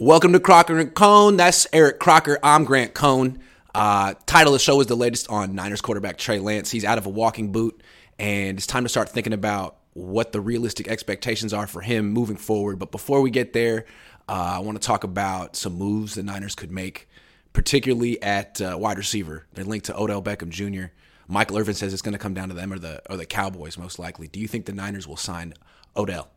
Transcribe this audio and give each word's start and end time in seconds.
Welcome 0.00 0.32
to 0.32 0.40
Crocker 0.40 0.78
and 0.78 0.94
Cohn. 0.94 1.36
That's 1.36 1.66
Eric 1.74 1.98
Crocker. 1.98 2.38
I'm 2.42 2.64
Grant 2.64 2.94
Cohn. 2.94 3.38
Uh, 3.74 4.14
title 4.24 4.54
of 4.54 4.58
the 4.58 4.64
show 4.64 4.80
is 4.80 4.86
the 4.86 4.96
latest 4.96 5.28
on 5.28 5.54
Niners 5.54 5.82
quarterback 5.82 6.16
Trey 6.16 6.38
Lance. 6.38 6.70
He's 6.70 6.86
out 6.86 6.96
of 6.96 7.04
a 7.04 7.10
walking 7.10 7.52
boot, 7.52 7.82
and 8.18 8.56
it's 8.56 8.66
time 8.66 8.84
to 8.84 8.88
start 8.88 9.10
thinking 9.10 9.34
about 9.34 9.76
what 9.92 10.32
the 10.32 10.40
realistic 10.40 10.88
expectations 10.88 11.52
are 11.52 11.66
for 11.66 11.82
him 11.82 12.12
moving 12.12 12.36
forward. 12.38 12.78
But 12.78 12.92
before 12.92 13.20
we 13.20 13.30
get 13.30 13.52
there, 13.52 13.84
uh, 14.26 14.52
I 14.54 14.58
want 14.60 14.80
to 14.80 14.86
talk 14.86 15.04
about 15.04 15.54
some 15.54 15.74
moves 15.74 16.14
the 16.14 16.22
Niners 16.22 16.54
could 16.54 16.70
make, 16.70 17.06
particularly 17.52 18.22
at 18.22 18.58
uh, 18.58 18.78
wide 18.80 18.96
receiver. 18.96 19.44
They're 19.52 19.66
linked 19.66 19.84
to 19.84 20.00
Odell 20.00 20.22
Beckham 20.22 20.48
Jr. 20.48 20.94
Michael 21.28 21.58
Irvin 21.58 21.74
says 21.74 21.92
it's 21.92 22.00
going 22.00 22.14
to 22.14 22.18
come 22.18 22.32
down 22.32 22.48
to 22.48 22.54
them 22.54 22.72
or 22.72 22.78
the 22.78 23.02
or 23.10 23.18
the 23.18 23.26
Cowboys 23.26 23.76
most 23.76 23.98
likely. 23.98 24.28
Do 24.28 24.40
you 24.40 24.48
think 24.48 24.64
the 24.64 24.72
Niners 24.72 25.06
will 25.06 25.18
sign 25.18 25.52
Odell? 25.94 26.30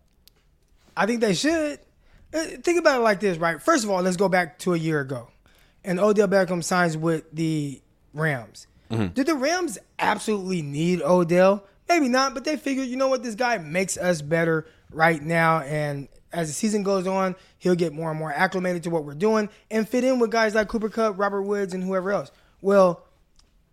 I 0.97 1.05
think 1.05 1.21
they 1.21 1.33
should. 1.33 1.79
Uh, 2.33 2.43
Think 2.63 2.79
about 2.79 2.99
it 2.99 3.03
like 3.03 3.19
this, 3.19 3.37
right? 3.37 3.61
First 3.61 3.83
of 3.83 3.89
all, 3.89 4.01
let's 4.01 4.17
go 4.17 4.29
back 4.29 4.59
to 4.59 4.73
a 4.73 4.77
year 4.77 4.99
ago, 4.99 5.29
and 5.83 5.99
Odell 5.99 6.27
Beckham 6.27 6.63
signs 6.63 6.97
with 6.97 7.23
the 7.31 7.81
Rams. 8.13 8.67
Did 8.89 9.25
the 9.25 9.33
Rams 9.33 9.79
absolutely 9.97 10.61
need 10.61 11.01
Odell? 11.01 11.65
Maybe 11.89 12.09
not, 12.09 12.35
but 12.35 12.43
they 12.45 12.57
figured, 12.57 12.87
you 12.87 12.95
know 12.95 13.07
what, 13.07 13.23
this 13.23 13.33
guy 13.33 13.57
makes 13.57 13.97
us 13.97 14.21
better 14.21 14.67
right 14.91 15.19
now, 15.19 15.61
and 15.61 16.07
as 16.31 16.47
the 16.47 16.53
season 16.53 16.83
goes 16.83 17.07
on, 17.07 17.35
he'll 17.57 17.73
get 17.73 17.91
more 17.91 18.11
and 18.11 18.19
more 18.19 18.31
acclimated 18.31 18.83
to 18.83 18.91
what 18.91 19.03
we're 19.03 19.15
doing 19.15 19.49
and 19.71 19.89
fit 19.89 20.03
in 20.03 20.19
with 20.19 20.29
guys 20.29 20.53
like 20.53 20.67
Cooper 20.67 20.89
Kupp, 20.89 21.17
Robert 21.17 21.41
Woods, 21.41 21.73
and 21.73 21.83
whoever 21.83 22.11
else. 22.11 22.31
Well, 22.61 23.03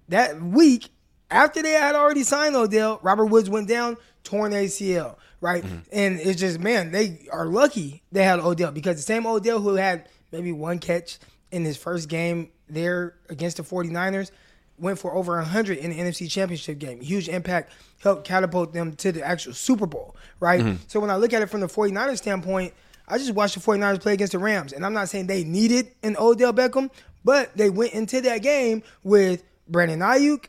that 0.09 0.41
week 0.41 0.89
after 1.31 1.63
they 1.63 1.73
had 1.73 1.95
already 1.95 2.23
signed 2.25 2.57
Odell, 2.57 2.99
Robert 3.03 3.27
Woods 3.27 3.51
went 3.51 3.69
down, 3.69 3.97
torn 4.25 4.53
ACL, 4.53 5.17
right? 5.41 5.63
Mm-hmm. 5.63 5.79
And 5.93 6.21
it's 6.21 6.41
just, 6.41 6.61
man, 6.61 6.93
they 6.93 7.27
are 7.33 7.47
lucky 7.47 8.03
they 8.13 8.25
had 8.25 8.41
Odell 8.41 8.73
because 8.73 8.97
the 8.97 9.03
same 9.03 9.27
Odell 9.27 9.61
who 9.61 9.77
had 9.77 10.09
maybe 10.33 10.53
one 10.53 10.79
catch 10.79 11.19
in 11.51 11.65
his 11.65 11.77
first 11.77 12.09
game 12.09 12.51
there 12.69 13.15
against 13.29 13.57
the 13.57 13.63
49ers 13.63 14.31
went 14.79 14.99
for 14.99 15.15
over 15.15 15.37
100 15.37 15.79
in 15.79 15.91
the 15.91 15.99
NFC 15.99 16.31
Championship 16.31 16.79
game. 16.79 17.01
Huge 17.01 17.29
impact, 17.29 17.73
helped 17.99 18.25
catapult 18.25 18.73
them 18.73 18.95
to 18.97 19.13
the 19.13 19.23
actual 19.23 19.53
Super 19.53 19.87
Bowl, 19.87 20.17
right? 20.41 20.61
Mm-hmm. 20.61 20.83
So 20.89 21.01
when 21.01 21.11
I 21.11 21.17
look 21.17 21.33
at 21.33 21.43
it 21.43 21.47
from 21.47 21.61
the 21.61 21.67
49ers 21.67 22.19
standpoint, 22.19 22.73
I 23.07 23.19
just 23.19 23.33
watched 23.33 23.55
the 23.55 23.61
49ers 23.61 24.01
play 24.01 24.15
against 24.15 24.33
the 24.33 24.39
Rams, 24.39 24.73
and 24.73 24.87
I'm 24.87 24.93
not 24.93 25.09
saying 25.09 25.27
they 25.27 25.45
needed 25.45 25.89
an 26.03 26.17
Odell 26.19 26.53
Beckham, 26.53 26.91
but 27.25 27.55
they 27.57 27.69
went 27.69 27.93
into 27.93 28.21
that 28.23 28.39
game 28.43 28.83
with 29.03 29.43
Brandon 29.69 30.01
Aiyuk 30.01 30.47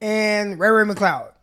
and 0.00 0.58
Ray 0.58 0.70
Ray 0.70 0.84
McCloud. 0.84 1.33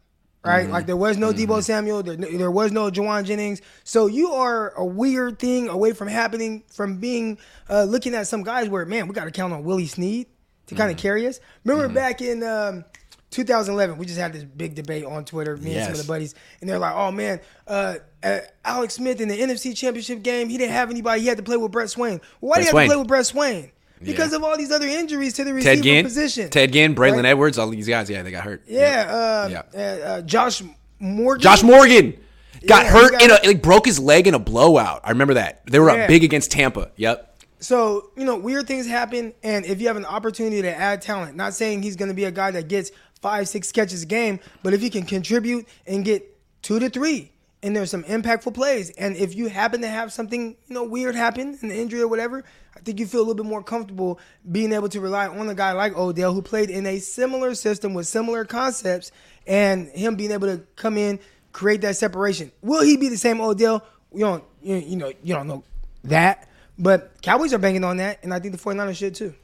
Right, 0.43 0.67
like 0.67 0.87
there 0.87 0.97
was 0.97 1.17
no 1.17 1.31
Deebo 1.31 1.61
Samuel, 1.61 2.01
there, 2.01 2.15
there 2.15 2.49
was 2.49 2.71
no 2.71 2.89
Jauan 2.89 3.25
Jennings. 3.25 3.61
So 3.83 4.07
you 4.07 4.31
are 4.31 4.71
a 4.71 4.83
weird 4.83 5.37
thing 5.37 5.69
away 5.69 5.93
from 5.93 6.07
happening, 6.07 6.63
from 6.67 6.97
being 6.97 7.37
uh, 7.69 7.83
looking 7.83 8.15
at 8.15 8.25
some 8.25 8.41
guys 8.41 8.67
where 8.67 8.83
man, 8.87 9.07
we 9.07 9.13
got 9.13 9.25
to 9.25 9.31
count 9.31 9.53
on 9.53 9.63
Willie 9.63 9.85
Snead 9.85 10.25
to 10.65 10.73
kind 10.75 10.89
of 10.89 10.97
carry 10.97 11.27
us. 11.27 11.39
Remember 11.63 11.93
back 11.93 12.21
in 12.21 12.41
um, 12.41 12.83
2011, 13.29 13.97
we 13.97 14.07
just 14.07 14.17
had 14.17 14.33
this 14.33 14.43
big 14.43 14.73
debate 14.73 15.05
on 15.05 15.25
Twitter, 15.25 15.57
me 15.57 15.75
and 15.75 15.83
some 15.83 15.93
of 15.93 16.01
the 16.01 16.07
buddies, 16.07 16.33
and 16.59 16.67
they're 16.67 16.79
like, 16.79 16.95
"Oh 16.95 17.11
man, 17.11 17.39
uh, 17.67 17.97
uh, 18.23 18.39
Alex 18.65 18.95
Smith 18.95 19.21
in 19.21 19.27
the 19.27 19.39
NFC 19.39 19.75
Championship 19.75 20.23
game, 20.23 20.49
he 20.49 20.57
didn't 20.57 20.73
have 20.73 20.89
anybody. 20.89 21.21
He 21.21 21.27
had 21.27 21.37
to 21.37 21.43
play 21.43 21.57
with 21.57 21.71
Brett 21.71 21.91
Swain. 21.91 22.19
Why 22.39 22.55
Brett 22.55 22.57
do 22.57 22.61
you 22.61 22.65
have 22.65 22.71
Swain. 22.71 22.83
to 22.83 22.89
play 22.89 22.97
with 22.97 23.07
Brett 23.07 23.25
Swain? 23.27 23.71
Because 24.03 24.31
Yeah. 24.31 24.37
of 24.37 24.43
all 24.43 24.57
these 24.57 24.71
other 24.71 24.87
injuries 24.87 25.33
to 25.33 25.43
the 25.43 25.53
receiver 25.53 25.75
Ted 25.75 25.83
Ginn, 25.83 26.03
position. 26.05 26.49
Ted 26.49 26.73
Ginn, 26.73 26.95
Braylon 26.95 27.17
Right? 27.17 27.25
Edwards, 27.25 27.57
all 27.57 27.69
these 27.69 27.87
guys, 27.87 28.09
yeah, 28.09 28.23
they 28.23 28.31
got 28.31 28.43
hurt. 28.43 28.63
Yeah, 28.67 29.05
uh, 29.09 29.63
Yeah. 29.73 29.81
Uh, 29.81 30.21
Josh 30.21 30.63
Morgan. 30.99 31.41
Josh 31.41 31.63
Morgan 31.63 32.17
got 32.65 32.85
Yeah, 32.85 32.91
hurt 32.91 33.15
he 33.19 33.23
in 33.25 33.29
got- 33.29 33.43
a 33.45 33.47
like 33.47 33.61
broke 33.61 33.85
his 33.85 33.99
leg 33.99 34.27
in 34.27 34.33
a 34.33 34.39
blowout. 34.39 35.01
I 35.03 35.09
remember 35.11 35.35
that. 35.35 35.61
They 35.69 35.79
were 35.79 35.89
up 35.89 36.07
big 36.07 36.23
against 36.23 36.51
Tampa. 36.51 36.91
Yep. 36.95 37.27
So, 37.59 38.09
you 38.17 38.25
know, 38.25 38.37
weird 38.37 38.65
things 38.67 38.87
happen. 38.87 39.33
And 39.43 39.65
if 39.65 39.79
you 39.81 39.87
have 39.87 39.97
an 39.97 40.05
opportunity 40.05 40.63
to 40.63 40.75
add 40.75 41.01
talent, 41.01 41.35
not 41.35 41.53
saying 41.53 41.83
he's 41.83 41.95
going 41.95 42.09
to 42.09 42.15
be 42.15 42.23
a 42.23 42.31
guy 42.31 42.49
that 42.51 42.67
gets 42.67 42.91
five, 43.21 43.47
six 43.47 43.71
catches 43.71 44.01
a 44.01 44.05
game, 44.07 44.39
but 44.63 44.73
if 44.73 44.81
he 44.81 44.89
can 44.89 45.03
contribute 45.03 45.67
and 45.85 46.03
get 46.03 46.27
two 46.63 46.79
to 46.79 46.89
three, 46.89 47.31
and 47.63 47.75
there's 47.75 47.91
some 47.91 48.03
impactful 48.03 48.53
plays, 48.53 48.89
and 48.91 49.15
if 49.15 49.35
you 49.35 49.47
happen 49.47 49.81
to 49.81 49.87
have 49.87 50.11
something, 50.11 50.55
you 50.67 50.73
know, 50.73 50.83
weird 50.83 51.15
happen, 51.15 51.57
an 51.61 51.71
injury 51.71 52.01
or 52.01 52.07
whatever, 52.07 52.43
I 52.75 52.79
think 52.79 52.99
you 52.99 53.05
feel 53.05 53.19
a 53.19 53.23
little 53.23 53.43
bit 53.43 53.45
more 53.45 53.61
comfortable 53.61 54.19
being 54.51 54.73
able 54.73 54.89
to 54.89 54.99
rely 54.99 55.27
on 55.27 55.47
a 55.49 55.53
guy 55.53 55.71
like 55.73 55.95
Odell 55.95 56.33
who 56.33 56.41
played 56.41 56.69
in 56.69 56.87
a 56.87 56.99
similar 56.99 57.53
system 57.53 57.93
with 57.93 58.07
similar 58.07 58.45
concepts 58.45 59.11
and 59.45 59.89
him 59.89 60.15
being 60.15 60.31
able 60.31 60.47
to 60.47 60.63
come 60.75 60.97
in, 60.97 61.19
create 61.51 61.81
that 61.81 61.97
separation. 61.97 62.51
Will 62.61 62.81
he 62.81 62.97
be 62.97 63.09
the 63.09 63.17
same 63.17 63.41
Odell? 63.41 63.85
You 64.13 64.21
don't, 64.21 64.43
you, 64.61 64.75
you 64.77 64.95
know, 64.95 65.11
you 65.21 65.35
don't 65.35 65.47
know 65.47 65.63
that. 66.05 66.47
But 66.79 67.21
Cowboys 67.21 67.53
are 67.53 67.59
banking 67.59 67.83
on 67.83 67.97
that, 67.97 68.23
and 68.23 68.33
I 68.33 68.39
think 68.39 68.53
the 68.53 68.59
49ers 68.59 68.95
should 68.95 69.13
too. 69.13 69.35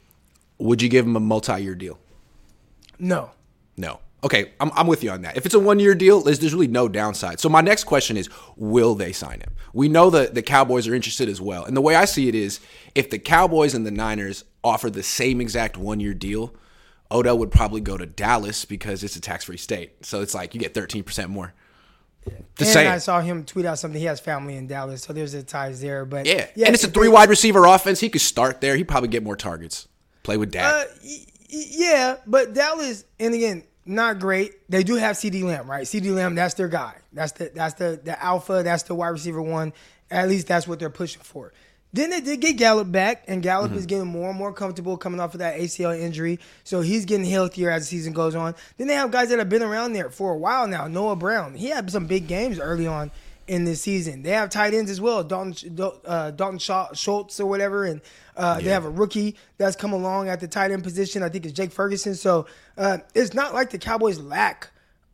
Would 0.57 0.81
you 0.81 0.89
give 0.89 1.05
him 1.05 1.16
a 1.16 1.19
multi-year 1.19 1.75
deal? 1.75 1.99
No. 2.97 3.29
No. 3.75 3.99
Okay, 4.23 4.51
I'm, 4.59 4.72
I'm 4.73 4.88
with 4.88 5.03
you 5.03 5.11
on 5.11 5.22
that. 5.22 5.38
If 5.38 5.45
it's 5.45 5.53
a 5.53 5.59
one 5.59 5.79
year 5.79 5.94
deal, 5.94 6.22
there's, 6.22 6.39
there's 6.39 6.53
really 6.53 6.67
no 6.67 6.88
downside. 6.88 7.39
So 7.39 7.50
my 7.50 7.61
next 7.61 7.83
question 7.83 8.17
is, 8.17 8.29
will 8.55 8.95
they 8.95 9.11
sign 9.11 9.41
him? 9.41 9.53
We 9.73 9.89
know 9.89 10.09
that 10.09 10.33
the 10.33 10.41
Cowboys 10.41 10.88
are 10.88 10.95
interested 10.95 11.29
as 11.29 11.39
well. 11.39 11.66
And 11.66 11.78
the 11.78 11.81
way 11.81 11.95
I 11.95 12.05
see 12.05 12.28
it 12.28 12.33
is, 12.33 12.59
if 12.95 13.09
the 13.09 13.19
Cowboys 13.19 13.75
and 13.75 13.85
the 13.85 13.91
Niners 13.91 14.44
offer 14.63 14.89
the 14.89 15.03
same 15.03 15.39
exact 15.39 15.78
one 15.78 16.00
year 16.00 16.16
deal, 16.16 16.55
Odell 17.11 17.38
would 17.38 17.51
probably 17.51 17.79
go 17.79 17.95
to 17.95 18.05
Dallas 18.05 18.66
because 18.66 19.03
it's 19.03 19.16
a 19.16 19.22
tax 19.22 19.45
free 19.45 19.57
state. 19.57 20.03
So 20.05 20.22
it's 20.22 20.34
like 20.34 20.55
you 20.55 20.59
get 20.59 20.73
13% 20.73 21.28
more. 21.29 21.53
Just 22.25 22.41
and 22.59 22.67
saying. 22.67 22.88
I 22.88 22.97
saw 22.97 23.22
him 23.22 23.45
tweet 23.45 23.66
out 23.66 23.79
something. 23.79 23.99
He 23.99 24.07
has 24.07 24.19
family 24.19 24.55
in 24.55 24.67
Dallas, 24.67 25.03
so 25.03 25.13
there's 25.13 25.34
a 25.34 25.44
ties 25.44 25.79
there. 25.79 26.05
But 26.05 26.25
yeah. 26.25 26.47
yeah 26.55 26.66
and 26.66 26.75
it's 26.75 26.84
a 26.84 26.89
three 26.89 27.07
wide 27.07 27.29
receiver 27.29 27.66
offense. 27.66 27.99
He 27.99 28.09
could 28.09 28.22
start 28.22 28.61
there. 28.61 28.75
He'd 28.75 28.88
probably 28.88 29.09
get 29.09 29.23
more 29.23 29.38
targets. 29.38 29.88
Play 30.23 30.38
with 30.38 30.51
dad. 30.51 30.88
Uh, 30.88 31.07
yeah, 31.49 32.17
but 32.25 32.53
Dallas, 32.53 33.05
and 33.19 33.34
again, 33.34 33.63
not 33.88 34.20
great. 34.20 34.70
They 34.70 34.84
do 34.84 34.96
have 34.96 35.16
CeeDee 35.16 35.44
Lamb, 35.44 35.70
right? 35.70 35.86
CeeDee 35.86 36.14
Lamb, 36.14 36.36
that's 36.36 36.53
their 36.53 36.68
guy. 36.68 36.96
That's 37.14 37.31
the 37.34 37.52
that's 37.53 37.75
the 37.75 38.00
the 38.03 38.22
alpha. 38.22 38.62
That's 38.64 38.84
the 38.84 38.96
wide 38.96 39.09
receiver 39.09 39.42
one. 39.42 39.74
At 40.09 40.30
least 40.30 40.48
that's 40.48 40.68
what 40.68 40.80
they're 40.80 40.90
pushing 40.90 41.22
for. 41.22 41.53
Then 41.94 42.09
they 42.09 42.22
did 42.22 42.42
get 42.42 42.58
Gallup 42.58 42.92
back, 42.92 43.24
and 43.28 43.42
Gallup 43.42 43.72
is 43.72 43.80
mm-hmm. 43.80 43.88
getting 43.88 44.08
more 44.08 44.30
and 44.30 44.38
more 44.38 44.53
comfortable 44.53 44.97
coming 44.97 45.20
off 45.20 45.34
of 45.34 45.40
that 45.40 45.58
ACL 45.58 45.97
injury. 45.97 46.40
So 46.64 46.81
he's 46.81 47.06
getting 47.06 47.26
healthier 47.26 47.72
as 47.72 47.84
the 47.84 47.88
season 47.88 48.14
goes 48.14 48.36
on. 48.36 48.56
Then 48.78 48.88
they 48.88 48.94
have 48.94 49.09
guys 49.09 49.30
that 49.30 49.40
have 49.40 49.50
been 49.50 49.64
around 49.64 49.94
there 49.94 50.09
for 50.09 50.34
a 50.34 50.38
while 50.38 50.68
now. 50.68 50.88
Noah 50.88 51.16
Brown, 51.16 51.56
he 51.56 51.70
had 51.70 51.90
some 51.90 52.06
big 52.06 52.28
games 52.28 52.59
early 52.59 52.88
on 52.88 53.09
in 53.47 53.63
this 53.63 53.81
season. 53.81 54.24
They 54.24 54.31
have 54.31 54.50
tight 54.50 54.74
ends 54.74 54.91
as 54.91 55.00
well, 55.00 55.24
Dalton, 55.24 55.80
uh, 56.06 56.31
Dalton 56.31 56.59
Schultz 56.59 57.40
or 57.40 57.46
whatever, 57.46 57.85
and 57.85 58.02
uh, 58.35 58.59
they 58.59 58.69
have 58.69 58.85
a 58.85 58.90
rookie 58.90 59.35
that's 59.58 59.75
come 59.75 59.94
along 59.94 60.30
at 60.30 60.40
the 60.40 60.47
tight 60.47 60.72
end 60.72 60.84
position. 60.84 61.24
I 61.24 61.30
think 61.30 61.46
it's 61.46 61.53
Jake 61.53 61.72
Ferguson. 61.72 62.16
So 62.16 62.46
uh, 62.78 63.00
it's 63.16 63.34
not 63.34 63.53
like 63.53 63.69
the 63.69 63.78
Cowboys 63.78 64.19
lack 64.19 64.72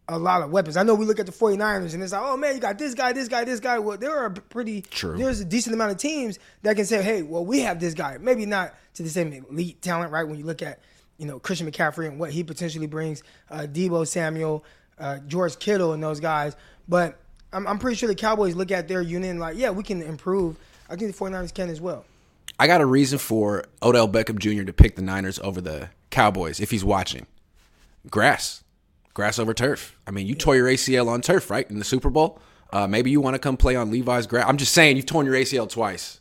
a 0.10 0.18
lot 0.18 0.42
of 0.42 0.52
weapons. 0.52 0.76
I 0.76 0.84
know 0.84 0.96
we 0.96 1.06
look 1.06 1.20
at 1.20 1.26
the 1.26 1.32
49ers 1.32 1.94
and 1.94 2.04
it's 2.04 2.12
like, 2.12 2.22
oh 2.24 2.36
man, 2.36 2.56
you 2.56 2.60
got 2.60 2.78
this 2.78 2.94
guy, 2.94 3.14
this 3.14 3.28
guy, 3.28 3.46
this 3.46 3.60
guy. 3.60 3.80
Well, 3.80 3.98
there 3.98 4.18
are 4.18 4.30
pretty 4.30 4.82
True. 4.82 5.18
There's 5.18 5.40
a 5.40 5.46
decent 5.46 5.74
amount 5.74 5.92
of 5.92 5.98
teams 5.98 6.40
that 6.64 6.76
can 6.76 6.86
say, 6.86 7.02
hey, 7.02 7.22
well, 7.22 7.46
we 7.46 7.62
have 7.62 7.80
this 7.80 7.94
guy. 7.94 8.18
Maybe 8.20 8.46
not 8.46 8.74
to 8.96 9.04
the 9.04 9.10
same 9.10 9.32
elite 9.50 9.82
talent, 9.82 10.12
right? 10.12 10.28
When 10.28 10.38
you 10.38 10.46
look 10.46 10.62
at 10.62 10.80
you 11.18 11.26
know 11.26 11.40
Christian 11.40 11.72
McCaffrey 11.72 12.08
and 12.08 12.20
what 12.20 12.32
he 12.32 12.44
potentially 12.44 12.88
brings, 12.88 13.24
uh, 13.50 13.62
Deebo 13.62 14.06
Samuel, 14.06 14.66
uh, 15.00 15.20
George 15.20 15.58
Kittle, 15.60 15.94
and 15.94 16.04
those 16.04 16.20
guys. 16.20 16.56
But 16.88 17.18
I'm, 17.54 17.68
I'm 17.68 17.80
pretty 17.80 17.96
sure 17.96 18.08
the 18.08 18.16
Cowboys 18.16 18.56
look 18.56 18.72
at 18.72 18.88
their 18.88 19.02
unit 19.02 19.30
and 19.30 19.40
like, 19.40 19.58
yeah, 19.58 19.70
we 19.70 19.84
can 19.84 20.02
improve. 20.02 20.58
I 20.90 20.96
think 20.96 21.16
the 21.16 21.18
49ers 21.26 21.54
can 21.54 21.70
as 21.70 21.80
well. 21.80 22.06
I 22.60 22.68
got 22.68 22.82
a 22.82 22.86
reason 22.86 23.18
for 23.20 23.66
Odell 23.82 24.08
Beckham 24.08 24.38
Jr. 24.40 24.64
to 24.64 24.74
pick 24.74 24.96
the 24.96 25.02
Niners 25.02 25.40
over 25.40 25.62
the 25.62 25.90
Cowboys 26.10 26.60
if 26.60 26.72
he's 26.72 26.84
watching. 26.84 27.26
Grass. 28.10 28.64
Grass 29.14 29.40
over 29.40 29.54
turf. 29.54 29.98
I 30.08 30.12
mean, 30.12 30.28
you 30.28 30.36
tore 30.36 30.56
your 30.56 30.68
ACL 30.68 31.08
on 31.08 31.22
turf, 31.22 31.50
right? 31.50 31.70
In 31.70 31.80
the 31.80 31.86
Super 31.86 32.10
Bowl. 32.10 32.40
Uh, 32.72 32.88
maybe 32.88 33.12
you 33.12 33.22
want 33.22 33.36
to 33.36 33.40
come 33.40 33.56
play 33.56 33.76
on 33.76 33.92
Levi's 33.92 34.26
grass. 34.26 34.46
I'm 34.48 34.58
just 34.58 34.74
saying, 34.74 34.96
you've 34.98 35.06
torn 35.06 35.26
your 35.28 35.36
ACL 35.36 35.70
twice. 35.70 36.20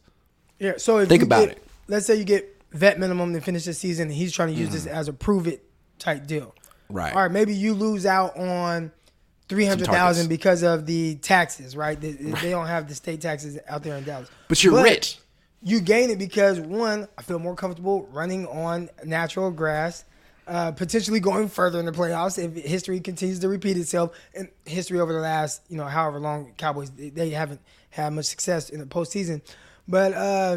Yeah. 0.58 0.74
So 0.76 0.98
if 0.98 1.08
Think 1.08 1.22
about 1.22 1.48
get- 1.48 1.56
it. 1.56 1.64
Let's 1.88 2.06
say 2.06 2.14
you 2.16 2.24
get 2.24 2.62
vet 2.70 2.98
minimum 2.98 3.32
to 3.32 3.40
finish 3.40 3.64
the 3.64 3.74
season, 3.74 4.08
and 4.08 4.12
he's 4.16 4.32
trying 4.32 4.54
to 4.54 4.54
use 4.54 4.70
this 4.70 4.86
as 4.86 5.08
a 5.08 5.12
prove 5.12 5.46
it 5.46 5.64
type 5.98 6.26
deal. 6.26 6.54
Mm-hmm. 6.88 6.94
Right. 6.94 7.14
All 7.14 7.22
right. 7.22 7.30
Maybe 7.30 7.54
you 7.54 7.74
lose 7.74 8.06
out 8.06 8.36
on 8.36 8.92
three 9.52 9.66
hundred 9.66 9.88
thousand 9.88 10.28
because 10.28 10.62
of 10.62 10.86
the 10.86 11.16
taxes. 11.16 11.76
Right. 11.76 12.00
They, 12.00 12.12
they 12.12 12.48
don't 12.48 12.68
have 12.68 12.88
the 12.88 12.94
state 12.94 13.20
taxes 13.20 13.58
out 13.68 13.82
there 13.82 13.98
in 13.98 14.04
Dallas. 14.04 14.30
But 14.48 14.64
you're 14.64 14.82
rich. 14.82 15.18
You 15.62 15.80
gain 15.80 16.08
it 16.08 16.18
because 16.18 16.58
one, 16.58 17.06
I 17.18 17.22
feel 17.22 17.38
more 17.38 17.54
comfortable 17.54 18.08
running 18.10 18.46
on 18.46 18.88
natural 19.04 19.50
grass. 19.50 20.04
Uh, 20.46 20.72
potentially 20.72 21.20
going 21.20 21.48
further 21.48 21.78
in 21.78 21.84
the 21.86 21.92
playoffs 21.92 22.42
if 22.42 22.64
history 22.64 22.98
continues 22.98 23.38
to 23.40 23.48
repeat 23.48 23.76
itself. 23.76 24.16
And 24.34 24.48
history 24.64 25.00
over 25.00 25.12
the 25.12 25.20
last, 25.20 25.60
you 25.68 25.76
know, 25.76 25.84
however 25.84 26.18
long 26.18 26.54
Cowboys 26.56 26.90
they, 26.90 27.10
they 27.10 27.30
haven't 27.30 27.60
had 27.90 28.10
much 28.14 28.24
success 28.24 28.70
in 28.70 28.80
the 28.80 28.86
postseason. 28.86 29.42
But 29.86 30.14
uh, 30.14 30.56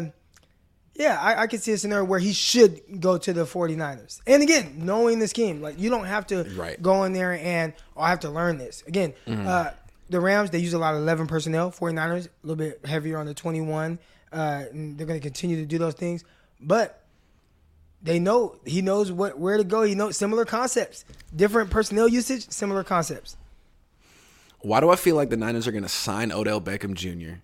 yeah, 0.98 1.18
I, 1.20 1.42
I 1.42 1.46
can 1.46 1.58
see 1.60 1.72
a 1.72 1.78
scenario 1.78 2.04
where 2.04 2.18
he 2.18 2.32
should 2.32 3.00
go 3.00 3.18
to 3.18 3.32
the 3.32 3.44
49ers. 3.44 4.20
And 4.26 4.42
again, 4.42 4.74
knowing 4.78 5.18
the 5.18 5.28
scheme, 5.28 5.60
like 5.62 5.78
you 5.78 5.90
don't 5.90 6.06
have 6.06 6.26
to 6.28 6.44
Right. 6.56 6.80
go 6.80 7.04
in 7.04 7.12
there 7.12 7.32
and 7.34 7.72
oh, 7.96 8.00
I 8.02 8.08
have 8.08 8.20
to 8.20 8.30
learn 8.30 8.58
this. 8.58 8.82
Again, 8.86 9.12
uh, 9.26 9.70
the 10.08 10.20
Rams, 10.20 10.50
they 10.50 10.58
use 10.58 10.72
a 10.72 10.78
lot 10.78 10.94
of 10.94 11.00
11 11.02 11.26
personnel. 11.26 11.70
49ers, 11.70 12.26
a 12.26 12.30
little 12.46 12.56
bit 12.56 12.84
heavier 12.86 13.18
on 13.18 13.26
the 13.26 13.34
21. 13.34 13.98
Uh, 14.32 14.64
and 14.70 14.98
they're 14.98 15.06
going 15.06 15.18
to 15.20 15.22
continue 15.24 15.56
to 15.56 15.66
do 15.66 15.78
those 15.78 15.94
things. 15.94 16.24
But 16.60 17.02
they 18.02 18.18
know 18.18 18.56
he 18.64 18.82
knows 18.82 19.10
what 19.12 19.38
where 19.38 19.56
to 19.56 19.64
go. 19.64 19.82
He 19.82 19.94
knows 19.94 20.16
similar 20.16 20.44
concepts, 20.44 21.04
different 21.34 21.70
personnel 21.70 22.08
usage, 22.08 22.48
similar 22.50 22.84
concepts. 22.84 23.36
Why 24.60 24.80
do 24.80 24.90
I 24.90 24.96
feel 24.96 25.16
like 25.16 25.30
the 25.30 25.36
Niners 25.36 25.66
are 25.68 25.72
going 25.72 25.82
to 25.84 25.88
sign 25.88 26.32
Odell 26.32 26.60
Beckham 26.60 26.94
Jr., 26.94 27.38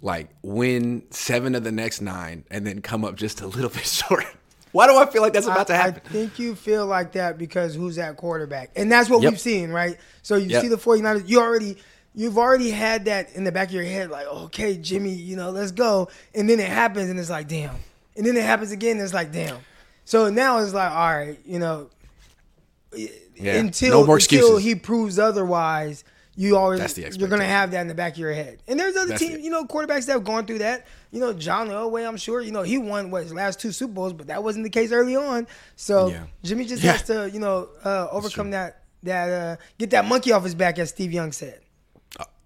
like 0.00 0.28
win 0.42 1.02
seven 1.10 1.54
of 1.54 1.64
the 1.64 1.72
next 1.72 2.00
nine, 2.00 2.44
and 2.50 2.66
then 2.66 2.80
come 2.82 3.04
up 3.04 3.16
just 3.16 3.40
a 3.40 3.46
little 3.46 3.70
bit 3.78 3.84
short? 3.86 4.24
Why 4.72 4.86
do 4.86 4.96
I 4.98 5.06
feel 5.06 5.22
like 5.22 5.32
that's 5.32 5.46
about 5.46 5.66
to 5.68 5.74
happen? 5.74 6.02
I 6.04 6.08
think 6.10 6.38
you 6.38 6.54
feel 6.54 6.84
like 6.86 7.12
that 7.12 7.38
because 7.38 7.74
who's 7.74 7.96
that 7.96 8.16
quarterback? 8.18 8.70
And 8.76 8.92
that's 8.92 9.08
what 9.08 9.22
Yep. 9.22 9.32
we've 9.32 9.40
seen, 9.40 9.70
right? 9.70 9.96
So 10.22 10.36
you 10.36 10.48
Yep. 10.50 10.62
see 10.62 10.68
the 10.68 10.76
49ers, 10.76 11.26
you 11.28 11.40
already 11.40 11.76
you've 12.14 12.36
already 12.38 12.70
had 12.70 13.04
that 13.06 13.32
in 13.34 13.44
the 13.44 13.52
back 13.52 13.68
of 13.68 13.74
your 13.74 13.84
head 13.84 14.10
like, 14.10 14.26
"Okay, 14.26 14.76
Jimmy, 14.76 15.10
you 15.12 15.36
know, 15.36 15.50
let's 15.50 15.70
go." 15.72 16.08
And 16.34 16.48
then 16.50 16.58
it 16.60 16.68
happens 16.68 17.08
and 17.10 17.18
it's 17.18 17.30
like, 17.30 17.48
"Damn." 17.48 17.76
And 18.16 18.26
then 18.26 18.36
it 18.36 18.42
happens 18.42 18.72
again 18.72 18.92
and 18.96 19.00
it's 19.02 19.14
like, 19.14 19.32
"Damn." 19.32 19.58
So 20.04 20.28
now 20.28 20.58
it's 20.58 20.74
like, 20.74 20.90
"All 20.90 21.16
right, 21.16 21.38
you 21.46 21.58
know, 21.58 21.90
Yeah. 23.36 23.54
until 23.58 24.04
no 24.06 24.12
until 24.14 24.56
he 24.56 24.74
proves 24.74 25.18
otherwise, 25.18 26.02
you 26.38 26.56
always 26.56 26.96
you're 27.18 27.28
gonna 27.28 27.44
have 27.44 27.72
that 27.72 27.80
in 27.80 27.88
the 27.88 27.94
back 27.94 28.12
of 28.12 28.18
your 28.18 28.32
head. 28.32 28.62
And 28.68 28.78
there's 28.78 28.96
other 28.96 29.18
teams, 29.18 29.44
you 29.44 29.50
know, 29.50 29.64
quarterbacks 29.64 30.06
that 30.06 30.12
have 30.12 30.24
gone 30.24 30.46
through 30.46 30.58
that. 30.58 30.86
You 31.10 31.18
know, 31.18 31.32
John 31.32 31.68
Elway, 31.68 32.06
I'm 32.06 32.16
sure, 32.16 32.40
you 32.40 32.52
know, 32.52 32.62
he 32.62 32.78
won 32.78 33.10
what 33.10 33.24
his 33.24 33.34
last 33.34 33.58
two 33.58 33.72
Super 33.72 33.92
Bowls, 33.92 34.12
but 34.12 34.28
that 34.28 34.44
wasn't 34.44 34.62
the 34.62 34.70
case 34.70 34.92
early 34.92 35.16
on. 35.16 35.48
So 35.74 36.08
Yeah. 36.08 36.24
Jimmy 36.44 36.64
just 36.64 36.82
Yeah. 36.84 36.92
has 36.92 37.02
to, 37.04 37.28
you 37.28 37.40
know, 37.40 37.68
uh, 37.84 38.06
overcome 38.12 38.50
that 38.52 38.82
that 39.02 39.28
uh, 39.30 39.56
get 39.78 39.90
that 39.90 40.04
monkey 40.04 40.30
off 40.32 40.44
his 40.44 40.54
back, 40.54 40.78
as 40.78 40.90
Steve 40.90 41.12
Young 41.12 41.32
said. 41.32 41.60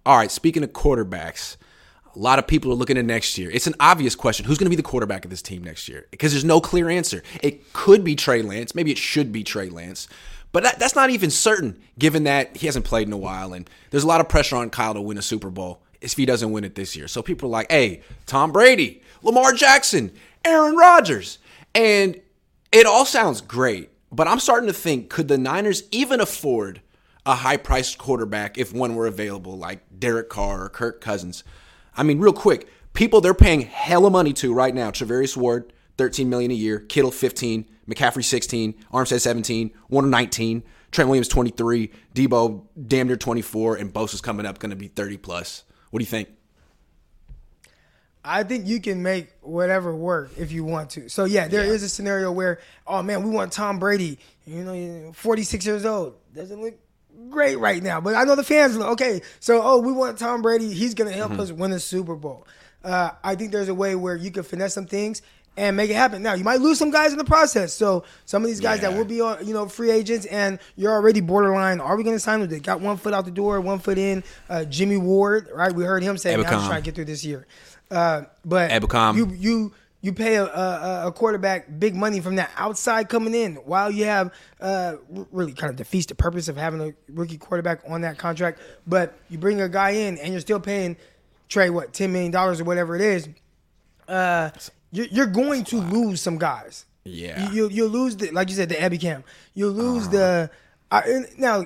All 0.05 0.17
right, 0.17 0.31
speaking 0.31 0.63
of 0.63 0.71
quarterbacks, 0.71 1.55
a 2.15 2.19
lot 2.19 2.37
of 2.39 2.45
people 2.45 2.71
are 2.71 2.75
looking 2.75 2.97
at 2.97 3.05
next 3.05 3.37
year. 3.37 3.49
It's 3.51 3.67
an 3.67 3.75
obvious 3.79 4.15
question. 4.15 4.45
Who's 4.45 4.57
going 4.57 4.65
to 4.65 4.69
be 4.69 4.75
the 4.75 4.83
quarterback 4.83 5.23
of 5.23 5.31
this 5.31 5.41
team 5.41 5.63
next 5.63 5.87
year? 5.87 6.07
Because 6.11 6.31
there's 6.31 6.43
no 6.43 6.59
clear 6.61 6.89
answer. 6.89 7.23
It 7.41 7.71
could 7.73 8.03
be 8.03 8.15
Trey 8.15 8.41
Lance. 8.41 8.75
Maybe 8.75 8.91
it 8.91 8.97
should 8.97 9.31
be 9.31 9.43
Trey 9.43 9.69
Lance. 9.69 10.07
But 10.53 10.63
that, 10.63 10.79
that's 10.79 10.95
not 10.95 11.09
even 11.09 11.31
certain, 11.31 11.81
given 11.99 12.23
that 12.23 12.55
he 12.55 12.67
hasn't 12.67 12.85
played 12.85 13.07
in 13.07 13.13
a 13.13 13.17
while. 13.17 13.53
And 13.53 13.69
there's 13.89 14.03
a 14.03 14.07
lot 14.07 14.21
of 14.21 14.29
pressure 14.29 14.55
on 14.55 14.69
Kyle 14.69 14.93
to 14.93 15.01
win 15.01 15.17
a 15.17 15.21
Super 15.21 15.49
Bowl 15.49 15.81
if 15.99 16.13
he 16.13 16.25
doesn't 16.25 16.51
win 16.51 16.63
it 16.63 16.75
this 16.75 16.95
year. 16.95 17.07
So 17.07 17.21
people 17.21 17.49
are 17.49 17.51
like, 17.51 17.71
hey, 17.71 18.01
Tom 18.27 18.51
Brady, 18.51 19.01
Lamar 19.23 19.53
Jackson, 19.53 20.11
Aaron 20.45 20.75
Rodgers. 20.77 21.39
And 21.73 22.21
it 22.71 22.85
all 22.85 23.03
sounds 23.03 23.41
great. 23.41 23.89
But 24.11 24.27
I'm 24.27 24.39
starting 24.39 24.67
to 24.67 24.73
think 24.73 25.09
could 25.09 25.27
the 25.27 25.39
Niners 25.39 25.83
even 25.91 26.21
afford 26.21 26.81
a 27.25 27.33
high 27.33 27.57
priced 27.57 27.97
quarterback 27.97 28.59
if 28.59 28.71
one 28.71 28.93
were 28.95 29.07
available, 29.07 29.57
like 29.57 29.81
Derek 29.97 30.29
Carr 30.29 30.65
or 30.65 30.69
Kirk 30.69 31.01
Cousins? 31.01 31.43
I 31.97 32.03
mean, 32.03 32.19
real 32.19 32.33
quick, 32.33 32.67
people 32.93 33.21
they're 33.21 33.33
paying 33.33 33.61
hella 33.61 34.11
money 34.11 34.33
to 34.33 34.53
right 34.53 34.75
now. 34.75 34.91
Charvarius 34.91 35.35
Ward, 35.35 35.73
13 35.97 36.29
million 36.29 36.51
a 36.51 36.55
year, 36.55 36.79
Kittle 36.79 37.09
15, 37.09 37.65
McCaffrey 37.87 38.23
16, 38.23 38.73
Armstead 38.93 39.21
17, 39.21 39.71
Warner 39.89 40.07
19, 40.07 40.63
Trent 40.91 41.09
Williams 41.09 41.27
23, 41.27 41.91
Deebo 42.13 42.65
damn 42.87 43.07
near 43.07 43.17
24, 43.17 43.75
and 43.75 43.93
Bosa's 43.93 44.21
coming 44.21 44.45
up 44.45 44.59
going 44.59 44.69
to 44.69 44.75
be 44.75 44.87
30 44.87 45.17
plus. 45.17 45.63
What 45.89 45.99
do 45.99 46.03
you 46.03 46.09
think? 46.09 46.29
I 48.25 48.43
think 48.43 48.67
you 48.67 48.79
can 48.79 49.03
make 49.03 49.33
whatever 49.41 49.93
work 49.93 50.31
if 50.37 50.51
you 50.51 50.63
want 50.63 50.91
to. 50.91 51.09
So 51.09 51.25
yeah, 51.25 51.47
there 51.49 51.65
is 51.65 51.83
a 51.83 51.89
scenario 51.89 52.31
where, 52.31 52.59
oh 52.87 53.03
man, 53.03 53.23
we 53.23 53.29
want 53.29 53.51
Tom 53.51 53.79
Brady. 53.79 54.17
You 54.45 54.63
know, 54.63 55.11
46 55.13 55.65
years 55.65 55.85
old 55.85 56.15
doesn't 56.33 56.61
look 56.61 56.75
great 57.29 57.59
right 57.59 57.83
now, 57.83 57.99
but 57.99 58.15
I 58.15 58.23
know 58.23 58.35
the 58.35 58.43
fans. 58.43 58.77
look, 58.77 58.87
Okay, 58.91 59.21
so 59.41 59.61
oh, 59.61 59.79
we 59.79 59.91
want 59.91 60.17
Tom 60.17 60.41
Brady. 60.41 60.73
He's 60.73 60.93
gonna 60.93 61.11
help 61.11 61.33
us 61.33 61.51
win 61.51 61.71
the 61.71 61.79
Super 61.79 62.15
Bowl. 62.15 62.47
Uh, 62.81 63.11
I 63.23 63.35
think 63.35 63.51
there's 63.51 63.69
a 63.69 63.73
way 63.73 63.95
where 63.95 64.15
you 64.15 64.31
can 64.31 64.43
finesse 64.43 64.73
some 64.73 64.85
things 64.85 65.21
and 65.55 65.77
make 65.77 65.89
it 65.89 65.95
happen. 65.95 66.23
Now 66.23 66.33
you 66.33 66.43
might 66.43 66.61
lose 66.61 66.79
some 66.79 66.91
guys 66.91 67.11
in 67.11 67.17
the 67.17 67.23
process. 67.23 67.73
So 67.73 68.03
some 68.25 68.43
of 68.43 68.47
these 68.47 68.59
guys 68.59 68.81
that 68.81 68.93
will 68.93 69.05
be 69.05 69.21
on, 69.21 69.45
you 69.45 69.53
know, 69.53 69.67
free 69.67 69.91
agents, 69.91 70.25
and 70.25 70.59
you're 70.75 70.91
already 70.91 71.21
borderline. 71.21 71.79
Are 71.79 71.95
we 71.95 72.03
going 72.03 72.15
to 72.15 72.19
sign 72.19 72.39
them? 72.39 72.49
They 72.49 72.59
got 72.59 72.81
one 72.81 72.97
foot 72.97 73.13
out 73.13 73.25
the 73.25 73.31
door, 73.31 73.61
one 73.61 73.79
foot 73.79 73.97
in. 73.97 74.23
Uh, 74.49 74.65
Jimmy 74.65 74.97
Ward, 74.97 75.49
right? 75.53 75.73
We 75.73 75.83
heard 75.83 76.03
him 76.03 76.17
say, 76.17 76.35
"Man, 76.35 76.45
"I'm 76.45 76.67
trying 76.67 76.81
to 76.81 76.85
get 76.85 76.95
through 76.95 77.05
this 77.05 77.23
year." 77.23 77.45
Uh, 77.91 78.23
but 78.43 78.71
Ebukam. 78.71 79.15
you 79.15 79.27
you 79.27 79.73
you 80.01 80.11
pay 80.11 80.35
a, 80.35 80.45
a, 80.45 81.07
a 81.07 81.11
quarterback 81.11 81.79
big 81.79 81.95
money 81.95 82.19
from 82.19 82.35
that 82.35 82.51
outside 82.57 83.07
coming 83.07 83.33
in 83.33 83.55
while 83.55 83.89
you 83.89 84.05
have 84.05 84.33
uh, 84.59 84.95
really 85.31 85.53
kind 85.53 85.69
of 85.69 85.77
defeats 85.77 86.07
the 86.07 86.15
purpose 86.15 86.49
of 86.49 86.57
having 86.57 86.81
a 86.81 86.93
rookie 87.13 87.37
quarterback 87.37 87.81
on 87.87 88.01
that 88.01 88.17
contract. 88.17 88.59
But 88.85 89.17
you 89.29 89.37
bring 89.37 89.61
a 89.61 89.69
guy 89.69 89.91
in 89.91 90.17
and 90.17 90.33
you're 90.33 90.41
still 90.41 90.59
paying 90.59 90.97
Trey 91.47 91.69
what 91.69 91.93
ten 91.93 92.11
million 92.11 92.31
dollars 92.31 92.59
or 92.59 92.63
whatever 92.63 92.95
it 92.95 93.01
is. 93.01 93.29
Uh, 94.07 94.49
you're, 94.93 95.07
you're 95.07 95.25
going 95.25 95.65
to 95.65 95.77
lose 95.77 96.21
some 96.21 96.37
guys. 96.37 96.85
Yeah. 97.03 97.49
you, 97.49 97.55
you'll, 97.55 97.71
you'll 97.71 97.89
lose 97.89 98.15
the 98.15 98.31
like 98.31 98.49
you 98.49 98.55
said 98.55 98.69
the 98.69 98.75
Ebukam. 98.75 99.23
You'll 99.53 99.71
lose 99.73 100.07
the 100.07 100.49
uh-huh. 100.89 101.01
I, 101.05 101.25
now 101.37 101.65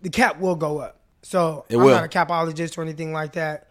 the 0.00 0.10
cap 0.10 0.40
will 0.40 0.56
go 0.56 0.78
up. 0.78 0.98
So 1.22 1.64
It 1.68 1.76
I'm 1.76 1.84
will. 1.84 1.94
not 1.94 2.04
a 2.04 2.08
capologist 2.08 2.76
or 2.76 2.82
anything 2.82 3.12
like 3.12 3.34
that, 3.34 3.68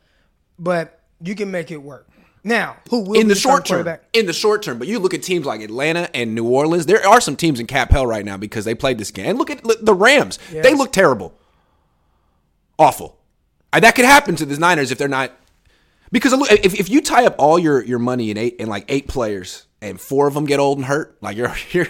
but 0.57 1.01
you 1.21 1.35
can 1.35 1.51
make 1.51 1.71
it 1.71 1.77
work. 1.77 2.07
Now, 2.43 2.77
who 2.89 3.01
will 3.01 3.19
in 3.19 3.27
be 3.27 3.33
the 3.33 3.39
short 3.39 3.65
term. 3.65 3.87
In 4.13 4.25
the 4.25 4.33
short 4.33 4.63
term, 4.63 4.79
but 4.79 4.87
you 4.87 4.97
look 4.99 5.13
at 5.13 5.21
teams 5.21 5.45
like 5.45 5.61
Atlanta 5.61 6.09
and 6.15 6.33
New 6.33 6.47
Orleans. 6.47 6.85
There 6.87 7.05
are 7.05 7.21
some 7.21 7.35
teams 7.35 7.59
in 7.59 7.67
cap 7.67 7.91
hell 7.91 8.07
right 8.07 8.25
now 8.25 8.37
because 8.37 8.65
they 8.65 8.73
played 8.73 8.97
this 8.97 9.11
game. 9.11 9.27
And 9.27 9.37
look 9.37 9.51
at 9.51 9.63
look- 9.63 9.83
the 9.85 9.93
Rams; 9.93 10.39
they 10.51 10.73
look 10.73 10.91
terrible, 10.91 11.37
awful. 12.79 13.19
That 13.73 13.93
could 13.95 14.05
happen 14.05 14.35
to 14.37 14.45
the 14.45 14.57
Niners 14.57 14.91
if 14.91 14.97
they're 14.97 15.07
not. 15.07 15.31
Because 16.11 16.33
if, 16.51 16.79
if 16.79 16.89
you 16.89 17.01
tie 17.01 17.25
up 17.25 17.35
all 17.37 17.57
your, 17.57 17.83
your 17.83 17.99
money 17.99 18.31
in 18.31 18.37
eight 18.37 18.55
in 18.57 18.67
like 18.67 18.85
eight 18.89 19.07
players 19.07 19.65
and 19.81 19.99
four 19.99 20.27
of 20.27 20.33
them 20.33 20.45
get 20.45 20.59
old 20.59 20.77
and 20.77 20.85
hurt, 20.85 21.17
like 21.21 21.37
you're 21.37 21.53
you're 21.71 21.87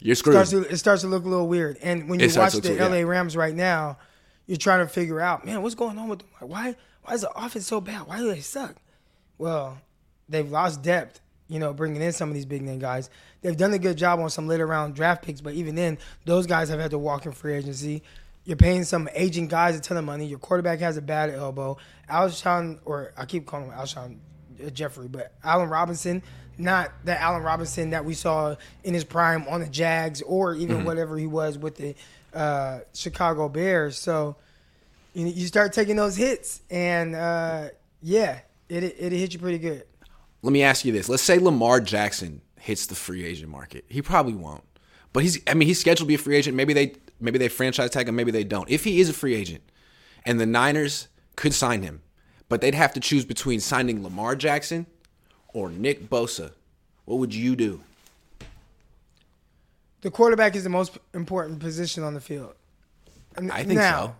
you're 0.00 0.14
screwed. 0.14 0.34
starts 0.34 0.50
to, 0.50 0.62
it 0.62 0.76
starts 0.78 1.02
to 1.02 1.08
look 1.08 1.24
a 1.24 1.28
little 1.28 1.48
weird. 1.48 1.76
And 1.82 2.08
when 2.08 2.20
you 2.20 2.26
It 2.26 2.36
watch 2.36 2.54
the 2.54 2.74
LA 2.74 2.88
weird, 2.88 2.92
yeah. 2.92 3.02
Rams 3.02 3.36
right 3.36 3.54
now, 3.54 3.98
you're 4.46 4.56
trying 4.56 4.86
to 4.86 4.92
figure 4.92 5.20
out, 5.20 5.44
man, 5.44 5.62
what's 5.62 5.74
going 5.74 5.98
on 5.98 6.08
with 6.08 6.20
them? 6.20 6.28
Like, 6.40 6.50
why 6.50 6.76
why 7.02 7.14
is 7.14 7.20
the 7.22 7.30
offense 7.32 7.66
so 7.66 7.80
bad? 7.80 8.06
Why 8.06 8.18
do 8.18 8.28
they 8.28 8.40
suck? 8.40 8.76
Well, 9.36 9.78
they've 10.28 10.50
lost 10.50 10.82
depth. 10.82 11.20
You 11.50 11.58
know, 11.58 11.72
bringing 11.72 12.02
in 12.02 12.12
some 12.12 12.28
of 12.28 12.34
these 12.34 12.44
big 12.44 12.60
name 12.60 12.78
guys. 12.78 13.08
They've 13.40 13.56
done 13.56 13.72
a 13.72 13.78
good 13.78 13.96
job 13.96 14.20
on 14.20 14.28
some 14.28 14.46
later 14.46 14.66
round 14.66 14.94
draft 14.94 15.22
picks, 15.22 15.40
but 15.40 15.54
even 15.54 15.74
then, 15.76 15.96
those 16.26 16.46
guys 16.46 16.68
have 16.68 16.78
had 16.78 16.90
to 16.90 16.98
walk 16.98 17.24
in 17.24 17.32
free 17.32 17.54
agency. 17.54 18.02
You're 18.48 18.56
paying 18.56 18.84
some 18.84 19.10
aging 19.14 19.48
guys 19.48 19.76
a 19.76 19.80
ton 19.80 19.98
of 19.98 20.06
money. 20.06 20.24
Your 20.24 20.38
quarterback 20.38 20.78
has 20.78 20.96
a 20.96 21.02
bad 21.02 21.28
elbow. 21.28 21.76
Alshon, 22.08 22.78
or 22.86 23.12
I 23.14 23.26
keep 23.26 23.44
calling 23.44 23.66
him 23.66 23.72
Alshon 23.72 24.16
uh, 24.64 24.70
Jeffery, 24.70 25.06
but 25.06 25.34
Allen 25.44 25.68
Robinson, 25.68 26.22
not 26.56 26.90
the 27.04 27.20
Allen 27.20 27.42
Robinson 27.42 27.90
that 27.90 28.06
we 28.06 28.14
saw 28.14 28.56
in 28.84 28.94
his 28.94 29.04
prime 29.04 29.46
on 29.48 29.60
the 29.60 29.66
Jags 29.66 30.22
or 30.22 30.54
even 30.54 30.84
whatever 30.84 31.18
he 31.18 31.26
was 31.26 31.58
with 31.58 31.76
the 31.76 31.94
uh, 32.32 32.78
Chicago 32.94 33.50
Bears. 33.50 33.98
So 33.98 34.36
you, 35.12 35.26
you 35.26 35.46
start 35.46 35.74
taking 35.74 35.96
those 35.96 36.16
hits, 36.16 36.62
and 36.70 37.14
uh, 37.14 37.68
yeah, 38.00 38.40
it 38.70 38.82
it 38.82 39.12
hit 39.12 39.34
you 39.34 39.40
pretty 39.40 39.58
good. 39.58 39.84
Let 40.40 40.54
me 40.54 40.62
ask 40.62 40.86
you 40.86 40.92
this: 40.92 41.10
Let's 41.10 41.22
say 41.22 41.38
Lamar 41.38 41.82
Jackson 41.82 42.40
hits 42.58 42.86
the 42.86 42.94
free 42.94 43.26
agent 43.26 43.50
market. 43.50 43.84
He 43.90 44.00
probably 44.00 44.32
won't, 44.32 44.64
but 45.12 45.22
he's. 45.22 45.38
I 45.46 45.52
mean, 45.52 45.68
he's 45.68 45.80
scheduled 45.80 46.06
to 46.06 46.08
be 46.08 46.14
a 46.14 46.18
free 46.18 46.36
agent. 46.36 46.56
Maybe 46.56 46.72
they 46.72 46.94
maybe 47.20 47.38
they 47.38 47.48
franchise 47.48 47.90
tag 47.90 48.08
him. 48.08 48.16
Maybe 48.16 48.30
they 48.30 48.44
don't. 48.44 48.68
If 48.70 48.84
he 48.84 49.00
is 49.00 49.08
a 49.08 49.12
free 49.12 49.34
agent, 49.34 49.62
and 50.24 50.40
the 50.40 50.46
Niners 50.46 51.08
could 51.36 51.54
sign 51.54 51.82
him, 51.82 52.02
but 52.48 52.60
they'd 52.60 52.74
have 52.74 52.92
to 52.94 53.00
choose 53.00 53.24
between 53.24 53.60
signing 53.60 54.02
Lamar 54.02 54.36
Jackson 54.36 54.86
or 55.52 55.70
Nick 55.70 56.08
Bosa. 56.08 56.52
What 57.04 57.18
would 57.18 57.34
you 57.34 57.56
do? 57.56 57.80
The 60.00 60.10
quarterback 60.10 60.54
is 60.54 60.64
the 60.64 60.70
most 60.70 60.98
important 61.14 61.60
position 61.60 62.02
on 62.04 62.14
the 62.14 62.20
field. 62.20 62.54
I 63.36 63.64
think 63.64 63.78
now, 63.78 64.16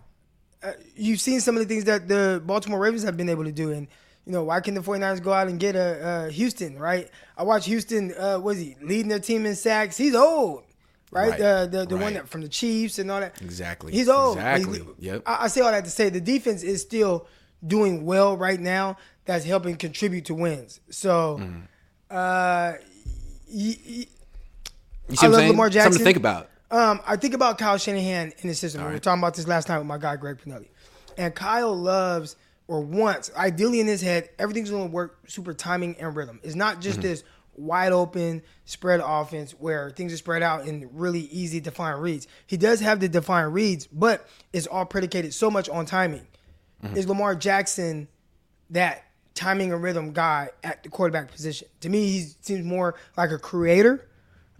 uh, 0.63 0.73
you've 0.95 1.21
seen 1.21 1.39
some 1.39 1.55
of 1.55 1.61
the 1.61 1.67
things 1.67 1.85
that 1.85 2.07
the 2.07 2.41
Baltimore 2.45 2.79
Ravens 2.79 3.03
have 3.03 3.15
been 3.15 3.29
able 3.29 3.43
to 3.45 3.51
do. 3.51 3.71
And, 3.71 3.87
you 4.25 4.31
know, 4.31 4.43
why 4.43 4.59
can 4.59 4.73
the 4.73 4.81
49ers 4.81 5.21
go 5.21 5.31
out 5.31 5.47
and 5.47 5.59
get 5.59 5.75
a, 5.75 6.25
a 6.27 6.31
Houston, 6.31 6.77
right? 6.77 7.09
I 7.37 7.43
watched 7.43 7.67
Houston, 7.67 8.13
uh, 8.19 8.39
was 8.39 8.57
he 8.57 8.75
leading 8.81 9.07
their 9.07 9.19
team 9.19 9.45
in 9.45 9.55
sacks? 9.55 9.97
He's 9.97 10.15
old, 10.15 10.63
right? 11.11 11.31
Right, 11.31 11.41
Uh, 11.41 11.65
the 11.65 11.85
the 11.85 11.97
one 11.97 12.13
that 12.13 12.27
from 12.29 12.41
the 12.41 12.49
Chiefs 12.49 12.99
and 12.99 13.09
all 13.11 13.19
that. 13.19 13.41
Exactly, 13.41 13.91
He's 13.91 14.09
old. 14.09 14.37
exactly, 14.37 14.81
yep. 14.99 15.23
I, 15.25 15.45
I 15.45 15.47
say 15.47 15.61
all 15.61 15.71
that 15.71 15.85
to 15.85 15.91
say 15.91 16.09
the 16.09 16.21
defense 16.21 16.63
is 16.63 16.81
still 16.81 17.27
doing 17.65 18.05
well 18.05 18.37
right 18.37 18.59
now. 18.59 18.97
That's 19.25 19.45
helping 19.45 19.75
contribute 19.75 20.25
to 20.25 20.33
wins. 20.33 20.79
So, 20.89 21.37
Mm-hmm. 21.39 21.59
uh, 22.09 22.15
y- 22.15 22.77
y- 23.49 24.05
You 25.09 25.15
see 25.15 25.25
I 25.25 25.29
love 25.29 25.35
saying? 25.35 25.51
Lamar 25.51 25.71
Something 25.71 25.97
to 25.99 26.03
think 26.03 26.17
about. 26.17 26.49
um, 26.71 26.99
I 27.05 27.15
think 27.15 27.33
about 27.33 27.57
Kyle 27.57 27.77
Shanahan 27.77 28.33
in 28.39 28.47
the 28.49 28.55
system. 28.55 28.81
we 28.81 28.85
were 28.87 28.93
right. 28.93 29.01
talking 29.03 29.19
about 29.21 29.35
this 29.35 29.47
last 29.47 29.69
night 29.69 29.77
with 29.79 29.87
my 29.87 29.97
guy 29.97 30.15
Greg 30.15 30.37
Pinelli, 30.43 30.67
and 31.17 31.33
Kyle 31.35 31.75
loves 31.75 32.35
or 32.67 32.81
wants, 32.81 33.31
ideally 33.35 33.79
in 33.79 33.87
his 33.87 34.01
head, 34.01 34.29
everything's 34.37 34.69
going 34.69 34.87
to 34.89 34.93
work 34.93 35.17
super 35.27 35.53
timing 35.55 35.95
and 35.99 36.15
rhythm. 36.15 36.39
It's 36.43 36.53
not 36.55 36.81
just 36.81 37.01
this 37.01 37.23
wide 37.59 37.91
open 37.91 38.41
spread 38.65 39.01
offense 39.03 39.51
where 39.51 39.91
things 39.91 40.13
are 40.13 40.17
spread 40.17 40.41
out 40.41 40.65
and 40.65 40.87
really 40.93 41.21
easy 41.21 41.59
defined 41.59 42.01
reads. 42.01 42.27
He 42.47 42.57
does 42.57 42.79
have 42.79 42.99
the 42.99 43.09
defined 43.09 43.53
reads, 43.53 43.87
but 43.87 44.27
it's 44.53 44.67
all 44.67 44.85
predicated 44.85 45.33
so 45.33 45.51
much 45.51 45.69
on 45.69 45.85
timing. 45.85 46.27
mm-hmm. 46.83 46.97
is 46.97 47.07
Lamar 47.07 47.35
Jackson 47.35 48.07
that 48.69 49.05
timing 49.33 49.71
and 49.73 49.81
rhythm 49.81 50.11
guy 50.13 50.49
at 50.63 50.83
the 50.83 50.89
quarterback 50.89 51.31
position? 51.31 51.67
To 51.81 51.89
me, 51.89 52.07
he 52.07 52.27
seems 52.41 52.65
more 52.65 52.95
like 53.17 53.31
a 53.31 53.37
creator, 53.37 54.07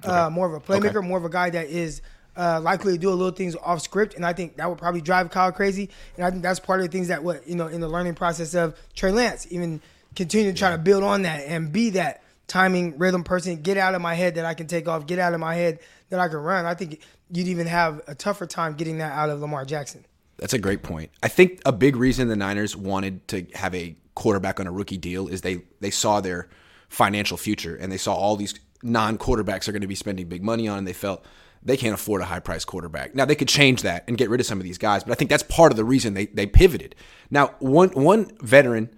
okay. 0.04 0.12
uh, 0.12 0.30
more 0.30 0.48
of 0.48 0.54
a 0.54 0.60
playmaker, 0.60 0.98
okay. 0.98 1.08
more 1.08 1.18
of 1.18 1.26
a 1.26 1.30
guy 1.30 1.50
that 1.50 1.68
is 1.68 2.02
uh, 2.38 2.60
likely 2.62 2.94
to 2.94 2.98
do 2.98 3.10
a 3.10 3.12
little 3.12 3.34
things 3.34 3.56
off 3.56 3.82
script, 3.82 4.16
and 4.16 4.26
I 4.26 4.34
think 4.34 4.58
that 4.58 4.70
would 4.70 4.78
probably 4.78 5.02
drive 5.02 5.30
Kyle 5.30 5.52
crazy. 5.52 5.90
And 6.16 6.26
I 6.26 6.32
think 6.32 6.42
that's 6.42 6.60
part 6.60 6.80
of 6.80 6.86
the 6.86 6.92
things 6.92 7.10
that 7.10 7.24
what 7.24 7.46
you 7.48 7.56
know 7.56 7.68
in 7.68 7.82
the 7.82 7.88
learning 7.90 8.16
process 8.16 8.54
of 8.54 8.80
Trey 8.94 9.12
Lance, 9.12 9.46
even 9.52 9.82
continue 10.16 10.52
to 10.52 10.58
try 10.58 10.72
to 10.72 10.78
build 10.78 11.04
on 11.04 11.24
that 11.24 11.42
and 11.42 11.72
be 11.72 11.92
that 11.92 12.24
timing 12.50 12.98
rhythm 12.98 13.24
person. 13.24 13.62
Get 13.62 13.78
out 13.78 13.96
of 13.96 14.02
my 14.02 14.16
head 14.16 14.36
that 14.36 14.46
I 14.46 14.54
can 14.54 14.68
take 14.68 14.88
off. 14.88 15.06
Get 15.06 15.20
out 15.20 15.34
of 15.34 15.40
my 15.40 15.56
head 15.56 15.80
that 16.10 16.20
I 16.20 16.28
can 16.28 16.38
run. 16.38 16.66
I 16.66 16.74
think 16.74 17.02
you'd 17.32 17.48
even 17.48 17.68
have 17.68 18.02
a 18.08 18.16
tougher 18.16 18.46
time 18.46 18.74
getting 18.74 18.98
that 18.98 19.14
out 19.14 19.30
of 19.30 19.40
Lamar 19.40 19.64
Jackson. 19.66 20.06
That's 20.38 20.54
a 20.54 20.60
great 20.60 20.84
point. 20.84 21.12
I 21.22 21.28
think 21.28 21.62
a 21.66 21.72
big 21.72 21.96
reason 21.96 22.28
the 22.28 22.36
Niners 22.36 22.76
wanted 22.76 23.28
to 23.30 23.46
have 23.54 23.76
a 23.76 23.96
quarterback 24.16 24.60
on 24.60 24.68
a 24.68 24.72
rookie 24.72 24.98
deal 24.98 25.28
is 25.28 25.42
they 25.42 25.62
they 25.80 25.92
saw 25.92 26.20
their 26.20 26.50
financial 26.90 27.38
future 27.38 27.76
and 27.76 27.92
they 27.92 27.98
saw 27.98 28.14
all 28.14 28.36
these 28.36 28.56
non-quarterbacks 28.82 29.68
are 29.68 29.72
going 29.72 29.82
to 29.82 29.88
be 29.88 29.96
spending 29.96 30.28
big 30.28 30.44
money 30.44 30.68
on 30.68 30.80
and 30.80 30.88
they 30.88 30.94
felt 30.94 31.24
they 31.62 31.78
can't 31.78 31.94
afford 31.94 32.22
a 32.22 32.26
high 32.26 32.40
price 32.40 32.66
quarterback. 32.66 33.14
Now 33.14 33.26
they 33.26 33.36
could 33.36 33.48
change 33.48 33.82
that 33.82 34.06
and 34.08 34.18
get 34.18 34.30
rid 34.30 34.40
of 34.40 34.46
some 34.46 34.60
of 34.60 34.64
these 34.64 34.78
guys, 34.78 35.04
but 35.04 35.12
I 35.12 35.16
think 35.16 35.30
that's 35.30 35.44
part 35.44 35.72
of 35.72 35.78
the 35.78 35.84
reason 35.84 36.14
they, 36.14 36.28
they 36.28 36.46
pivoted. 36.46 36.96
Now, 37.30 37.56
one 37.60 37.90
one 37.90 38.32
veteran, 38.42 38.90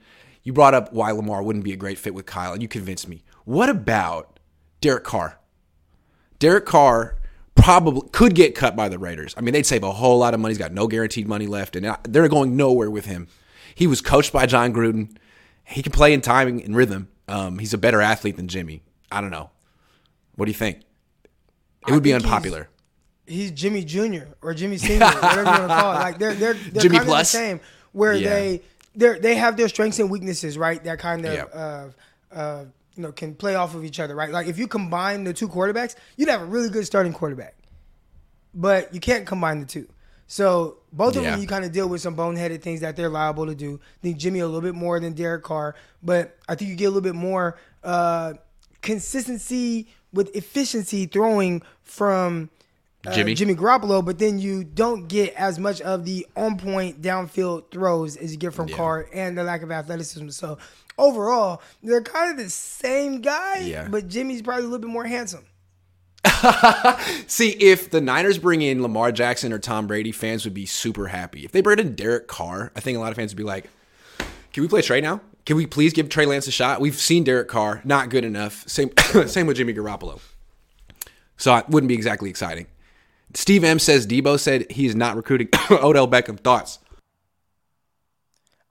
you 0.43 0.53
brought 0.53 0.73
up 0.73 0.93
why 0.93 1.11
Lamar 1.11 1.43
wouldn't 1.43 1.65
be 1.65 1.73
a 1.73 1.77
great 1.77 1.97
fit 1.97 2.13
with 2.13 2.25
Kyle, 2.25 2.53
and 2.53 2.61
you 2.61 2.67
convinced 2.67 3.07
me. 3.07 3.23
What 3.45 3.69
about 3.69 4.39
Derek 4.81 5.03
Carr? 5.03 5.39
Derek 6.39 6.65
Carr 6.65 7.17
probably 7.55 8.09
could 8.11 8.35
get 8.35 8.55
cut 8.55 8.75
by 8.75 8.89
the 8.89 8.97
Raiders. 8.97 9.33
I 9.37 9.41
mean, 9.41 9.53
they'd 9.53 9.65
save 9.65 9.83
a 9.83 9.91
whole 9.91 10.17
lot 10.17 10.33
of 10.33 10.39
money. 10.39 10.51
He's 10.51 10.57
got 10.57 10.71
no 10.71 10.87
guaranteed 10.87 11.27
money 11.27 11.47
left, 11.47 11.75
and 11.75 11.95
they're 12.03 12.27
going 12.27 12.55
nowhere 12.55 12.89
with 12.89 13.05
him. 13.05 13.27
He 13.75 13.87
was 13.87 14.01
coached 14.01 14.33
by 14.33 14.45
Jon 14.45 14.73
Gruden. 14.73 15.15
He 15.63 15.83
can 15.83 15.91
play 15.91 16.13
in 16.13 16.21
timing 16.21 16.63
and 16.63 16.75
rhythm. 16.75 17.09
Um, 17.27 17.59
he's 17.59 17.73
a 17.73 17.77
better 17.77 18.01
athlete 18.01 18.35
than 18.35 18.47
Jimmy. 18.47 18.81
I 19.11 19.21
don't 19.21 19.31
know. 19.31 19.51
What 20.35 20.45
do 20.45 20.51
you 20.51 20.57
think? 20.57 20.81
It 21.87 21.93
would 21.93 22.03
be 22.03 22.13
unpopular. 22.13 22.69
He's, 23.25 23.49
he's, 23.49 23.51
Jimmy 23.51 23.83
Jr. 23.83 24.33
or 24.41 24.53
Jimmy 24.53 24.77
Senior, 24.77 25.05
whatever 25.05 25.41
you 25.41 25.45
want 25.45 25.61
to 25.61 25.67
call 25.67 25.91
it. 25.91 25.95
Like 25.95 26.17
they're 26.19 26.33
they're, 26.33 26.53
they're 26.53 26.81
Jimmy 26.81 26.97
kind 26.97 27.07
Plus? 27.07 27.33
of 27.33 27.39
the 27.39 27.45
same. 27.45 27.59
Where 27.91 28.13
yeah. 28.13 28.29
they 28.29 28.61
they 28.95 29.19
they 29.19 29.35
have 29.35 29.57
their 29.57 29.69
strengths 29.69 29.99
and 29.99 30.09
weaknesses, 30.09 30.57
right? 30.57 30.83
That 30.83 30.99
kind 30.99 31.25
of 31.25 31.49
uh, 31.53 32.35
uh, 32.35 32.65
you 32.95 33.03
know 33.03 33.11
can 33.11 33.35
play 33.35 33.55
off 33.55 33.75
of 33.75 33.83
each 33.83 33.99
other, 33.99 34.15
right? 34.15 34.31
Like 34.31 34.47
if 34.47 34.57
you 34.57 34.67
combine 34.67 35.23
the 35.23 35.33
two 35.33 35.47
quarterbacks, 35.47 35.95
you'd 36.17 36.29
have 36.29 36.41
a 36.41 36.45
really 36.45 36.69
good 36.69 36.85
starting 36.85 37.13
quarterback. 37.13 37.55
But 38.53 38.93
you 38.93 38.99
can't 38.99 39.25
combine 39.25 39.61
the 39.61 39.65
two. 39.65 39.87
So 40.27 40.77
both 40.93 41.17
of 41.17 41.23
yeah. 41.23 41.31
them, 41.31 41.41
you 41.41 41.47
kind 41.47 41.65
of 41.65 41.71
deal 41.71 41.89
with 41.89 42.01
some 42.01 42.15
boneheaded 42.15 42.61
things 42.61 42.81
that 42.81 42.95
they're 42.95 43.09
liable 43.09 43.47
to 43.47 43.55
do. 43.55 43.81
I 43.81 44.01
think 44.01 44.17
Jimmy 44.17 44.39
a 44.39 44.45
little 44.45 44.61
bit 44.61 44.75
more 44.75 44.99
than 44.99 45.13
Derek 45.13 45.43
Carr, 45.43 45.75
but 46.01 46.37
I 46.47 46.55
think 46.55 46.69
you 46.69 46.75
get 46.75 46.85
a 46.85 46.89
little 46.89 47.01
bit 47.01 47.15
more 47.15 47.57
uh, 47.83 48.33
consistency 48.81 49.89
with 50.13 50.33
efficiency 50.35 51.05
throwing 51.05 51.61
from 51.83 52.49
uh, 53.05 53.13
Jimmy. 53.13 53.33
Jimmy 53.33 53.55
Garoppolo, 53.55 54.05
but 54.05 54.19
then 54.19 54.39
you 54.39 54.63
don't 54.63 55.07
get 55.07 55.33
as 55.33 55.57
much 55.57 55.81
of 55.81 56.05
the 56.05 56.25
on 56.35 56.57
point 56.57 57.01
downfield 57.01 57.71
throws 57.71 58.15
as 58.15 58.31
you 58.31 58.37
get 58.37 58.53
from 58.53 58.67
yeah. 58.67 58.75
Carr 58.77 59.09
and 59.11 59.37
the 59.37 59.43
lack 59.43 59.63
of 59.63 59.71
athleticism. 59.71 60.29
So 60.29 60.59
overall, 60.97 61.61
they're 61.83 62.01
kind 62.01 62.31
of 62.31 62.37
the 62.43 62.49
same 62.49 63.21
guy, 63.21 63.59
yeah. 63.59 63.87
but 63.89 64.07
Jimmy's 64.07 64.41
probably 64.41 64.63
a 64.63 64.67
little 64.67 64.79
bit 64.79 64.89
more 64.89 65.05
handsome. 65.05 65.45
See, 67.27 67.49
if 67.49 67.89
the 67.89 68.01
Niners 68.01 68.37
bring 68.37 68.61
in 68.61 68.81
Lamar 68.81 69.11
Jackson 69.11 69.51
or 69.51 69.59
Tom 69.59 69.87
Brady, 69.87 70.11
fans 70.11 70.45
would 70.45 70.53
be 70.53 70.65
super 70.65 71.07
happy. 71.07 71.45
If 71.45 71.51
they 71.51 71.61
bring 71.61 71.79
in 71.79 71.95
Derek 71.95 72.27
Carr, 72.27 72.71
I 72.75 72.79
think 72.79 72.97
a 72.97 73.01
lot 73.01 73.11
of 73.11 73.15
fans 73.15 73.31
would 73.31 73.37
be 73.37 73.43
like, 73.43 73.69
"Can 74.53 74.61
we 74.61 74.67
play 74.67 74.81
Trey 74.81 75.01
now? 75.01 75.21
Can 75.45 75.57
we 75.57 75.65
please 75.65 75.93
give 75.93 76.09
Trey 76.09 76.25
Lance 76.25 76.47
a 76.47 76.51
shot? 76.51 76.81
We've 76.81 76.95
seen 76.95 77.23
Derek 77.23 77.47
Carr, 77.47 77.81
not 77.83 78.09
good 78.09 78.23
enough. 78.23 78.63
Same, 78.67 78.91
same 79.25 79.47
with 79.47 79.57
Jimmy 79.57 79.73
Garoppolo. 79.73 80.19
So 81.37 81.55
it 81.55 81.67
wouldn't 81.69 81.87
be 81.87 81.95
exactly 81.95 82.29
exciting. 82.29 82.67
Steve 83.33 83.63
M 83.63 83.79
says 83.79 84.05
Deebo 84.05 84.39
said 84.39 84.69
he's 84.71 84.95
not 84.95 85.15
recruiting 85.15 85.49
Odell 85.71 86.07
Beckham. 86.07 86.39
Thoughts? 86.39 86.79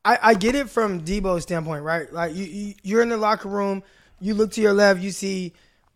I, 0.05 0.19
I 0.23 0.35
get 0.35 0.55
it 0.55 0.71
from 0.71 1.03
Deebo's 1.03 1.43
standpoint, 1.43 1.83
right? 1.83 2.11
Like 2.13 2.35
you, 2.35 2.45
you, 2.45 2.75
you're 2.83 3.03
in 3.03 3.11
the 3.11 3.17
locker 3.17 3.49
room, 3.49 3.83
you 4.21 4.35
look 4.35 4.53
to 4.53 4.61
your 4.61 4.73
left, 4.73 5.01
you 5.01 5.11
see 5.11 5.53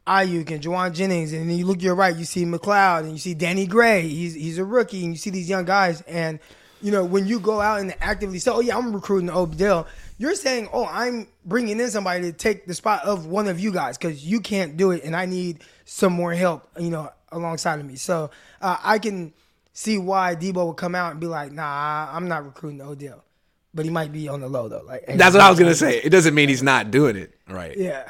Aiyuk 0.06 0.50
and 0.50 0.62
Jauan 0.62 0.92
Jennings, 0.92 1.32
and 1.32 1.48
then 1.48 1.56
you 1.56 1.64
look 1.64 1.78
to 1.78 1.84
your 1.84 1.94
right, 1.94 2.14
you 2.14 2.24
see 2.24 2.44
McCloud, 2.44 3.00
and 3.00 3.12
you 3.12 3.18
see 3.18 3.32
Danny 3.32 3.66
Gray. 3.66 4.02
He's 4.02 4.34
he's 4.34 4.58
a 4.58 4.64
rookie, 4.64 5.02
and 5.04 5.14
you 5.14 5.18
see 5.18 5.30
these 5.30 5.48
young 5.48 5.64
guys, 5.64 6.02
and 6.02 6.38
you 6.82 6.92
know 6.92 7.04
when 7.04 7.26
you 7.26 7.40
go 7.40 7.62
out 7.62 7.80
and 7.80 7.94
actively 8.02 8.38
say, 8.38 8.50
"Oh 8.50 8.60
yeah, 8.60 8.76
I'm 8.76 8.92
recruiting 8.92 9.30
Odell," 9.30 9.86
you're 10.18 10.34
saying, 10.34 10.68
"Oh, 10.74 10.84
I'm 10.84 11.26
bringing 11.46 11.80
in 11.80 11.90
somebody 11.90 12.20
to 12.30 12.32
take 12.32 12.66
the 12.66 12.74
spot 12.74 13.04
of 13.04 13.24
one 13.26 13.48
of 13.48 13.58
you 13.58 13.72
guys 13.72 13.96
because 13.96 14.26
you 14.26 14.40
can't 14.40 14.76
do 14.76 14.90
it, 14.90 15.02
and 15.04 15.16
I 15.16 15.24
need 15.24 15.64
some 15.86 16.12
more 16.12 16.34
help, 16.34 16.68
you 16.78 16.90
know, 16.90 17.10
alongside 17.32 17.80
of 17.80 17.86
me." 17.86 17.96
So 17.96 18.30
uh, 18.60 18.76
I 18.84 18.98
can 18.98 19.32
see 19.72 19.96
why 19.96 20.36
Deebo 20.36 20.66
would 20.66 20.76
come 20.76 20.94
out 20.94 21.12
and 21.12 21.20
be 21.20 21.26
like, 21.26 21.50
"Nah, 21.50 22.10
I'm 22.12 22.28
not 22.28 22.44
recruiting 22.44 22.82
Odell." 22.82 23.24
But 23.74 23.84
he 23.84 23.90
might 23.90 24.12
be 24.12 24.28
on 24.28 24.40
the 24.40 24.48
low 24.48 24.68
though. 24.68 24.84
Like 24.86 25.04
that's 25.06 25.34
what 25.34 25.42
I 25.42 25.50
was 25.50 25.58
gonna 25.58 25.74
say. 25.74 25.98
It 25.98 26.10
doesn't 26.10 26.34
mean 26.34 26.48
he's 26.48 26.62
not 26.62 26.90
doing 26.90 27.16
it, 27.16 27.34
right? 27.48 27.76
Yeah. 27.76 28.08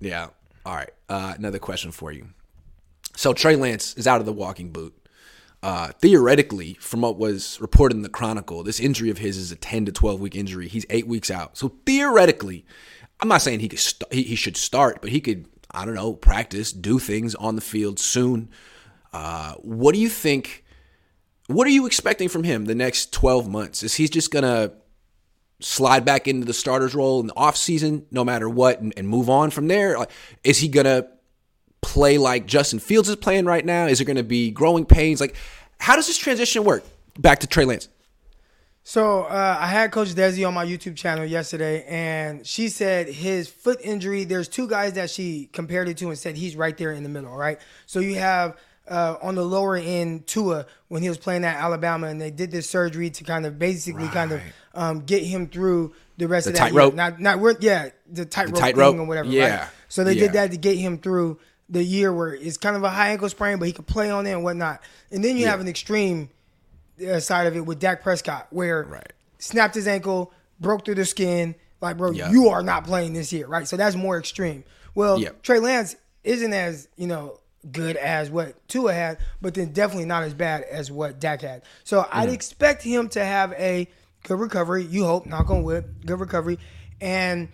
Yeah. 0.00 0.28
All 0.64 0.74
right. 0.74 0.90
Uh, 1.08 1.34
another 1.36 1.58
question 1.58 1.90
for 1.90 2.10
you. 2.10 2.28
So 3.16 3.32
Trey 3.32 3.56
Lance 3.56 3.94
is 3.94 4.06
out 4.06 4.20
of 4.20 4.26
the 4.26 4.32
walking 4.32 4.70
boot. 4.70 4.94
Uh, 5.62 5.88
theoretically, 5.92 6.74
from 6.74 7.00
what 7.00 7.16
was 7.16 7.58
reported 7.60 7.96
in 7.96 8.02
the 8.02 8.08
Chronicle, 8.08 8.62
this 8.62 8.78
injury 8.80 9.08
of 9.08 9.16
his 9.18 9.38
is 9.38 9.50
a 9.50 9.56
10 9.56 9.86
to 9.86 9.92
12 9.92 10.20
week 10.20 10.36
injury. 10.36 10.68
He's 10.68 10.84
eight 10.90 11.06
weeks 11.06 11.30
out. 11.30 11.56
So 11.56 11.72
theoretically, 11.86 12.66
I'm 13.20 13.28
not 13.28 13.40
saying 13.40 13.60
he 13.60 13.68
could 13.68 13.78
st- 13.78 14.12
he, 14.12 14.22
he, 14.24 14.34
should 14.36 14.58
start, 14.58 14.98
but 15.00 15.10
he 15.10 15.22
could, 15.22 15.46
I 15.70 15.86
don't 15.86 15.94
know, 15.94 16.12
practice, 16.12 16.70
do 16.70 16.98
things 16.98 17.34
on 17.34 17.54
the 17.54 17.62
field 17.62 17.98
soon. 17.98 18.50
Uh, 19.12 19.54
what 19.54 19.94
do 19.94 20.00
you 20.00 20.10
think? 20.10 20.64
What 21.46 21.66
are 21.66 21.70
you 21.70 21.86
expecting 21.86 22.28
from 22.28 22.44
him 22.44 22.66
the 22.66 22.74
next 22.74 23.12
12 23.12 23.48
months? 23.48 23.82
Is 23.82 23.94
he 23.94 24.06
just 24.06 24.30
going 24.30 24.42
to 24.42 24.74
slide 25.64 26.04
back 26.04 26.28
into 26.28 26.46
the 26.46 26.52
starter's 26.52 26.94
role 26.94 27.20
in 27.20 27.26
the 27.26 27.34
offseason 27.34 28.04
no 28.10 28.24
matter 28.24 28.48
what 28.48 28.80
and, 28.80 28.92
and 28.96 29.08
move 29.08 29.30
on 29.30 29.50
from 29.50 29.66
there? 29.66 30.06
Is 30.42 30.58
he 30.58 30.68
going 30.68 30.86
to 30.86 31.08
play 31.80 32.18
like 32.18 32.46
Justin 32.46 32.78
Fields 32.78 33.08
is 33.08 33.16
playing 33.16 33.46
right 33.46 33.64
now? 33.64 33.86
Is 33.86 34.00
it 34.00 34.04
going 34.04 34.16
to 34.16 34.22
be 34.22 34.50
growing 34.50 34.84
pains? 34.84 35.20
Like, 35.20 35.36
how 35.78 35.96
does 35.96 36.06
this 36.06 36.18
transition 36.18 36.64
work? 36.64 36.84
Back 37.18 37.40
to 37.40 37.46
Trey 37.46 37.64
Lance. 37.64 37.88
So 38.86 39.22
uh, 39.22 39.56
I 39.58 39.66
had 39.66 39.92
Coach 39.92 40.08
Desi 40.08 40.46
on 40.46 40.52
my 40.52 40.66
YouTube 40.66 40.94
channel 40.94 41.24
yesterday, 41.24 41.84
and 41.88 42.46
she 42.46 42.68
said 42.68 43.08
his 43.08 43.48
foot 43.48 43.80
injury. 43.82 44.24
There's 44.24 44.46
two 44.46 44.68
guys 44.68 44.92
that 44.94 45.08
she 45.08 45.48
compared 45.52 45.88
it 45.88 45.96
to 45.98 46.08
and 46.08 46.18
said 46.18 46.36
he's 46.36 46.54
right 46.54 46.76
there 46.76 46.92
in 46.92 47.02
the 47.02 47.08
middle. 47.08 47.34
Right. 47.34 47.58
So 47.86 48.00
you 48.00 48.16
have 48.16 48.58
uh, 48.88 49.16
on 49.22 49.34
the 49.34 49.44
lower 49.44 49.76
end 49.76 50.26
Tua 50.26 50.66
when 50.88 51.02
he 51.02 51.08
was 51.08 51.18
playing 51.18 51.44
at 51.44 51.56
Alabama, 51.56 52.08
and 52.08 52.20
they 52.20 52.30
did 52.30 52.50
this 52.50 52.68
surgery 52.68 53.10
to 53.10 53.24
kind 53.24 53.46
of 53.46 53.58
basically 53.58 54.04
right. 54.04 54.12
kind 54.12 54.32
of 54.32 54.40
um, 54.74 55.00
get 55.00 55.22
him 55.22 55.48
through 55.48 55.94
the 56.18 56.28
rest 56.28 56.44
the 56.44 56.50
of 56.50 56.56
that. 56.56 56.62
Tightrope. 56.64 56.94
Not 56.94 57.20
not 57.20 57.62
yeah 57.62 57.90
the 58.10 58.24
tightrope 58.24 58.58
tight 58.58 58.76
thing 58.76 59.00
or 59.00 59.06
whatever. 59.06 59.28
Yeah. 59.28 59.60
Right? 59.60 59.68
So 59.88 60.04
they 60.04 60.14
yeah. 60.14 60.20
did 60.22 60.32
that 60.32 60.50
to 60.50 60.56
get 60.56 60.76
him 60.76 60.98
through 60.98 61.38
the 61.68 61.82
year 61.82 62.12
where 62.12 62.34
it's 62.34 62.56
kind 62.56 62.76
of 62.76 62.82
a 62.82 62.90
high 62.90 63.10
ankle 63.10 63.28
sprain, 63.28 63.58
but 63.58 63.66
he 63.66 63.72
could 63.72 63.86
play 63.86 64.10
on 64.10 64.26
it 64.26 64.32
and 64.32 64.44
whatnot. 64.44 64.82
And 65.10 65.24
then 65.24 65.36
you 65.36 65.44
yeah. 65.44 65.50
have 65.50 65.60
an 65.60 65.68
extreme 65.68 66.28
uh, 67.06 67.20
side 67.20 67.46
of 67.46 67.56
it 67.56 67.64
with 67.64 67.78
Dak 67.78 68.02
Prescott, 68.02 68.48
where 68.50 68.82
right. 68.84 69.12
snapped 69.38 69.74
his 69.74 69.88
ankle, 69.88 70.32
broke 70.60 70.84
through 70.84 70.96
the 70.96 71.04
skin. 71.04 71.54
Like, 71.80 71.96
bro, 71.96 72.12
you 72.12 72.48
are 72.48 72.62
not 72.62 72.84
playing 72.84 73.12
this 73.12 73.32
year, 73.32 73.46
right? 73.46 73.68
So 73.68 73.76
that's 73.76 73.96
more 73.96 74.18
extreme. 74.18 74.64
Well. 74.94 75.22
Trey 75.42 75.58
Lance 75.58 75.96
isn't 76.22 76.52
as 76.52 76.88
you 76.96 77.06
know 77.06 77.38
good 77.72 77.96
as 77.96 78.30
what 78.30 78.68
Tua 78.68 78.92
had, 78.92 79.18
but 79.40 79.54
then 79.54 79.72
definitely 79.72 80.06
not 80.06 80.22
as 80.22 80.34
bad 80.34 80.62
as 80.62 80.90
what 80.90 81.20
Dak 81.20 81.42
had. 81.42 81.62
So 81.84 82.02
mm. 82.02 82.08
I'd 82.12 82.28
expect 82.28 82.82
him 82.82 83.08
to 83.10 83.24
have 83.24 83.52
a 83.54 83.88
good 84.24 84.38
recovery. 84.38 84.84
You 84.84 85.04
hope, 85.04 85.26
knock 85.26 85.50
on 85.50 85.62
wood, 85.62 85.84
good 86.04 86.20
recovery, 86.20 86.58
and 87.00 87.48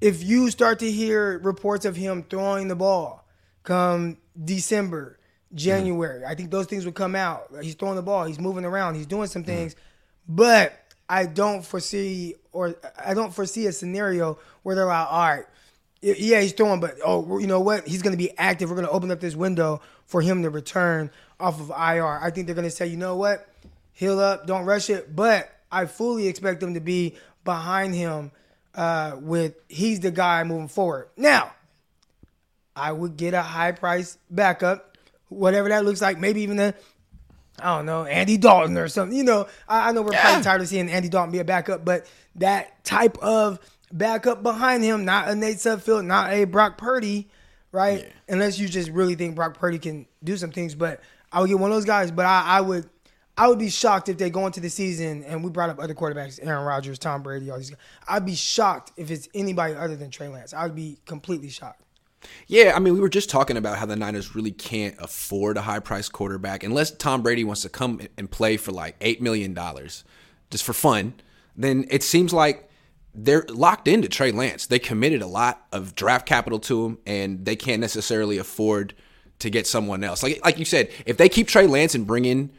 if 0.00 0.22
you 0.22 0.50
start 0.50 0.78
to 0.80 0.90
hear 0.90 1.38
reports 1.38 1.84
of 1.84 1.96
him 1.96 2.24
throwing 2.28 2.68
the 2.68 2.76
ball 2.76 3.26
come 3.64 4.18
December, 4.42 5.18
January, 5.54 6.20
mm-hmm. 6.20 6.30
I 6.30 6.34
think 6.34 6.50
those 6.50 6.66
things 6.66 6.84
would 6.84 6.94
come 6.94 7.14
out. 7.14 7.48
He's 7.62 7.74
throwing 7.74 7.96
the 7.96 8.02
ball, 8.02 8.24
he's 8.24 8.38
moving 8.38 8.64
around, 8.64 8.94
he's 8.94 9.06
doing 9.06 9.26
some 9.26 9.44
things, 9.44 9.74
mm-hmm. 9.74 10.36
but 10.36 10.72
I 11.08 11.26
don't 11.26 11.64
foresee 11.64 12.34
or 12.52 12.76
I 13.04 13.14
don't 13.14 13.32
foresee 13.32 13.66
a 13.66 13.72
scenario 13.72 14.38
where 14.62 14.76
they're 14.76 14.86
like, 14.86 15.10
all 15.10 15.18
right, 15.20 15.44
yeah, 16.00 16.40
he's 16.40 16.52
throwing, 16.52 16.80
but 16.80 16.96
oh, 17.04 17.38
you 17.38 17.46
know 17.46 17.60
what? 17.60 17.86
He's 17.86 18.02
going 18.02 18.12
to 18.12 18.18
be 18.18 18.30
active. 18.38 18.68
We're 18.70 18.76
going 18.76 18.86
to 18.86 18.92
open 18.92 19.10
up 19.10 19.20
this 19.20 19.34
window 19.34 19.80
for 20.06 20.22
him 20.22 20.42
to 20.42 20.50
return 20.50 21.10
off 21.40 21.60
of 21.60 21.70
IR. 21.70 22.06
I 22.22 22.30
think 22.30 22.46
they're 22.46 22.54
going 22.54 22.66
to 22.68 22.70
say, 22.70 22.86
you 22.86 22.96
know 22.96 23.16
what? 23.16 23.48
Heal 23.92 24.18
up, 24.20 24.46
don't 24.46 24.64
rush 24.64 24.90
it. 24.90 25.14
But 25.14 25.50
I 25.72 25.86
fully 25.86 26.28
expect 26.28 26.60
them 26.60 26.74
to 26.74 26.80
be 26.80 27.16
behind 27.44 27.94
him 27.94 28.30
uh, 28.74 29.16
with 29.18 29.54
he's 29.68 30.00
the 30.00 30.10
guy 30.10 30.44
moving 30.44 30.68
forward. 30.68 31.08
Now, 31.16 31.52
I 32.76 32.92
would 32.92 33.16
get 33.16 33.34
a 33.34 33.42
high 33.42 33.72
price 33.72 34.18
backup, 34.30 34.96
whatever 35.28 35.68
that 35.68 35.84
looks 35.84 36.00
like, 36.00 36.18
maybe 36.18 36.42
even 36.42 36.58
a 36.60 36.74
I 37.60 37.76
don't 37.76 37.86
know, 37.86 38.04
Andy 38.04 38.36
Dalton 38.36 38.78
or 38.78 38.86
something. 38.86 39.16
You 39.18 39.24
know, 39.24 39.48
I, 39.68 39.88
I 39.88 39.92
know 39.92 40.02
we're 40.02 40.12
Yeah. 40.12 40.22
probably 40.22 40.44
tired 40.44 40.60
of 40.60 40.68
seeing 40.68 40.88
Andy 40.88 41.08
Dalton 41.08 41.32
be 41.32 41.40
a 41.40 41.44
backup, 41.44 41.84
but 41.84 42.06
that 42.36 42.84
type 42.84 43.18
of 43.18 43.58
backup 43.92 44.42
behind 44.42 44.84
him, 44.84 45.04
not 45.04 45.28
a 45.28 45.34
Nate 45.34 45.56
Sudfeld, 45.56 46.04
not 46.04 46.32
a 46.32 46.44
Brock 46.44 46.78
Purdy, 46.78 47.28
right? 47.72 48.00
Yeah. 48.00 48.34
Unless 48.34 48.58
you 48.58 48.68
just 48.68 48.90
really 48.90 49.14
think 49.14 49.34
Brock 49.34 49.58
Purdy 49.58 49.78
can 49.78 50.06
do 50.22 50.36
some 50.36 50.50
things. 50.50 50.74
But 50.74 51.00
I 51.32 51.40
would 51.40 51.48
get 51.48 51.58
one 51.58 51.70
of 51.70 51.76
those 51.76 51.84
guys. 51.84 52.10
But 52.10 52.26
I, 52.26 52.42
I 52.44 52.60
would, 52.60 52.88
I 53.36 53.48
would 53.48 53.58
be 53.58 53.70
shocked 53.70 54.08
if 54.08 54.18
they 54.18 54.30
go 54.30 54.46
into 54.46 54.60
the 54.60 54.70
season 54.70 55.24
and 55.24 55.44
we 55.44 55.50
brought 55.50 55.70
up 55.70 55.78
other 55.78 55.94
quarterbacks, 55.94 56.38
Aaron 56.42 56.64
Rodgers, 56.64 56.98
Tom 56.98 57.22
Brady, 57.22 57.50
all 57.50 57.58
these 57.58 57.70
guys. 57.70 57.78
I'd 58.08 58.26
be 58.26 58.34
shocked 58.34 58.92
if 58.96 59.10
it's 59.10 59.28
anybody 59.34 59.74
other 59.74 59.96
than 59.96 60.10
Trey 60.10 60.28
Lance. 60.28 60.52
I 60.52 60.64
would 60.64 60.74
be 60.74 60.98
completely 61.06 61.48
shocked. 61.48 61.82
Yeah, 62.48 62.72
I 62.74 62.80
mean, 62.80 62.94
we 62.94 63.00
were 63.00 63.08
just 63.08 63.30
talking 63.30 63.56
about 63.56 63.78
how 63.78 63.86
the 63.86 63.94
Niners 63.94 64.34
really 64.34 64.50
can't 64.50 64.96
afford 64.98 65.56
a 65.56 65.62
high 65.62 65.78
priced 65.78 66.12
quarterback 66.12 66.64
unless 66.64 66.90
Tom 66.90 67.22
Brady 67.22 67.44
wants 67.44 67.62
to 67.62 67.68
come 67.68 68.00
and 68.16 68.28
play 68.28 68.56
for 68.56 68.72
like 68.72 68.98
$8 68.98 69.20
million 69.20 69.56
just 70.50 70.64
for 70.64 70.72
fun. 70.72 71.14
Then 71.56 71.86
it 71.90 72.02
seems 72.02 72.32
like 72.32 72.67
they're 73.14 73.44
locked 73.48 73.88
into 73.88 74.08
Trey 74.08 74.32
Lance. 74.32 74.66
They 74.66 74.78
committed 74.78 75.22
a 75.22 75.26
lot 75.26 75.66
of 75.72 75.94
draft 75.94 76.26
capital 76.26 76.58
to 76.60 76.86
him, 76.86 76.98
and 77.06 77.44
they 77.44 77.56
can't 77.56 77.80
necessarily 77.80 78.38
afford 78.38 78.94
to 79.40 79.50
get 79.50 79.66
someone 79.66 80.04
else. 80.04 80.22
Like, 80.22 80.44
like 80.44 80.58
you 80.58 80.64
said, 80.64 80.90
if 81.06 81.16
they 81.16 81.28
keep 81.28 81.48
Trey 81.48 81.66
Lance 81.66 81.94
and 81.94 82.06
bring 82.06 82.24
in 82.24 82.50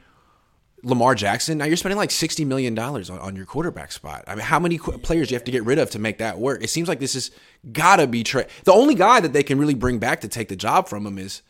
Lamar 0.83 1.13
Jackson, 1.15 1.57
now 1.57 1.65
you're 1.65 1.77
spending 1.77 1.97
like 1.97 2.09
$60 2.09 2.45
million 2.45 2.77
on, 2.77 3.09
on 3.09 3.35
your 3.35 3.45
quarterback 3.45 3.91
spot. 3.91 4.23
I 4.27 4.35
mean, 4.35 4.45
how 4.45 4.59
many 4.59 4.77
qu- 4.77 4.97
players 4.99 5.27
do 5.27 5.33
you 5.33 5.35
have 5.37 5.43
to 5.45 5.51
get 5.51 5.65
rid 5.65 5.77
of 5.77 5.89
to 5.91 5.99
make 5.99 6.19
that 6.19 6.39
work? 6.39 6.63
It 6.63 6.69
seems 6.69 6.87
like 6.87 6.99
this 6.99 7.15
is 7.15 7.31
gotta 7.71 8.07
be 8.07 8.23
Trey. 8.23 8.47
The 8.63 8.73
only 8.73 8.95
guy 8.95 9.19
that 9.19 9.33
they 9.33 9.43
can 9.43 9.59
really 9.59 9.73
bring 9.73 9.99
back 9.99 10.21
to 10.21 10.27
take 10.27 10.47
the 10.47 10.55
job 10.55 10.87
from 10.87 11.05
him 11.05 11.17
is 11.17 11.41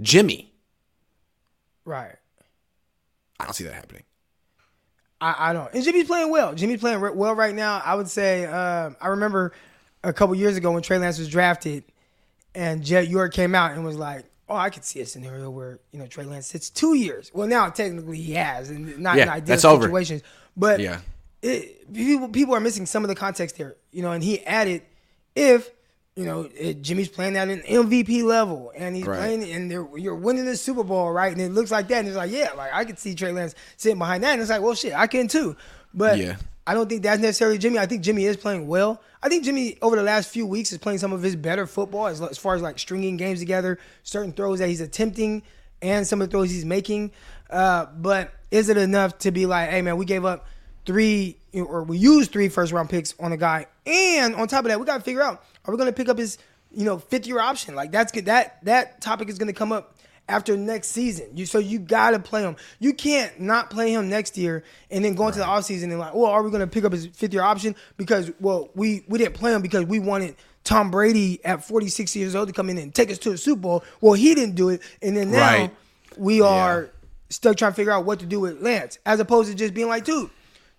Jimmy. 0.00 0.52
Right. 1.84 2.16
I 3.38 3.44
don't 3.44 3.54
see 3.54 3.64
that 3.64 3.74
happening. 3.74 4.04
I, 5.22 5.50
I 5.50 5.52
don't. 5.52 5.72
And 5.72 5.84
Jimmy's 5.84 6.06
playing 6.06 6.30
well. 6.30 6.54
Jimmy's 6.54 6.80
playing 6.80 7.00
re- 7.00 7.12
well 7.12 7.34
right 7.34 7.54
now. 7.54 7.80
I 7.84 7.94
would 7.94 8.08
say. 8.08 8.44
Um, 8.46 8.96
I 9.00 9.08
remember 9.08 9.52
a 10.04 10.12
couple 10.12 10.34
years 10.34 10.56
ago 10.56 10.72
when 10.72 10.82
Trey 10.82 10.98
Lance 10.98 11.18
was 11.18 11.28
drafted, 11.28 11.84
and 12.54 12.82
Jed 12.82 13.08
York 13.08 13.32
came 13.32 13.54
out 13.54 13.72
and 13.72 13.84
was 13.84 13.96
like, 13.96 14.24
"Oh, 14.48 14.56
I 14.56 14.68
could 14.70 14.84
see 14.84 15.00
a 15.00 15.06
scenario 15.06 15.48
where 15.48 15.78
you 15.92 15.98
know 16.00 16.06
Trey 16.06 16.24
Lance 16.24 16.46
sits 16.48 16.68
two 16.70 16.94
years." 16.94 17.30
Well, 17.32 17.46
now 17.46 17.68
technically 17.70 18.18
he 18.18 18.32
has, 18.34 18.68
and 18.70 18.98
not 18.98 19.16
Yeah, 19.16 19.22
in 19.24 19.28
ideal 19.28 19.46
that's 19.46 19.64
over. 19.64 19.84
situations. 19.84 20.22
But 20.56 20.80
Yeah. 20.80 21.00
it, 21.40 21.92
people 21.94 22.28
people 22.28 22.54
are 22.54 22.60
missing 22.60 22.84
some 22.86 23.04
of 23.04 23.08
the 23.08 23.14
context 23.14 23.56
there. 23.58 23.76
You 23.92 24.02
know, 24.02 24.12
and 24.12 24.22
he 24.24 24.44
added 24.44 24.82
if. 25.36 25.70
You 26.14 26.26
know, 26.26 26.46
it, 26.54 26.82
Jimmy's 26.82 27.08
playing 27.08 27.36
at 27.38 27.48
an 27.48 27.62
MVP 27.62 28.22
level, 28.22 28.70
and 28.76 28.94
he's 28.94 29.06
Right. 29.06 29.16
playing, 29.18 29.44
and 29.50 29.70
you're 29.70 30.14
winning 30.14 30.44
the 30.44 30.56
Super 30.58 30.84
Bowl, 30.84 31.10
right? 31.10 31.32
And 31.32 31.40
it 31.40 31.52
looks 31.52 31.70
like 31.70 31.88
that, 31.88 32.00
and 32.00 32.08
it's 32.08 32.16
like, 32.16 32.30
yeah, 32.30 32.50
like 32.54 32.70
I 32.72 32.84
could 32.84 32.98
see 32.98 33.14
Trey 33.14 33.32
Lance 33.32 33.54
sitting 33.78 33.98
behind 33.98 34.22
that, 34.22 34.32
and 34.34 34.42
it's 34.42 34.50
like, 34.50 34.60
well, 34.60 34.74
shit, 34.74 34.92
I 34.92 35.06
can 35.06 35.26
too. 35.26 35.56
But 35.94 36.18
Yeah. 36.18 36.36
I 36.66 36.74
don't 36.74 36.88
think 36.88 37.02
that's 37.02 37.20
necessarily 37.20 37.56
Jimmy. 37.58 37.78
I 37.78 37.86
think 37.86 38.02
Jimmy 38.02 38.24
is 38.26 38.36
playing 38.36 38.68
well. 38.68 39.00
I 39.22 39.28
think 39.28 39.42
Jimmy 39.44 39.78
over 39.82 39.96
the 39.96 40.02
last 40.02 40.28
few 40.28 40.46
weeks 40.46 40.70
is 40.70 40.78
playing 40.78 40.98
some 40.98 41.12
of 41.12 41.22
his 41.22 41.34
better 41.34 41.66
football 41.66 42.06
as, 42.06 42.20
as 42.20 42.38
far 42.38 42.54
as 42.54 42.62
like 42.62 42.78
stringing 42.78 43.16
games 43.16 43.40
together, 43.40 43.78
certain 44.04 44.32
throws 44.32 44.58
that 44.60 44.68
he's 44.68 44.80
attempting, 44.82 45.42
and 45.80 46.06
some 46.06 46.20
of 46.20 46.28
the 46.28 46.30
throws 46.30 46.50
he's 46.50 46.64
making. 46.66 47.10
Uh, 47.50 47.86
but 47.96 48.32
is 48.50 48.68
it 48.68 48.76
enough 48.76 49.18
to 49.18 49.30
be 49.32 49.46
like, 49.46 49.70
hey 49.70 49.80
man, 49.82 49.96
we 49.96 50.04
gave 50.04 50.24
up 50.26 50.46
three 50.84 51.36
or 51.54 51.82
we 51.84 51.98
use 51.98 52.28
three 52.28 52.48
first 52.48 52.72
round 52.72 52.90
picks 52.90 53.14
on 53.20 53.32
a 53.32 53.36
guy, 53.36 53.66
and 53.86 54.34
on 54.34 54.48
top 54.48 54.64
of 54.64 54.70
that, 54.70 54.80
we 54.80 54.86
got 54.86 54.98
to 54.98 55.04
figure 55.04 55.22
out 55.22 55.44
are 55.64 55.72
we 55.72 55.78
going 55.78 55.88
to 55.90 55.96
pick 55.96 56.08
up 56.08 56.18
his 56.18 56.38
you 56.70 56.84
know 56.84 56.98
fifth 56.98 57.26
year 57.26 57.40
option? 57.40 57.74
Like 57.74 57.92
that's 57.92 58.12
good. 58.12 58.26
That 58.26 58.64
that 58.64 59.00
topic 59.00 59.28
is 59.28 59.38
going 59.38 59.48
to 59.48 59.52
come 59.52 59.72
up 59.72 59.96
after 60.28 60.56
next 60.56 60.88
season. 60.88 61.26
You 61.34 61.46
so 61.46 61.58
you 61.58 61.78
gotta 61.80 62.18
play 62.18 62.42
him. 62.42 62.56
You 62.78 62.94
can't 62.94 63.40
not 63.40 63.70
play 63.70 63.92
him 63.92 64.08
next 64.08 64.38
year 64.38 64.62
and 64.90 65.04
then 65.04 65.14
go 65.14 65.26
into 65.26 65.40
the 65.40 65.44
offseason 65.44 65.84
and 65.84 65.98
like, 65.98 66.14
well, 66.14 66.26
are 66.26 66.42
we 66.42 66.50
gonna 66.50 66.66
pick 66.68 66.84
up 66.84 66.92
his 66.92 67.06
fifth 67.06 67.32
year 67.32 67.42
option? 67.42 67.74
Because 67.96 68.30
well, 68.40 68.70
we 68.74 69.04
we 69.08 69.18
didn't 69.18 69.34
play 69.34 69.52
him 69.52 69.62
because 69.62 69.84
we 69.84 69.98
wanted 69.98 70.36
Tom 70.64 70.92
Brady 70.92 71.44
at 71.44 71.64
46 71.64 72.14
years 72.14 72.36
old 72.36 72.46
to 72.46 72.54
come 72.54 72.70
in 72.70 72.78
and 72.78 72.94
take 72.94 73.10
us 73.10 73.18
to 73.18 73.30
the 73.30 73.36
Super 73.36 73.60
Bowl. 73.60 73.84
Well, 74.00 74.12
he 74.14 74.32
didn't 74.34 74.54
do 74.54 74.68
it, 74.68 74.80
and 75.02 75.16
then 75.16 75.32
now 75.32 75.40
Right. 75.40 75.76
we 76.16 76.40
are 76.40 76.90
stuck 77.28 77.56
trying 77.56 77.72
to 77.72 77.76
figure 77.76 77.90
out 77.92 78.04
what 78.04 78.20
to 78.20 78.26
do 78.26 78.38
with 78.38 78.62
Lance, 78.62 78.98
as 79.04 79.18
opposed 79.18 79.50
to 79.50 79.56
just 79.56 79.74
being 79.74 79.88
like, 79.88 80.04
dude, 80.04 80.30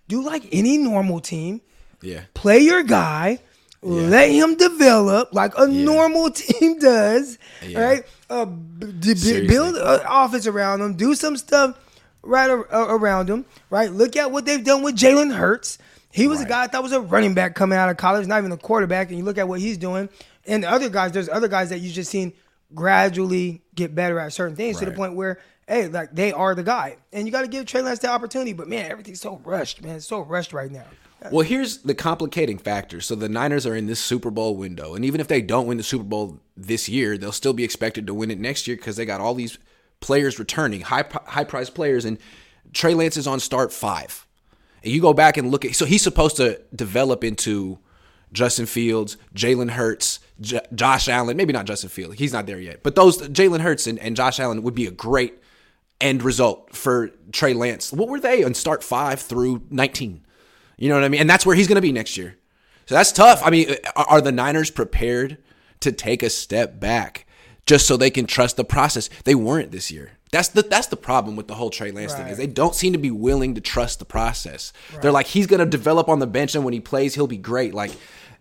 do 0.08 0.22
like 0.24 0.44
any 0.52 0.78
normal 0.78 1.20
team 1.20 1.62
Yeah. 2.02 2.22
play 2.34 2.60
your 2.60 2.84
guy, 2.84 3.40
Yeah. 3.82 3.90
let 4.08 4.30
him 4.32 4.56
develop 4.56 5.34
like 5.34 5.54
a 5.58 5.68
normal 5.68 6.30
team 6.44 6.80
does, 6.80 7.38
Yeah. 7.66 7.80
right? 7.82 8.04
Uh, 8.30 8.46
b- 8.46 8.88
d- 9.00 9.14
b- 9.14 9.20
Seriously. 9.20 9.48
build 9.48 9.76
an 9.76 10.02
office 10.08 10.48
around 10.48 10.82
him, 10.82 10.96
do 10.96 11.16
some 11.16 11.38
stuff 11.38 11.78
right 12.22 12.50
ar- 12.50 12.74
uh, 12.74 12.88
around 12.96 13.30
him, 13.30 13.46
right? 13.70 13.92
Look 13.92 14.16
at 14.16 14.32
what 14.32 14.46
they've 14.46 14.64
done 14.64 14.82
with 14.84 14.96
Jalen 14.96 15.36
Hurts. 15.36 15.78
He 16.12 16.28
was 16.28 16.42
a 16.42 16.46
guy 16.46 16.64
I 16.64 16.68
thought 16.68 16.84
was 16.84 16.92
a 16.92 17.02
running 17.02 17.34
back 17.34 17.56
coming 17.56 17.78
out 17.78 17.90
of 17.90 17.98
college, 17.98 18.28
not 18.28 18.38
even 18.40 18.52
a 18.52 18.58
quarterback. 18.58 19.10
And 19.10 19.18
you 19.18 19.24
look 19.26 19.38
at 19.38 19.48
what 19.48 19.60
he's 19.60 19.78
doing, 19.80 20.10
and 20.46 20.64
the 20.64 20.70
other 20.70 20.88
guys, 20.90 21.12
there's 21.12 21.28
other 21.30 21.48
guys 21.48 21.70
that 21.70 21.80
you've 21.80 21.94
just 21.94 22.12
seen 22.12 22.34
gradually 22.74 23.62
get 23.76 23.96
better 23.96 24.20
at 24.20 24.34
certain 24.34 24.56
things 24.56 24.78
to 24.80 24.86
the 24.86 24.92
point 24.92 25.16
where. 25.16 25.40
Hey, 25.68 25.88
like 25.88 26.14
they 26.14 26.32
are 26.34 26.56
the 26.56 26.64
guy, 26.64 26.98
and 27.12 27.26
you 27.26 27.32
got 27.32 27.42
to 27.42 27.48
give 27.48 27.66
Trey 27.66 27.82
Lance 27.82 28.00
the 28.00 28.10
opportunity. 28.10 28.54
But 28.54 28.68
man, 28.68 28.92
everything's 28.92 29.22
so 29.22 29.42
rushed, 29.46 29.82
man. 29.82 29.96
It's 29.96 30.08
so 30.08 30.20
rushed 30.22 30.54
right 30.54 30.72
now. 30.72 30.86
Well, 31.32 31.46
here's 31.46 31.78
the 31.78 31.96
complicating 31.96 32.58
factor. 32.58 33.00
So 33.00 33.16
the 33.16 33.30
Niners 33.30 33.66
are 33.66 33.76
in 33.76 33.88
this 33.88 34.00
Super 34.00 34.30
Bowl 34.30 34.58
window, 34.58 34.94
and 34.94 35.06
even 35.06 35.22
if 35.22 35.28
they 35.28 35.42
don't 35.42 35.68
win 35.68 35.78
the 35.78 35.84
Super 35.84 36.04
Bowl 36.04 36.40
this 36.58 36.90
year, 36.90 37.18
they'll 37.18 37.32
still 37.32 37.54
be 37.54 37.64
expected 37.64 38.08
to 38.08 38.14
win 38.14 38.30
it 38.30 38.40
next 38.40 38.68
year 38.68 38.76
because 38.76 38.98
they 38.98 39.06
got 39.06 39.22
all 39.22 39.34
these 39.34 39.58
players 40.02 40.38
returning, 40.38 40.82
high 40.82 41.06
high 41.28 41.46
priced 41.46 41.76
players, 41.76 42.04
and 42.04 42.18
Trey 42.74 42.94
Lance 42.94 43.16
is 43.16 43.28
on 43.28 43.40
start 43.40 43.72
five. 43.72 44.28
And 44.84 44.92
you 44.92 45.00
go 45.00 45.14
back 45.14 45.38
and 45.38 45.50
look 45.50 45.64
at 45.64 45.76
so 45.76 45.86
he's 45.86 46.02
supposed 46.02 46.36
to 46.38 46.60
develop 46.76 47.24
into 47.24 47.80
Justin 48.34 48.66
Fields, 48.66 49.16
Jalen 49.34 49.72
Hurts, 49.72 50.20
J- 50.42 50.66
Josh 50.76 51.08
Allen. 51.08 51.38
Maybe 51.38 51.54
not 51.54 51.66
Justin 51.66 51.90
Fields; 51.90 52.20
he's 52.20 52.34
not 52.34 52.48
there 52.48 52.60
yet. 52.60 52.84
But 52.84 52.96
those 52.96 53.18
Jalen 53.30 53.62
Hurts 53.62 53.88
and, 53.88 53.98
and 54.00 54.18
Josh 54.18 54.42
Allen 54.42 54.62
would 54.64 54.76
be 54.76 54.88
a 54.88 54.92
great 54.92 55.36
end 56.04 56.24
result 56.24 56.76
for 56.76 57.10
Trey 57.32 57.54
Lance. 57.54 57.92
What 57.92 58.10
were 58.10 58.20
they 58.20 58.44
on 58.44 58.54
start 58.54 58.84
five 58.84 59.20
through 59.22 59.64
nineteen? 59.70 60.26
You 60.78 60.90
know 60.90 60.96
what 60.96 61.04
I 61.04 61.10
mean? 61.10 61.22
And 61.22 61.30
that's 61.30 61.46
where 61.46 61.56
he's 61.56 61.68
going 61.68 61.78
to 61.78 61.82
be 61.82 61.92
next 61.92 62.18
year. 62.18 62.38
So 62.86 62.96
that's 62.96 63.12
tough. 63.12 63.42
I 63.44 63.50
mean, 63.50 63.76
are 63.96 64.06
are 64.06 64.22
the 64.22 64.32
Niners 64.32 64.70
prepared 64.70 65.38
to 65.80 65.92
take 65.92 66.22
a 66.22 66.30
step 66.30 66.80
back 66.80 67.26
just 67.66 67.88
so 67.88 67.98
they 67.98 68.10
can 68.10 68.26
trust 68.26 68.58
the 68.58 68.66
process? 68.66 69.10
They 69.24 69.36
weren't 69.36 69.72
this 69.72 69.90
year. 69.90 70.12
That's 70.32 70.50
the 70.50 70.64
that's 70.64 70.88
the 70.88 70.98
problem 70.98 71.36
with 71.36 71.48
the 71.48 71.54
whole 71.54 71.70
Trey 71.70 71.92
Lance 71.92 72.16
thing 72.16 72.28
is 72.28 72.38
they 72.38 72.48
don't 72.48 72.74
seem 72.74 72.94
to 72.94 73.00
be 73.00 73.12
willing 73.12 73.54
to 73.56 73.62
trust 73.62 74.00
the 74.00 74.06
process. 74.06 74.74
They're 75.02 75.12
like 75.12 75.28
he's 75.28 75.48
going 75.48 75.60
to 75.60 75.66
develop 75.66 76.10
on 76.10 76.20
the 76.20 76.28
bench 76.28 76.56
and 76.56 76.66
when 76.66 76.74
he 76.74 76.80
plays 76.80 77.14
he'll 77.14 77.28
be 77.28 77.38
great. 77.38 77.74
Like 77.74 77.92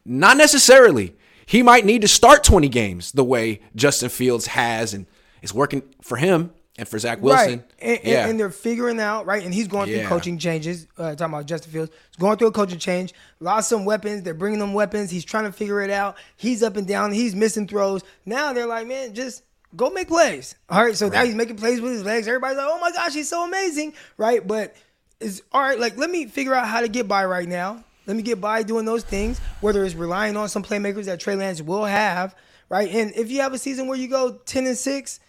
not 0.05 0.37
necessarily. 0.37 1.15
He 1.45 1.63
might 1.63 1.85
need 1.85 2.01
to 2.03 2.09
start 2.09 2.45
20 2.45 2.69
games 2.71 3.13
the 3.13 3.25
way 3.25 3.61
Justin 3.77 4.09
Fields 4.09 4.47
has 4.47 4.95
and 4.95 5.07
it's 5.43 5.53
working 5.53 5.83
for 6.01 6.17
him 6.17 6.53
and 6.79 6.89
for 6.89 6.99
Zach 6.99 7.21
Wilson. 7.21 7.51
Right. 7.51 7.65
And, 7.81 7.99
and, 7.99 8.01
yeah. 8.05 8.27
and 8.29 8.41
they're 8.41 8.51
figuring 8.51 8.99
out, 8.99 9.27
right? 9.27 9.45
And 9.45 9.53
he's 9.53 9.69
going 9.69 9.89
through 9.89 9.99
Yeah. 9.99 10.09
coaching 10.09 10.39
changes. 10.39 10.87
Uh, 10.97 11.15
talking 11.15 11.35
about 11.35 11.47
Justin 11.47 11.71
Fields. 11.73 11.91
He's 12.11 12.17
going 12.17 12.39
through 12.39 12.49
a 12.49 12.53
coaching 12.53 12.79
change. 12.79 13.13
Lost 13.41 13.69
some 13.69 13.85
weapons. 13.85 14.23
They're 14.23 14.33
bringing 14.35 14.59
them 14.59 14.73
weapons. 14.73 15.11
He's 15.11 15.25
trying 15.25 15.45
to 15.45 15.53
figure 15.53 15.81
it 15.83 15.91
out. 15.91 16.17
He's 16.37 16.63
up 16.63 16.77
and 16.77 16.87
down. 16.87 17.13
He's 17.13 17.35
missing 17.35 17.69
throws. 17.69 18.03
Now 18.25 18.53
they're 18.53 18.67
like, 18.67 18.87
man, 18.87 19.13
just 19.15 19.43
go 19.77 19.91
make 19.91 20.09
plays. 20.09 20.55
All 20.71 20.83
right. 20.83 20.97
So 20.97 21.09
now 21.09 21.25
he's 21.25 21.35
making 21.35 21.57
plays 21.57 21.81
with 21.81 21.93
his 21.93 22.05
legs. 22.05 22.27
Everybody's 22.27 22.57
like, 22.57 22.69
oh 22.69 22.79
my 22.81 22.91
gosh, 22.93 23.13
he's 23.13 23.29
so 23.29 23.45
amazing. 23.45 23.93
Right. 24.17 24.47
But 24.47 24.75
it's 25.21 25.43
all 25.53 25.61
right. 25.61 25.79
Like, 25.79 25.97
let 25.99 26.11
me 26.11 26.27
figure 26.27 26.55
out 26.55 26.67
how 26.69 26.81
to 26.81 26.89
get 26.89 27.07
by 27.07 27.25
right 27.27 27.49
now. 27.49 27.85
Let 28.07 28.17
me 28.17 28.23
get 28.23 28.41
by 28.41 28.63
doing 28.65 28.85
those 28.85 29.05
things, 29.05 29.41
whether 29.61 29.85
it's 29.85 29.95
relying 29.95 30.37
on 30.37 30.49
some 30.49 30.63
playmakers 30.65 31.05
that 31.05 31.21
Trey 31.21 31.37
Lance 31.37 31.61
will 31.63 31.85
have. 31.85 32.35
Right. 32.69 32.91
And 32.91 33.13
if 33.15 33.31
you 33.31 33.43
have 33.43 33.53
a 33.53 33.59
season 33.59 33.87
where 33.87 33.99
you 33.99 34.09
go 34.09 34.33
10 34.47 34.67
and 34.67 34.77
6, 34.77 35.21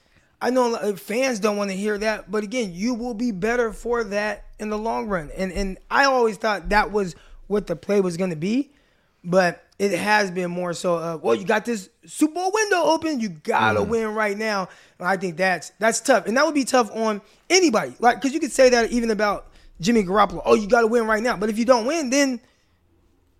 I 0.43 0.49
know 0.49 0.75
of 0.75 0.99
fans 0.99 1.39
don't 1.39 1.55
want 1.55 1.71
to 1.71 1.75
hear 1.77 1.97
that, 1.97 2.29
but 2.29 2.43
again, 2.43 2.71
you 2.73 2.93
will 2.95 3.13
be 3.13 3.31
better 3.31 3.71
for 3.71 4.03
that 4.03 4.43
in 4.59 4.69
the 4.69 4.77
long 4.77 5.07
run. 5.07 5.31
And 5.37 5.53
and 5.53 5.77
I 5.89 6.03
always 6.03 6.35
thought 6.35 6.67
that 6.69 6.91
was 6.91 7.15
what 7.47 7.67
the 7.67 7.77
play 7.77 8.01
was 8.01 8.17
going 8.17 8.31
to 8.31 8.35
be, 8.35 8.73
but 9.23 9.63
it 9.79 9.91
has 9.91 10.31
been 10.31 10.51
more 10.51 10.73
so. 10.73 10.95
Uh, 10.97 11.17
well, 11.21 11.33
you 11.33 11.45
got 11.45 11.63
this 11.63 11.87
Super 12.05 12.33
Bowl 12.33 12.51
window 12.53 12.83
open, 12.83 13.21
you 13.21 13.29
gotta 13.29 13.81
win 13.83 14.09
right 14.13 14.37
now. 14.37 14.67
And 14.99 15.07
I 15.07 15.15
think 15.15 15.37
that's 15.37 15.71
that's 15.79 16.01
tough, 16.01 16.25
and 16.27 16.35
that 16.35 16.45
would 16.45 16.55
be 16.55 16.65
tough 16.65 16.91
on 16.93 17.21
anybody. 17.49 17.93
Like, 17.99 18.17
because 18.17 18.33
you 18.33 18.41
could 18.41 18.51
say 18.51 18.69
that 18.71 18.91
even 18.91 19.11
about 19.11 19.47
Jimmy 19.79 20.03
Garoppolo. 20.03 20.41
Oh, 20.43 20.55
you 20.55 20.67
gotta 20.67 20.87
win 20.87 21.05
right 21.07 21.23
now, 21.23 21.37
but 21.37 21.49
if 21.49 21.57
you 21.57 21.63
don't 21.63 21.85
win, 21.85 22.09
then 22.09 22.41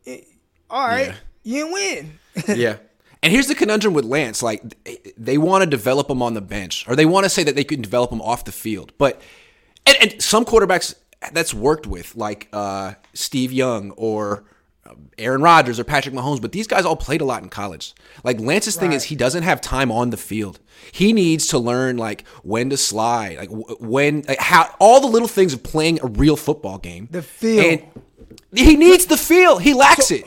it, 0.05 0.25
all 0.69 0.87
right, 0.87 1.07
Yeah. 1.07 1.15
you 1.43 1.53
didn't 1.65 1.73
win. 1.73 2.19
yeah. 2.57 2.77
And 3.23 3.31
here's 3.31 3.47
the 3.47 3.55
conundrum 3.55 3.93
with 3.93 4.05
Lance: 4.05 4.43
like 4.43 4.62
they 5.17 5.38
want 5.38 5.63
to 5.63 5.69
develop 5.69 6.09
him 6.09 6.21
on 6.21 6.33
the 6.33 6.41
bench, 6.41 6.86
or 6.88 6.95
they 6.95 7.05
want 7.05 7.23
to 7.23 7.29
say 7.29 7.43
that 7.43 7.55
they 7.55 7.63
can 7.63 7.81
develop 7.81 8.12
him 8.12 8.21
off 8.21 8.43
the 8.43 8.51
field. 8.51 8.91
But 8.97 9.21
and, 9.88 9.97
and 10.01 10.21
some 10.21 10.43
quarterbacks 10.45 10.93
that's 11.31 11.53
worked 11.53 11.88
with, 11.88 12.15
like 12.15 12.49
uh, 12.51 12.93
Steve 13.13 13.53
Young 13.53 13.91
or 13.91 14.43
Aaron 15.17 15.41
Rodgers 15.41 15.79
or 15.79 15.83
Patrick 15.83 16.13
Mahomes, 16.13 16.41
but 16.41 16.51
these 16.51 16.67
guys 16.67 16.86
all 16.86 16.97
played 16.97 17.21
a 17.21 17.25
lot 17.25 17.43
in 17.43 17.49
college. 17.49 17.93
Like 18.23 18.39
Lance's 18.39 18.75
thing 18.75 18.91
is 18.91 19.05
he 19.05 19.15
doesn't 19.15 19.43
have 19.43 19.62
time 19.62 19.91
on 19.91 20.09
the 20.09 20.17
field. 20.17 20.59
He 20.91 21.13
needs 21.13 21.47
to 21.47 21.59
learn 21.59 21.97
like 21.97 22.27
when 22.43 22.69
to 22.71 22.77
slide, 22.77 23.38
like 23.38 23.49
when 23.79 24.23
like 24.27 24.39
how 24.39 24.75
all 24.79 24.99
the 24.99 25.07
little 25.07 25.27
things 25.27 25.53
of 25.53 25.63
playing 25.63 26.01
a 26.03 26.07
real 26.07 26.36
football 26.36 26.77
game. 26.77 27.07
The 27.09 27.21
feel. 27.21 27.63
And 27.63 27.88
he 28.53 28.75
needs 28.75 29.05
the 29.05 29.17
feel. 29.17 29.57
He 29.59 29.73
lacks 29.73 30.12
it. 30.12 30.25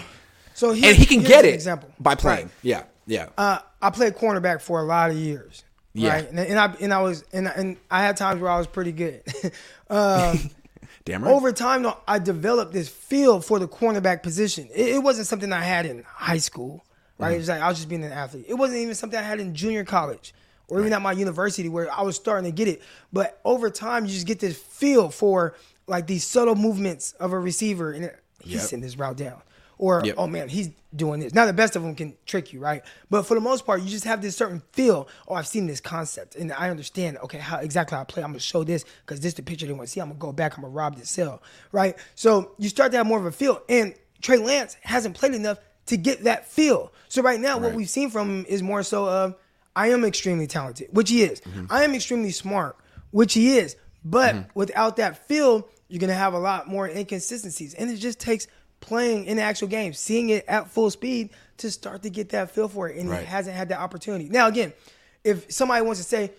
So 0.56 0.72
here, 0.72 0.88
And 0.88 0.96
he 0.98 1.04
can 1.06 1.22
get 1.22 1.44
it 1.44 1.54
example 1.54 1.90
by 2.00 2.14
playing. 2.14 2.46
Right. 2.46 2.54
Yeah. 2.62 2.82
Yeah. 3.06 3.28
Uh, 3.36 3.58
I 3.80 3.90
played 3.90 4.14
cornerback 4.16 4.60
for 4.62 4.80
a 4.80 4.84
lot 4.84 5.10
of 5.10 5.16
years. 5.16 5.64
Yeah. 5.92 6.14
Right. 6.14 6.28
And, 6.30 6.38
and 6.40 6.58
I 6.58 6.74
and 6.80 6.92
I 6.94 7.02
was 7.02 7.24
and 7.32 7.46
and 7.46 7.76
I 7.90 8.02
had 8.02 8.16
times 8.16 8.40
where 8.40 8.50
I 8.50 8.58
was 8.58 8.66
pretty 8.66 8.92
good. 8.92 9.22
um, 9.90 10.38
Damn 11.04 11.22
right. 11.22 11.32
over 11.32 11.52
time, 11.52 11.82
though, 11.84 11.96
I 12.08 12.18
developed 12.18 12.72
this 12.72 12.88
feel 12.88 13.40
for 13.40 13.58
the 13.60 13.68
cornerback 13.68 14.22
position. 14.24 14.68
It, 14.74 14.96
it 14.96 15.02
wasn't 15.02 15.28
something 15.28 15.52
I 15.52 15.60
had 15.62 15.86
in 15.86 16.02
high 16.04 16.38
school, 16.38 16.84
right? 17.18 17.34
It 17.34 17.38
was 17.38 17.48
like 17.48 17.60
I 17.60 17.68
was 17.68 17.76
just 17.76 17.88
being 17.88 18.02
an 18.02 18.10
athlete. 18.12 18.46
It 18.48 18.54
wasn't 18.54 18.80
even 18.80 18.94
something 18.96 19.18
I 19.18 19.22
had 19.22 19.38
in 19.38 19.54
junior 19.54 19.84
college 19.84 20.34
or 20.68 20.80
even 20.80 20.92
at 20.92 21.00
my 21.02 21.12
university 21.12 21.68
where 21.68 21.92
I 21.92 22.02
was 22.02 22.16
starting 22.16 22.50
to 22.50 22.54
get 22.54 22.66
it. 22.66 22.82
But 23.12 23.38
over 23.44 23.70
time, 23.70 24.04
you 24.06 24.10
just 24.12 24.26
get 24.26 24.40
this 24.40 24.56
feel 24.58 25.10
for 25.10 25.54
like 25.86 26.08
these 26.08 26.24
subtle 26.26 26.56
movements 26.56 27.12
of 27.20 27.32
a 27.32 27.38
receiver, 27.38 27.92
and 27.92 28.06
it, 28.06 28.18
he's 28.42 28.54
Yep. 28.54 28.62
sending 28.62 28.86
this 28.88 28.98
route 28.98 29.16
down, 29.16 29.40
or 29.78 30.02
Yep. 30.04 30.14
oh 30.18 30.26
man, 30.26 30.48
he's 30.48 30.70
doing 30.94 31.20
this. 31.20 31.34
Now 31.34 31.46
the 31.46 31.52
best 31.52 31.76
of 31.76 31.82
them 31.82 31.94
can 31.94 32.14
trick 32.24 32.52
you, 32.52 32.60
right? 32.60 32.82
But 33.10 33.24
for 33.24 33.34
the 33.34 33.40
most 33.40 33.66
part, 33.66 33.82
you 33.82 33.88
just 33.88 34.04
have 34.04 34.22
this 34.22 34.36
certain 34.36 34.62
feel. 34.72 35.08
Oh, 35.28 35.34
I've 35.34 35.46
seen 35.46 35.66
this 35.66 35.80
concept, 35.80 36.36
and 36.36 36.52
I 36.52 36.70
understand. 36.70 37.18
Okay, 37.24 37.38
how 37.38 37.58
exactly 37.58 37.98
I 37.98 38.04
play. 38.04 38.22
I'm 38.22 38.30
gonna 38.30 38.40
show 38.40 38.64
this 38.64 38.84
because 39.04 39.20
this 39.20 39.30
is 39.30 39.34
the 39.34 39.42
picture 39.42 39.66
they 39.66 39.72
want 39.72 39.88
to 39.88 39.92
see. 39.92 40.00
I'm 40.00 40.08
gonna 40.08 40.18
go 40.18 40.32
back. 40.32 40.56
I'm 40.56 40.62
gonna 40.62 40.72
rob 40.74 40.96
this 40.96 41.10
cell, 41.10 41.42
right? 41.72 41.96
So 42.14 42.52
you 42.58 42.68
start 42.68 42.92
to 42.92 42.98
have 42.98 43.06
more 43.06 43.18
of 43.18 43.26
a 43.26 43.32
feel, 43.32 43.62
and 43.68 43.94
Trey 44.22 44.38
Lance 44.38 44.76
hasn't 44.82 45.14
played 45.14 45.34
enough 45.34 45.58
to 45.86 45.96
get 45.96 46.24
that 46.24 46.48
feel. 46.50 46.92
So 47.08 47.22
right 47.22 47.38
now, 47.38 47.58
what 47.58 47.74
we've 47.74 47.88
seen 47.88 48.10
from 48.10 48.28
him 48.28 48.46
is 48.48 48.62
more 48.62 48.82
so 48.82 49.08
of 49.08 49.36
I 49.74 49.88
am 49.90 50.04
extremely 50.04 50.46
talented, 50.46 50.88
which 50.92 51.10
he 51.10 51.22
is. 51.22 51.40
Mm-hmm. 51.42 51.66
I 51.70 51.84
am 51.84 51.94
extremely 51.94 52.30
smart, 52.30 52.76
which 53.10 53.34
he 53.34 53.58
is. 53.58 53.76
But 54.04 54.36
without 54.54 54.96
that 54.96 55.26
feel, 55.28 55.68
you're 55.88 56.00
gonna 56.00 56.14
have 56.14 56.32
a 56.32 56.38
lot 56.38 56.66
more 56.66 56.88
inconsistencies, 56.88 57.74
and 57.74 57.90
it 57.90 57.96
just 57.96 58.18
takes 58.18 58.46
playing 58.80 59.24
in 59.26 59.36
the 59.36 59.42
actual 59.42 59.68
game, 59.68 59.92
seeing 59.92 60.30
it 60.30 60.44
at 60.46 60.70
full 60.70 60.90
speed 60.90 61.30
to 61.58 61.70
start 61.70 62.02
to 62.02 62.10
get 62.10 62.28
that 62.30 62.50
feel 62.50 62.68
for 62.68 62.88
it, 62.88 62.96
and 62.98 63.08
Right. 63.10 63.20
he 63.20 63.26
hasn't 63.26 63.56
had 63.56 63.68
that 63.70 63.80
opportunity. 63.80 64.28
Now, 64.28 64.46
again, 64.48 64.72
if 65.24 65.50
somebody 65.52 65.82
wants 65.82 66.00
to 66.00 66.06
say, 66.06 66.32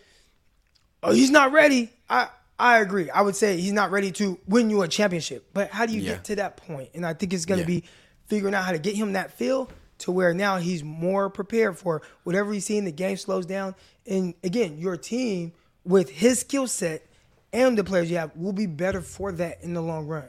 "Oh, 1.04 1.12
he's 1.12 1.32
not 1.32 1.52
ready," 1.52 1.92
I 2.10 2.30
I 2.60 2.80
agree. 2.80 3.08
I 3.12 3.22
would 3.22 3.36
say 3.36 3.58
he's 3.62 3.72
not 3.72 3.92
ready 3.92 4.12
to 4.14 4.40
win 4.48 4.72
you 4.72 4.82
a 4.82 4.88
championship. 4.88 5.46
But 5.54 5.70
how 5.70 5.86
do 5.86 5.94
you 5.94 6.02
Yeah. 6.02 6.14
get 6.14 6.24
to 6.26 6.36
that 6.38 6.58
point? 6.58 6.90
And 6.96 7.06
I 7.06 7.14
think 7.14 7.32
it's 7.32 7.46
gonna 7.46 7.62
Yeah. 7.62 7.68
be 7.68 7.84
figuring 8.26 8.56
out 8.56 8.64
how 8.66 8.72
to 8.72 8.80
get 8.80 8.96
him 8.96 9.14
that 9.14 9.32
feel 9.38 9.70
to 10.00 10.12
where 10.12 10.34
now 10.34 10.58
he's 10.58 10.84
more 10.84 11.30
prepared 11.30 11.78
for 11.78 12.02
whatever 12.24 12.52
he's 12.54 12.66
seeing. 12.66 12.84
The 12.86 12.92
game 12.92 13.16
slows 13.18 13.46
down, 13.46 13.76
and 14.08 14.34
again, 14.44 14.80
your 14.80 14.98
team 14.98 15.54
with 15.86 16.10
his 16.10 16.40
skill 16.40 16.66
set 16.68 17.06
and 17.54 17.78
the 17.78 17.84
players 17.84 18.10
you 18.10 18.18
have 18.18 18.36
will 18.36 18.54
be 18.54 18.66
better 18.66 19.02
for 19.02 19.32
that 19.34 19.60
in 19.62 19.74
the 19.76 19.82
long 19.82 20.08
run. 20.08 20.26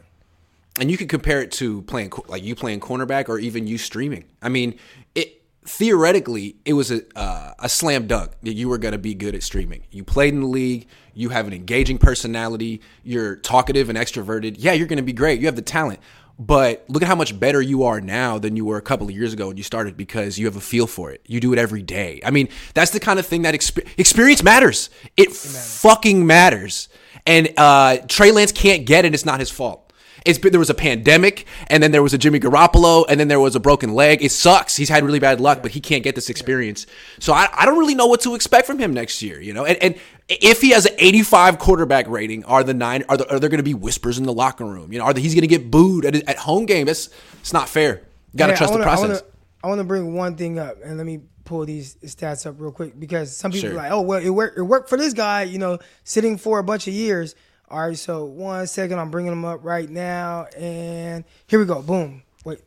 And 0.78 0.90
you 0.90 0.96
could 0.96 1.08
compare 1.08 1.40
it 1.42 1.52
to 1.52 1.82
playing 1.82 2.12
like 2.28 2.42
you 2.42 2.54
playing 2.54 2.80
cornerback 2.80 3.28
or 3.28 3.38
even 3.38 3.66
you 3.66 3.78
streaming. 3.78 4.24
I 4.40 4.48
mean, 4.48 4.78
it 5.14 5.42
theoretically 5.64 6.56
it 6.64 6.72
was 6.72 6.90
a 6.90 7.02
uh, 7.18 7.54
a 7.58 7.68
slam 7.68 8.06
dunk 8.06 8.32
that 8.42 8.54
you 8.54 8.68
were 8.68 8.78
going 8.78 8.92
to 8.92 8.98
be 8.98 9.14
good 9.14 9.34
at 9.34 9.42
streaming. 9.42 9.84
You 9.90 10.04
played 10.04 10.34
in 10.34 10.40
the 10.40 10.46
league, 10.46 10.86
you 11.14 11.30
have 11.30 11.46
an 11.46 11.52
engaging 11.52 11.98
personality, 11.98 12.80
you're 13.02 13.36
talkative 13.36 13.88
and 13.88 13.98
extroverted. 13.98 14.56
Yeah, 14.58 14.72
you're 14.72 14.86
going 14.86 14.98
to 14.98 15.02
be 15.02 15.12
great. 15.12 15.40
You 15.40 15.46
have 15.46 15.56
the 15.56 15.62
talent. 15.62 16.00
But 16.40 16.84
look 16.88 17.02
at 17.02 17.08
how 17.08 17.16
much 17.16 17.38
better 17.38 17.60
you 17.60 17.82
are 17.82 18.00
now 18.00 18.38
than 18.38 18.54
you 18.54 18.64
were 18.64 18.76
a 18.76 18.82
couple 18.82 19.08
of 19.08 19.12
years 19.12 19.32
ago 19.32 19.48
when 19.48 19.56
you 19.56 19.64
started 19.64 19.96
because 19.96 20.38
you 20.38 20.46
have 20.46 20.54
a 20.54 20.60
feel 20.60 20.86
for 20.86 21.10
it. 21.10 21.20
You 21.26 21.40
do 21.40 21.52
it 21.52 21.58
every 21.58 21.82
day. 21.82 22.20
I 22.24 22.30
mean, 22.30 22.48
that's 22.74 22.92
the 22.92 23.00
kind 23.00 23.18
of 23.18 23.26
thing 23.26 23.42
that 23.42 23.56
exper- 23.56 23.88
experience 23.98 24.44
matters. 24.44 24.88
It 25.16 25.32
fucking 25.32 26.24
matters. 26.24 26.88
And 27.26 27.52
uh, 27.56 27.98
Trey 28.06 28.30
Lance 28.30 28.52
can't 28.52 28.86
get 28.86 29.04
it. 29.04 29.14
It's 29.14 29.24
not 29.24 29.40
his 29.40 29.50
fault. 29.50 29.87
It's 30.24 30.38
been, 30.38 30.52
there 30.52 30.58
was 30.58 30.70
a 30.70 30.74
pandemic, 30.74 31.46
and 31.68 31.82
then 31.82 31.92
there 31.92 32.02
was 32.02 32.14
a 32.14 32.18
Jimmy 32.18 32.40
Garoppolo, 32.40 33.04
and 33.08 33.18
then 33.18 33.28
there 33.28 33.40
was 33.40 33.54
a 33.54 33.60
broken 33.60 33.94
leg. 33.94 34.22
It 34.22 34.32
sucks. 34.32 34.76
He's 34.76 34.88
had 34.88 35.04
really 35.04 35.18
bad 35.18 35.40
luck, 35.40 35.62
but 35.62 35.72
he 35.72 35.80
can't 35.80 36.02
get 36.02 36.14
this 36.14 36.28
experience. 36.30 36.86
So 37.18 37.32
I, 37.32 37.48
I 37.52 37.64
don't 37.66 37.78
really 37.78 37.94
know 37.94 38.06
what 38.06 38.20
to 38.22 38.34
expect 38.34 38.66
from 38.66 38.78
him 38.78 38.92
next 38.92 39.22
year. 39.22 39.40
You 39.40 39.54
know, 39.54 39.64
and, 39.64 39.76
and 39.82 39.94
if 40.28 40.60
he 40.60 40.70
has 40.70 40.86
an 40.86 40.94
85 40.98 41.58
quarterback 41.58 42.08
rating, 42.08 42.44
are 42.44 42.62
the 42.62 42.74
nine 42.74 43.04
are, 43.08 43.16
the, 43.16 43.30
are 43.32 43.38
there 43.38 43.48
going 43.48 43.58
to 43.58 43.64
be 43.64 43.74
whispers 43.74 44.18
in 44.18 44.24
the 44.24 44.32
locker 44.32 44.64
room? 44.64 44.92
You 44.92 44.98
know, 44.98 45.04
are 45.04 45.12
the, 45.12 45.20
he's 45.20 45.34
going 45.34 45.42
to 45.42 45.48
get 45.48 45.70
booed 45.70 46.04
at, 46.04 46.14
at 46.28 46.36
home 46.36 46.66
game? 46.66 46.86
That's 46.86 47.10
it's 47.40 47.52
not 47.52 47.68
fair. 47.68 48.02
Got 48.36 48.46
to 48.46 48.52
Yeah, 48.52 48.56
trust 48.56 48.72
wanna, 48.72 48.84
the 48.84 48.88
process. 48.90 49.22
I 49.62 49.68
want 49.68 49.78
to 49.78 49.84
bring 49.84 50.14
one 50.14 50.36
thing 50.36 50.58
up, 50.58 50.76
and 50.84 50.98
let 50.98 51.06
me 51.06 51.20
pull 51.44 51.64
these 51.64 51.96
stats 52.04 52.46
up 52.46 52.56
real 52.58 52.70
quick 52.70 52.98
because 53.00 53.34
some 53.34 53.50
people 53.50 53.70
Sure. 53.70 53.78
are 53.78 53.82
like, 53.82 53.90
oh, 53.90 54.02
well, 54.02 54.20
it 54.20 54.28
worked, 54.28 54.58
it 54.58 54.62
worked 54.62 54.90
for 54.90 54.98
this 54.98 55.14
guy, 55.14 55.42
you 55.44 55.58
know, 55.58 55.78
sitting 56.04 56.36
for 56.36 56.58
a 56.58 56.62
bunch 56.64 56.86
of 56.86 56.92
years. 56.92 57.34
All 57.70 57.80
right, 57.86 57.98
so 57.98 58.24
one 58.24 58.66
second, 58.66 58.98
I'm 58.98 59.10
bringing 59.10 59.30
them 59.30 59.44
up 59.44 59.62
right 59.62 59.88
now, 59.88 60.46
and 60.56 61.24
here 61.46 61.58
we 61.58 61.66
go. 61.66 61.82
Boom. 61.82 62.22
Wait, 62.44 62.60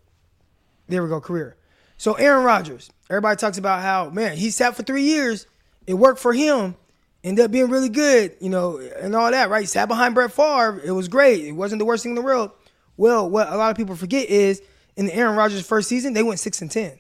there 0.88 1.02
we 1.02 1.10
go. 1.10 1.20
Career. 1.20 1.56
So 1.98 2.14
Aaron 2.14 2.44
Rodgers. 2.44 2.90
Everybody 3.10 3.36
talks 3.38 3.58
about 3.58 3.82
how 3.82 4.10
man 4.10 4.38
he 4.38 4.50
sat 4.52 4.76
for 4.76 4.84
three 4.84 5.04
years. 5.04 5.46
It 5.88 5.96
worked 5.96 6.20
for 6.20 6.34
him. 6.34 6.76
Ended 7.24 7.46
up 7.46 7.52
being 7.52 7.70
really 7.70 7.90
good, 7.90 8.36
you 8.40 8.50
know, 8.50 8.78
and 8.80 9.16
all 9.16 9.30
that. 9.30 9.50
Right? 9.50 9.68
Sat 9.68 9.88
behind 9.88 10.16
Brett 10.16 10.32
Favre. 10.32 10.82
It 10.84 10.92
was 10.92 11.08
great. 11.08 11.46
It 11.46 11.52
wasn't 11.52 11.80
the 11.80 11.86
worst 11.86 12.04
thing 12.04 12.12
in 12.12 12.16
the 12.16 12.22
world. 12.22 12.52
Well, 12.98 13.30
what 13.30 13.48
a 13.52 13.58
lot 13.58 13.70
of 13.72 13.78
people 13.78 13.96
forget 13.96 14.30
is 14.30 14.62
in 14.96 15.06
the 15.08 15.16
Aaron 15.16 15.36
Rodgers 15.36 15.66
first 15.66 15.88
season, 15.90 16.14
they 16.14 16.24
went 16.24 16.40
six 16.40 16.62
and 16.62 16.70
ten. 16.72 17.00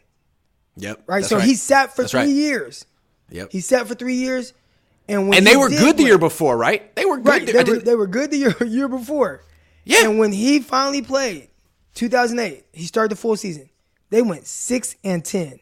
yep. 0.76 1.02
Right. 1.08 1.26
so 1.26 1.40
he 1.40 1.56
sat 1.56 1.96
for 1.96 2.04
That's 2.04 2.12
three 2.12 2.20
right. 2.22 2.30
years. 2.30 2.86
Yep. 3.30 3.52
He 3.52 3.62
sat 3.62 3.88
for 3.88 3.96
three 3.96 4.16
years, 4.16 4.54
and 5.08 5.34
and 5.34 5.46
they 5.46 5.56
were 5.56 5.70
good 5.70 5.98
the 5.98 6.04
year 6.04 6.18
before, 6.18 6.58
right? 6.58 6.94
They 6.96 7.06
were 7.06 7.18
good. 7.18 7.26
Right, 7.26 7.50
I 7.50 7.64
they 7.64 7.72
were, 7.72 7.80
they 7.80 7.96
were 7.96 8.08
good 8.08 8.32
the 8.32 8.38
year, 8.38 8.56
year 8.66 8.88
before. 8.88 9.44
Yeah. 9.84 10.06
And 10.06 10.20
when 10.20 10.32
he 10.32 10.60
finally 10.60 11.02
played, 11.02 11.50
2008, 11.96 12.66
he 12.72 12.86
started 12.86 13.12
the 13.12 13.16
full 13.16 13.36
season. 13.36 13.70
They 14.10 14.22
went 14.22 14.46
six 14.46 14.96
and 15.04 15.24
ten. 15.24 15.60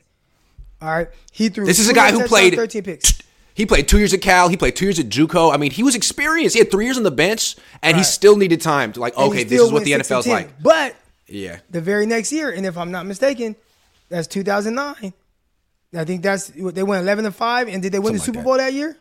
All 0.81 0.89
right, 0.89 1.07
he 1.31 1.49
threw. 1.49 1.65
This 1.65 1.79
is 1.79 1.89
a 1.89 1.93
guy 1.93 2.11
who 2.11 2.25
played 2.25 2.55
13 2.55 2.83
picks. 2.83 3.21
He 3.55 3.65
played 3.65 3.89
two 3.89 3.97
years 3.97 4.13
at 4.13 4.21
Cal. 4.21 4.47
He 4.47 4.55
played 4.55 4.77
two 4.77 4.85
years 4.85 4.99
at 4.99 5.09
JUCO. 5.09 5.53
I 5.53 5.57
mean, 5.57 5.71
he 5.71 5.83
was 5.83 5.93
experienced. 5.93 6.53
He 6.55 6.59
had 6.59 6.71
three 6.71 6.85
years 6.85 6.95
on 6.95 7.03
the 7.03 7.11
bench, 7.11 7.57
and 7.81 7.97
he 7.97 8.03
still 8.03 8.37
needed 8.37 8.61
time 8.61 8.93
to 8.93 9.01
like. 9.01 9.17
And 9.17 9.25
Okay, 9.25 9.43
this 9.43 9.59
is 9.59 9.69
what 9.69 9.83
the 9.83 9.91
NFL's 9.91 10.27
like. 10.27 10.63
But 10.63 10.95
Yeah, 11.27 11.59
the 11.69 11.81
very 11.81 12.05
next 12.05 12.31
year, 12.31 12.51
and 12.51 12.65
if 12.65 12.77
I'm 12.77 12.89
not 12.89 13.05
mistaken, 13.05 13.57
that's 14.07 14.27
2009. 14.27 15.13
I 15.93 16.05
think 16.05 16.21
that's 16.21 16.47
they 16.47 16.83
went 16.83 17.01
11 17.01 17.25
and 17.25 17.35
five, 17.35 17.67
and 17.67 17.81
did 17.81 17.91
they 17.91 17.99
win 17.99 18.13
the 18.13 18.19
Super 18.19 18.37
like 18.37 18.45
Bowl 18.45 18.57
that 18.57 18.71
year? 18.71 18.95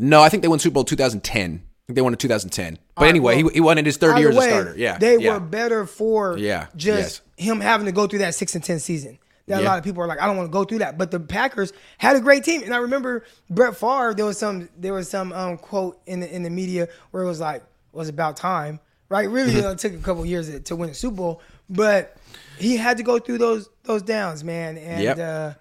No, 0.00 0.22
I 0.22 0.30
think 0.30 0.42
they 0.42 0.48
won 0.48 0.58
Super 0.58 0.74
Bowl 0.74 0.84
2010. 0.84 1.44
I 1.44 1.86
think 1.86 1.94
they 1.94 2.00
won 2.00 2.14
in 2.14 2.18
2010. 2.18 2.78
But 2.94 3.02
right, 3.02 3.08
anyway, 3.08 3.42
well, 3.42 3.50
he, 3.50 3.54
he 3.56 3.60
won 3.60 3.76
in 3.76 3.84
his 3.84 3.98
third 3.98 4.18
year 4.18 4.30
as 4.30 4.36
a 4.36 4.42
starter. 4.42 4.74
Yeah, 4.76 4.96
they 4.96 5.18
yeah. 5.18 5.34
were 5.34 5.40
better 5.40 5.84
for 5.86 6.38
Yeah, 6.38 6.68
just 6.74 7.22
him 7.36 7.60
having 7.60 7.86
to 7.86 7.92
go 7.92 8.06
through 8.06 8.20
that 8.20 8.34
six 8.34 8.54
and 8.54 8.64
ten 8.64 8.78
season. 8.80 9.18
That 9.46 9.62
a 9.62 9.64
lot 9.64 9.78
of 9.78 9.84
people 9.84 10.00
are 10.02 10.06
like, 10.06 10.20
I 10.20 10.26
don't 10.26 10.36
want 10.36 10.48
to 10.48 10.52
go 10.52 10.62
through 10.64 10.78
that. 10.78 10.96
But 10.96 11.10
the 11.10 11.18
Packers 11.18 11.72
had 11.98 12.14
a 12.14 12.20
great 12.20 12.44
team, 12.44 12.62
and 12.62 12.72
I 12.72 12.76
remember 12.78 13.24
Brett 13.50 13.76
Favre. 13.76 14.14
There 14.14 14.24
was 14.24 14.38
some 14.38 14.68
there 14.78 14.94
was 14.94 15.10
some 15.10 15.32
um, 15.32 15.58
quote 15.58 16.00
in 16.06 16.20
the 16.20 16.34
in 16.34 16.44
the 16.44 16.50
media 16.50 16.88
where 17.10 17.24
it 17.24 17.26
was 17.26 17.40
like, 17.40 17.56
"It 17.56 17.96
was 17.96 18.08
about 18.08 18.36
time." 18.36 18.80
Right? 19.08 19.28
Really, 19.28 19.52
you 19.56 19.62
know, 19.62 19.72
it 19.72 19.78
took 19.78 19.92
a 19.92 19.98
couple 19.98 20.24
years 20.24 20.48
to, 20.48 20.60
to 20.60 20.76
win 20.76 20.90
a 20.90 20.94
Super 20.94 21.16
Bowl, 21.16 21.42
but 21.68 22.16
he 22.58 22.76
had 22.76 22.98
to 22.98 23.02
go 23.02 23.18
through 23.18 23.38
those 23.38 23.68
those 23.82 24.02
downs, 24.02 24.44
man. 24.44 24.78
And 24.78 25.02
Yep. 25.02 25.18
uh, 25.18 25.54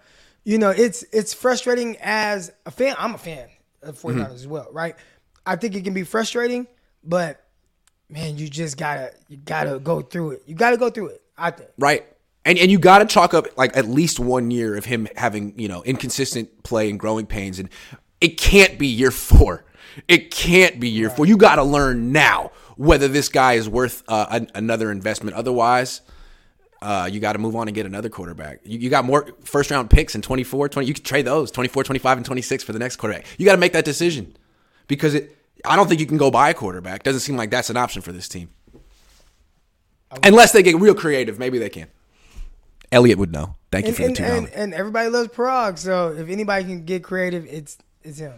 you 0.43 0.59
know, 0.59 0.69
it's 0.69 1.03
it's 1.11 1.33
frustrating 1.33 1.97
as 1.99 2.51
a 2.67 2.71
fan. 2.71 2.95
I'm 2.99 3.15
a 3.15 3.17
fan 3.17 3.49
of 3.81 3.99
49ers 3.99 4.13
Mm-hmm. 4.15 4.33
as 4.33 4.47
well, 4.47 4.67
right? 4.71 4.95
I 5.45 5.55
think 5.55 5.75
it 5.75 5.83
can 5.83 5.93
be 5.93 6.03
frustrating, 6.03 6.67
but 7.03 7.43
man, 8.09 8.37
you 8.37 8.49
just 8.49 8.77
gotta 8.77 9.11
you 9.27 9.37
gotta 9.37 9.79
go 9.79 10.01
through 10.01 10.31
it. 10.31 10.43
You 10.45 10.55
gotta 10.55 10.77
go 10.77 10.89
through 10.89 11.07
it. 11.09 11.21
I 11.37 11.51
think. 11.51 11.69
right. 11.77 12.05
And 12.45 12.57
and 12.57 12.71
you 12.71 12.79
got 12.79 12.99
to 12.99 13.05
chalk 13.05 13.33
up 13.33 13.57
like 13.57 13.75
at 13.75 13.85
least 13.85 14.19
one 14.19 14.49
year 14.49 14.75
of 14.77 14.85
him 14.85 15.07
having 15.15 15.57
you 15.59 15.67
know 15.67 15.83
inconsistent 15.83 16.63
play 16.63 16.89
and 16.89 16.99
growing 16.99 17.25
pains, 17.25 17.59
and 17.59 17.69
it 18.21 18.37
can't 18.37 18.79
be 18.79 18.87
year 18.87 19.11
four. 19.11 19.65
It 20.07 20.31
can't 20.31 20.79
be 20.79 20.89
year 20.89 21.09
four. 21.09 21.25
You 21.25 21.35
got 21.37 21.55
to 21.55 21.63
learn 21.63 22.11
now 22.11 22.51
whether 22.77 23.07
this 23.09 23.27
guy 23.27 23.53
is 23.53 23.67
worth 23.67 24.03
uh, 24.07 24.27
an, 24.31 24.49
another 24.55 24.89
investment. 24.91 25.35
Otherwise, 25.35 26.01
uh, 26.81 27.09
you 27.11 27.19
got 27.19 27.33
to 27.33 27.39
move 27.39 27.55
on 27.55 27.67
and 27.67 27.75
get 27.75 27.85
another 27.85 28.09
quarterback. 28.09 28.61
You, 28.63 28.79
you 28.79 28.89
got 28.89 29.05
more 29.05 29.27
first 29.43 29.71
round 29.71 29.89
picks 29.89 30.15
in 30.15 30.21
24, 30.21 30.69
20. 30.69 30.87
You 30.87 30.93
can 30.93 31.03
trade 31.03 31.25
those 31.25 31.51
24, 31.51 31.83
25, 31.83 32.17
and 32.17 32.25
26 32.25 32.63
for 32.63 32.73
the 32.73 32.79
next 32.79 32.95
quarterback. 32.95 33.25
You 33.37 33.45
got 33.45 33.53
to 33.53 33.59
make 33.59 33.73
that 33.73 33.85
decision 33.85 34.35
because 34.87 35.13
it. 35.13 35.35
I 35.65 35.75
don't 35.75 35.89
think 35.89 35.99
you 35.99 36.05
can 36.05 36.17
go 36.17 36.31
buy 36.31 36.51
a 36.51 36.53
quarterback. 36.53 37.03
Doesn't 37.03 37.19
seem 37.19 37.35
like 37.35 37.49
that's 37.49 37.69
an 37.69 37.75
option 37.75 38.01
for 38.01 38.13
this 38.13 38.29
team. 38.29 38.49
Unless 40.23 40.53
they 40.53 40.63
get 40.63 40.77
real 40.77 40.95
creative, 40.95 41.37
maybe 41.37 41.59
they 41.59 41.69
can. 41.69 41.87
Elliot 42.91 43.17
would 43.17 43.31
know. 43.31 43.55
Thank 43.71 43.85
you 43.85 43.89
And 43.89 43.97
for 43.97 44.07
the 44.07 44.13
two 44.13 44.23
and, 44.23 44.49
and 44.49 44.73
everybody 44.73 45.09
loves 45.09 45.29
Prague, 45.29 45.77
so 45.77 46.13
if 46.13 46.29
anybody 46.29 46.63
can 46.65 46.85
get 46.85 47.03
creative, 47.03 47.45
it's 47.45 47.77
it's 48.03 48.17
him. 48.17 48.33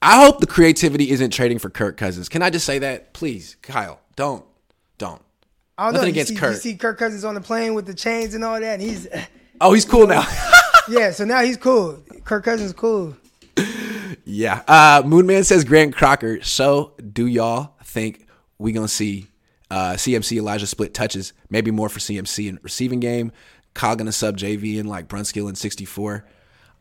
I 0.00 0.24
hope 0.24 0.40
the 0.40 0.46
creativity 0.46 1.10
isn't 1.10 1.30
trading 1.30 1.58
for 1.58 1.68
Kirk 1.68 1.96
Cousins. 1.96 2.28
Can 2.28 2.42
I 2.42 2.50
just 2.50 2.64
say 2.64 2.78
that, 2.78 3.12
please, 3.12 3.56
Kyle? 3.62 4.00
Don't. 4.16 4.44
I 5.78 5.84
don't 5.84 5.94
Nothing 5.94 6.06
know. 6.08 6.10
against 6.10 6.30
you 6.30 6.36
see, 6.36 6.40
Kirk. 6.40 6.52
You 6.54 6.60
see 6.60 6.76
Kirk 6.76 6.98
Cousins 6.98 7.24
on 7.24 7.34
the 7.34 7.40
plane 7.40 7.74
with 7.74 7.86
the 7.86 7.94
chains 7.94 8.34
and 8.34 8.44
all 8.44 8.58
that, 8.60 8.80
and 8.80 8.82
he's 8.82 9.08
Oh, 9.60 9.72
he's 9.72 9.84
cool 9.84 10.06
now. 10.06 10.26
yeah. 10.88 11.10
So 11.12 11.24
now 11.24 11.42
he's 11.42 11.56
cool. 11.56 12.02
Kirk 12.24 12.44
Cousins 12.44 12.70
is 12.70 12.72
cool. 12.76 13.16
yeah. 14.24 14.62
Uh, 14.68 15.02
Moonman 15.02 15.44
says 15.44 15.64
Grant 15.64 15.94
Crocker. 15.94 16.42
So, 16.42 16.94
do 17.12 17.26
y'all 17.26 17.74
think 17.84 18.26
we 18.58 18.72
gonna 18.72 18.88
see 18.88 19.28
uh, 19.70 19.92
CMC 19.92 20.36
Elijah 20.38 20.66
split 20.66 20.94
touches? 20.94 21.32
Maybe 21.50 21.70
more 21.70 21.88
for 21.88 21.98
CMC 22.00 22.48
in 22.48 22.58
receiving 22.62 23.00
game. 23.00 23.32
Kyle 23.74 23.96
gonna 23.96 24.12
sub 24.12 24.36
JV 24.36 24.78
in 24.78 24.86
like 24.86 25.08
Brunskill 25.08 25.48
in 25.48 25.54
64. 25.54 26.26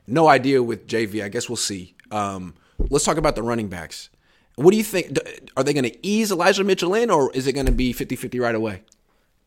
No 0.08 0.27
idea 0.27 0.62
with 0.62 0.88
JV. 0.88 1.23
I 1.23 1.30
guess 1.30 1.47
we'll 1.47 1.56
see. 1.56 1.95
Um, 2.12 2.56
let's 2.89 3.06
talk 3.06 3.17
about 3.17 3.36
the 3.36 3.43
running 3.43 3.69
backs. 3.69 4.10
What 4.55 4.71
do 4.71 4.77
you 4.77 4.83
think? 4.83 5.17
Are 5.57 5.63
they 5.63 5.73
going 5.73 5.85
to 5.85 6.05
ease 6.05 6.31
Elijah 6.31 6.63
Mitchell 6.63 6.93
in, 6.93 7.09
or 7.09 7.31
is 7.33 7.47
it 7.47 7.53
going 7.53 7.65
to 7.67 7.71
be 7.71 7.93
50 7.93 8.15
50 8.15 8.39
right 8.39 8.55
away? 8.55 8.83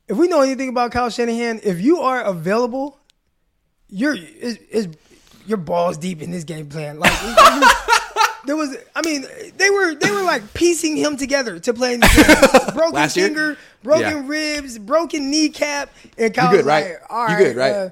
If 0.08 0.16
we 0.16 0.28
know 0.28 0.42
anything 0.42 0.68
about 0.68 0.92
Kyle 0.92 1.10
Shanahan, 1.10 1.60
if 1.62 1.80
you 1.80 2.00
are 2.00 2.20
available, 2.22 2.98
you're 3.88 4.14
is, 4.16 4.56
is 4.70 4.88
your 5.46 5.58
balls 5.58 5.96
deep 5.98 6.20
in 6.22 6.30
this 6.30 6.44
game 6.44 6.68
plan. 6.68 6.98
Like 6.98 7.12
there 8.46 8.56
was, 8.56 8.76
I 8.94 9.02
mean, 9.02 9.24
they 9.56 9.70
were 9.70 9.94
they 9.94 10.10
were 10.10 10.22
like 10.22 10.52
piecing 10.54 10.96
him 10.96 11.16
together 11.16 11.58
to 11.60 11.72
play 11.74 11.94
in 11.94 12.00
the 12.00 12.08
game. 12.08 12.74
Broken 12.74 12.92
Last 12.94 13.16
year? 13.16 13.26
finger, 13.28 13.56
broken 13.82 14.02
Yeah. 14.02 14.22
ribs, 14.26 14.78
broken 14.78 15.30
kneecap, 15.30 15.90
and 16.18 16.34
You 16.36 16.42
Kyle 16.42 16.50
good, 16.50 16.64
right? 16.66 16.84
like, 16.92 17.02
"All 17.10 17.28
you 17.28 17.34
right, 17.34 17.38
good, 17.44 17.56
right? 17.56 17.72
uh, 17.72 17.90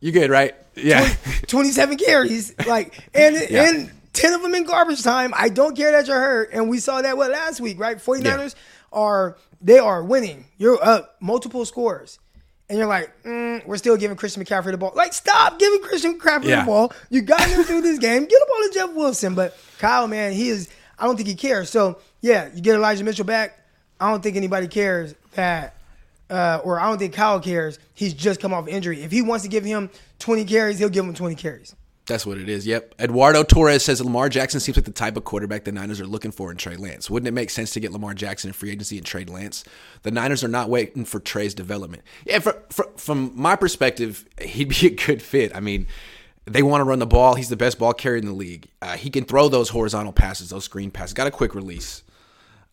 you 0.00 0.12
good, 0.12 0.30
right? 0.30 0.54
Yeah. 0.76 1.14
27 1.46 1.98
carries, 1.98 2.54
like, 2.66 2.94
and 3.14 3.36
Yeah. 3.50 3.68
and 3.68 3.90
10 4.20 4.32
of 4.34 4.42
them 4.42 4.54
in 4.54 4.64
garbage 4.64 5.02
time. 5.02 5.32
I 5.36 5.48
don't 5.48 5.76
care 5.76 5.92
that 5.92 6.06
you're 6.06 6.18
hurt, 6.20 6.50
and 6.52 6.68
we 6.68 6.78
saw 6.78 7.00
that 7.02 7.16
what 7.16 7.30
last 7.30 7.60
week, 7.60 7.78
right? 7.80 7.96
49ers 7.98 8.54
are 8.92 9.36
they 9.60 9.78
are 9.78 10.02
winning. 10.02 10.46
You're 10.58 10.82
up 10.82 11.16
multiple 11.20 11.64
scores. 11.64 12.18
And 12.68 12.78
you're 12.78 12.86
like, 12.86 13.10
mm, 13.24 13.66
we're 13.66 13.78
still 13.78 13.96
giving 13.96 14.16
Christian 14.16 14.44
McCaffrey 14.44 14.70
the 14.70 14.78
ball. 14.78 14.92
Like, 14.94 15.12
stop 15.12 15.58
giving 15.58 15.80
Christian 15.82 16.18
McCaffrey 16.20 16.44
Yeah. 16.44 16.60
the 16.60 16.66
ball. 16.66 16.92
You 17.08 17.20
got 17.20 17.40
him 17.48 17.64
through 17.64 17.80
this 17.80 17.98
game. 18.08 18.20
Get 18.22 18.28
the 18.30 18.46
ball 18.48 18.68
to 18.68 18.70
Jeff 18.72 18.92
Wilson. 18.94 19.34
But 19.34 19.56
Kyle, 19.78 20.06
man, 20.06 20.32
he 20.32 20.50
is. 20.50 20.68
I 20.96 21.04
don't 21.06 21.16
think 21.16 21.28
he 21.28 21.34
cares. 21.34 21.68
So 21.68 21.98
yeah, 22.20 22.48
you 22.54 22.60
get 22.60 22.76
Elijah 22.76 23.02
Mitchell 23.02 23.24
back. 23.24 23.58
I 23.98 24.10
don't 24.10 24.22
think 24.22 24.36
anybody 24.36 24.68
cares 24.68 25.14
that, 25.34 25.74
uh, 26.30 26.60
or 26.62 26.78
I 26.78 26.88
don't 26.88 26.98
think 26.98 27.12
Kyle 27.12 27.40
cares. 27.40 27.78
He's 27.92 28.14
just 28.14 28.40
come 28.40 28.54
off 28.54 28.68
injury. 28.68 29.02
If 29.02 29.10
he 29.10 29.20
wants 29.20 29.42
to 29.42 29.50
give 29.50 29.64
him 29.64 29.90
20 30.20 30.44
carries, 30.44 30.78
he'll 30.78 30.88
give 30.90 31.04
him 31.04 31.12
20 31.12 31.34
carries. 31.34 31.74
That's 32.10 32.26
what 32.26 32.38
it 32.38 32.48
is. 32.48 32.66
Yep. 32.66 32.96
Eduardo 32.98 33.42
Torres 33.42 33.82
says 33.84 34.02
Lamar 34.02 34.28
Jackson 34.28 34.60
seems 34.60 34.76
like 34.76 34.84
the 34.84 34.90
type 34.90 35.16
of 35.16 35.24
quarterback 35.24 35.64
the 35.64 35.72
Niners 35.72 36.00
are 36.00 36.06
looking 36.06 36.30
for 36.32 36.50
in 36.50 36.56
Trey 36.56 36.76
Lance. 36.76 37.08
Wouldn't 37.08 37.28
it 37.28 37.32
make 37.32 37.50
sense 37.50 37.70
to 37.72 37.80
get 37.80 37.92
Lamar 37.92 38.14
Jackson 38.14 38.48
in 38.48 38.54
free 38.54 38.70
agency 38.70 38.98
and 38.98 39.06
trade 39.06 39.30
Lance? 39.30 39.64
The 40.02 40.10
Niners 40.10 40.42
are 40.44 40.48
not 40.48 40.68
waiting 40.68 41.04
for 41.04 41.20
Trey's 41.20 41.54
development. 41.54 42.02
Yeah, 42.26 42.40
for, 42.40 42.62
for, 42.70 42.86
from 42.96 43.32
my 43.34 43.56
perspective, 43.56 44.26
he'd 44.40 44.68
be 44.68 44.88
a 44.88 44.90
good 44.90 45.22
fit. 45.22 45.54
I 45.54 45.60
mean, 45.60 45.86
they 46.46 46.62
want 46.62 46.80
to 46.80 46.84
run 46.84 46.98
the 46.98 47.06
ball. 47.06 47.36
He's 47.36 47.48
the 47.48 47.56
best 47.56 47.78
ball 47.78 47.92
carrier 47.94 48.18
in 48.18 48.26
the 48.26 48.32
league. 48.32 48.68
Uh, 48.82 48.96
he 48.96 49.08
can 49.08 49.24
throw 49.24 49.48
those 49.48 49.68
horizontal 49.68 50.12
passes, 50.12 50.50
those 50.50 50.64
screen 50.64 50.90
passes. 50.90 51.14
Got 51.14 51.26
a 51.28 51.30
quick 51.30 51.54
release. 51.54 52.02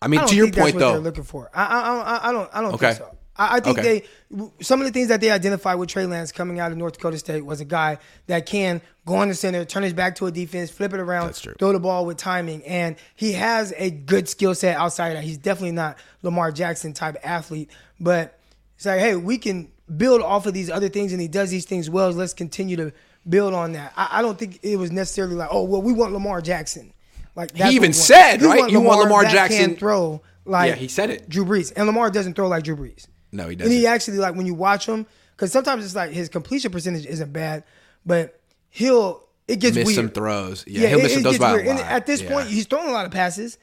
I 0.02 0.08
mean, 0.08 0.20
I 0.20 0.26
to 0.26 0.36
your 0.36 0.52
point 0.52 0.76
what 0.76 0.80
though, 0.80 0.92
they're 0.94 1.00
looking 1.02 1.24
for. 1.24 1.50
I, 1.54 1.64
I, 1.66 1.80
I, 1.80 2.30
I 2.30 2.32
don't, 2.32 2.50
I 2.54 2.62
don't 2.62 2.74
Okay. 2.76 2.94
think 2.94 2.98
so. 3.10 3.17
I, 3.38 3.58
I 3.58 3.60
think 3.60 3.80
Okay. 3.80 4.04
they, 4.32 4.50
some 4.62 4.82
of 4.82 4.88
the 4.88 4.92
things 4.92 5.08
that 5.10 5.22
they 5.22 5.30
identified 5.32 5.78
with 5.78 5.90
Trey 5.90 6.06
Lance 6.06 6.32
coming 6.32 6.60
out 6.60 6.72
of 6.72 6.78
North 6.78 6.94
Dakota 6.94 7.18
State 7.18 7.46
was 7.46 7.62
a 7.62 7.66
guy 7.66 7.98
that 8.28 8.46
can 8.46 8.82
go 9.06 9.16
on 9.16 9.28
the 9.30 9.36
center, 9.36 9.64
turn 9.66 9.84
his 9.84 9.94
back 9.94 10.16
to 10.16 10.26
a 10.26 10.32
defense, 10.32 10.70
flip 10.70 10.94
it 10.94 11.00
around, 11.00 11.34
throw 11.36 11.72
the 11.72 11.80
ball 11.80 12.06
with 12.06 12.18
timing, 12.18 12.64
and 12.66 12.96
he 13.16 13.34
has 13.34 13.74
a 13.78 13.90
good 13.92 14.28
skill 14.28 14.54
set 14.56 14.76
outside 14.76 15.10
of 15.10 15.14
that. 15.16 15.24
He's 15.24 15.38
definitely 15.38 15.72
not 15.72 15.98
Lamar 16.24 16.52
Jackson 16.52 16.94
type 16.94 17.16
athlete, 17.24 17.70
but 18.00 18.40
it's 18.76 18.86
like, 18.86 19.00
hey, 19.00 19.16
we 19.16 19.38
can 19.38 19.72
build 19.96 20.22
off 20.22 20.46
of 20.46 20.54
these 20.54 20.70
other 20.70 20.90
things, 20.90 21.12
and 21.14 21.22
he 21.22 21.28
does 21.28 21.50
these 21.50 21.66
things 21.66 21.90
well. 21.90 22.12
Let's 22.12 22.34
continue 22.34 22.76
to 22.78 22.92
build 23.30 23.54
on 23.54 23.72
that. 23.74 23.94
I, 23.96 24.20
I 24.20 24.22
don't 24.22 24.38
think 24.38 24.60
it 24.64 24.76
was 24.78 24.92
necessarily 24.92 25.36
like, 25.36 25.50
oh, 25.52 25.64
well, 25.64 25.82
we 25.82 25.94
want 25.94 26.12
Lamar 26.14 26.42
Jackson. 26.42 26.92
Like 27.36 27.56
what 27.56 27.72
even 27.72 27.94
said, 27.94 28.42
right? 28.42 28.70
You 28.70 28.82
want 28.82 29.00
Lamar 29.00 29.24
Jackson- 29.26 29.58
can 29.72 29.76
throw 29.78 30.22
like 30.44 30.70
Yeah, 30.70 30.76
he 30.76 30.88
said 30.88 31.10
it. 31.12 31.30
Drew 31.30 31.46
Brees, 31.46 31.72
and 31.76 31.86
Lamar 31.86 32.10
doesn't 32.10 32.34
throw 32.34 32.48
like 32.48 32.64
Drew 32.64 32.76
Brees. 32.76 33.06
No, 33.32 33.48
he 33.50 33.56
does. 33.56 33.68
And 33.68 33.74
he 33.76 33.86
actually 33.88 34.18
like 34.20 34.36
when 34.36 34.46
you 34.46 34.54
watch 34.54 34.86
him, 34.86 35.06
because 35.36 35.52
sometimes 35.52 35.84
it's 35.86 35.96
like 35.96 36.12
his 36.12 36.30
completion 36.30 36.72
percentage 36.72 37.06
isn't 37.06 37.32
bad, 37.34 37.64
but 38.06 38.40
he'll 38.70 39.24
it 39.48 39.60
gets 39.60 39.76
miss 39.76 39.86
weird. 39.88 39.96
some 39.96 40.10
throws. 40.10 40.64
Yeah, 40.68 40.88
he'll 40.90 41.00
it- 41.00 41.04
miss 41.04 41.12
it 41.12 41.16
some 41.16 41.24
throws 41.24 41.38
by 41.40 41.52
a 41.52 41.56
weird. 41.56 41.78
At 41.80 42.06
this 42.06 42.22
Yeah. 42.22 42.30
point, 42.30 42.48
he's 42.48 42.66
throwing 42.66 42.90
a 42.90 42.92
lot 42.92 43.06
of 43.06 43.12
passes, 43.12 43.58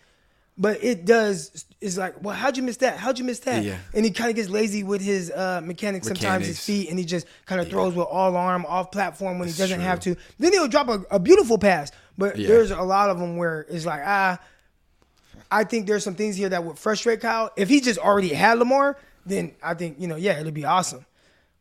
but 0.57 0.83
it 0.83 1.05
does. 1.05 1.65
It's 1.81 1.99
like, 1.99 2.23
well, 2.23 2.35
how'd 2.35 2.57
you 2.57 2.63
miss 2.63 2.79
that? 2.79 2.97
How'd 2.97 3.19
you 3.19 3.25
miss 3.27 3.41
that? 3.41 3.63
Yeah. 3.63 3.77
And 3.93 4.05
he 4.07 4.11
kind 4.11 4.31
of 4.31 4.37
gets 4.37 4.49
lazy 4.49 4.83
with 4.83 5.03
his 5.03 5.31
uh, 5.31 5.61
mechanics, 5.63 6.07
sometimes 6.07 6.47
his 6.47 6.59
feet, 6.65 6.89
and 6.89 6.99
he 6.99 7.05
just 7.05 7.27
kind 7.45 7.61
of 7.61 7.69
throws 7.69 7.95
with 7.95 8.07
all 8.07 8.35
arm, 8.37 8.65
off 8.67 8.91
platform 8.91 9.39
when 9.39 9.49
he 9.49 9.55
doesn't 9.55 9.77
true. 9.79 9.85
have 9.87 10.01
to. 10.01 10.17
Then 10.39 10.53
he'll 10.53 10.69
drop 10.69 10.89
a, 10.89 11.05
a 11.11 11.19
beautiful 11.19 11.59
pass, 11.59 11.91
but 12.17 12.39
Yeah. 12.39 12.49
there's 12.49 12.71
a 12.71 12.81
lot 12.83 13.11
of 13.11 13.19
them 13.19 13.37
where 13.37 13.67
it's 13.69 13.85
like, 13.85 14.01
ah, 14.05 14.39
I 15.51 15.65
think 15.65 15.87
there's 15.87 16.03
some 16.05 16.15
things 16.15 16.37
here 16.37 16.49
that 16.49 16.65
would 16.65 16.79
frustrate 16.79 17.21
Kyle. 17.21 17.51
If 17.57 17.69
he 17.69 17.81
just 17.83 17.99
already 17.99 18.29
had 18.31 18.59
Lamar, 18.59 18.97
then 19.27 19.53
I 19.63 19.75
think, 19.75 20.01
you 20.01 20.07
know, 20.07 20.17
yeah, 20.17 20.39
it'd 20.41 20.55
be 20.55 20.65
awesome. 20.65 21.07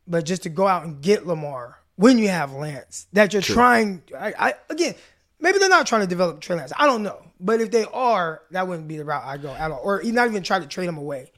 But 0.07 0.25
just 0.25 0.43
to 0.43 0.49
go 0.49 0.67
out 0.67 0.83
and 0.85 1.01
get 1.01 1.25
Lamar 1.25 1.79
when 1.95 2.17
you 2.17 2.27
have 2.27 2.51
Lance, 2.51 3.07
that 3.13 3.33
you're 3.33 3.41
trying, 3.41 4.01
I, 4.17 4.33
I 4.37 4.53
again, 4.69 4.95
maybe 5.39 5.59
they're 5.59 5.69
not 5.69 5.87
trying 5.87 6.01
to 6.01 6.07
develop 6.07 6.41
Trey 6.41 6.55
Lance. 6.55 6.73
I 6.77 6.85
don't 6.85 7.03
know. 7.03 7.21
But 7.39 7.61
if 7.61 7.71
they 7.71 7.85
are, 7.85 8.41
that 8.51 8.67
wouldn't 8.67 8.87
be 8.87 8.97
the 8.97 9.05
route 9.05 9.23
I 9.25 9.37
go 9.37 9.51
at 9.51 9.71
all. 9.71 9.81
Or 9.83 10.01
not 10.03 10.27
even 10.27 10.43
try 10.43 10.59
to 10.59 10.65
trade 10.65 10.87
him 10.87 10.97
away. 10.97 11.31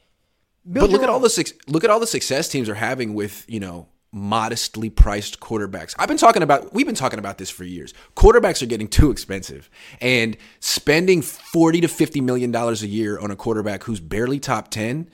Build 0.70 0.84
But 0.84 0.90
look 0.90 1.00
your 1.00 1.10
at 1.10 1.12
all 1.12 1.20
the 1.20 1.52
look 1.68 1.84
at 1.84 1.90
all 1.90 2.00
the 2.00 2.06
success 2.06 2.48
teams 2.48 2.68
are 2.68 2.74
having 2.74 3.14
with 3.14 3.44
you 3.48 3.60
know 3.60 3.88
modestly 4.12 4.88
priced 4.88 5.40
quarterbacks. 5.40 5.94
I've 5.98 6.08
been 6.08 6.16
talking 6.16 6.42
about 6.42 6.72
we've 6.72 6.86
been 6.86 6.94
talking 6.94 7.18
about 7.18 7.38
this 7.38 7.50
for 7.50 7.64
years. 7.64 7.94
Quarterbacks 8.16 8.62
are 8.62 8.66
getting 8.66 8.88
too 8.88 9.10
expensive, 9.10 9.70
and 10.00 10.36
spending 10.58 11.22
forty 11.22 11.80
to 11.82 11.88
fifty 11.88 12.20
million 12.20 12.50
dollars 12.50 12.82
a 12.82 12.88
year 12.88 13.18
on 13.18 13.30
a 13.30 13.36
quarterback 13.36 13.84
who's 13.84 14.00
barely 14.00 14.40
top 14.40 14.70
ten 14.70 15.08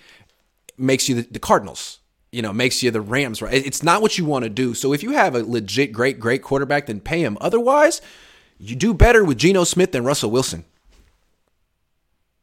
makes 0.83 1.09
you 1.09 1.23
the, 1.23 1.29
the 1.31 1.39
Cardinals. 1.39 1.99
You 2.31 2.41
know, 2.41 2.53
makes 2.53 2.83
you 2.83 2.91
the 2.91 3.03
Rams. 3.03 3.43
Right? 3.43 3.55
It's 3.55 3.83
not 3.83 4.01
what 4.01 4.17
you 4.17 4.25
want 4.25 4.45
to 4.45 4.49
do. 4.49 4.73
So 4.75 4.93
if 4.93 5.03
you 5.03 5.11
have 5.13 5.35
a 5.35 5.43
legit 5.43 5.93
great 5.93 6.19
great 6.19 6.43
quarterback, 6.43 6.87
then 6.87 6.99
pay 7.01 7.21
him. 7.21 7.37
Otherwise, 7.41 8.01
you 8.59 8.75
do 8.75 8.95
better 8.95 9.23
with 9.23 9.37
Geno 9.37 9.65
Smith 9.65 9.93
than 9.93 10.05
Russell 10.05 10.31
Wilson. 10.31 10.65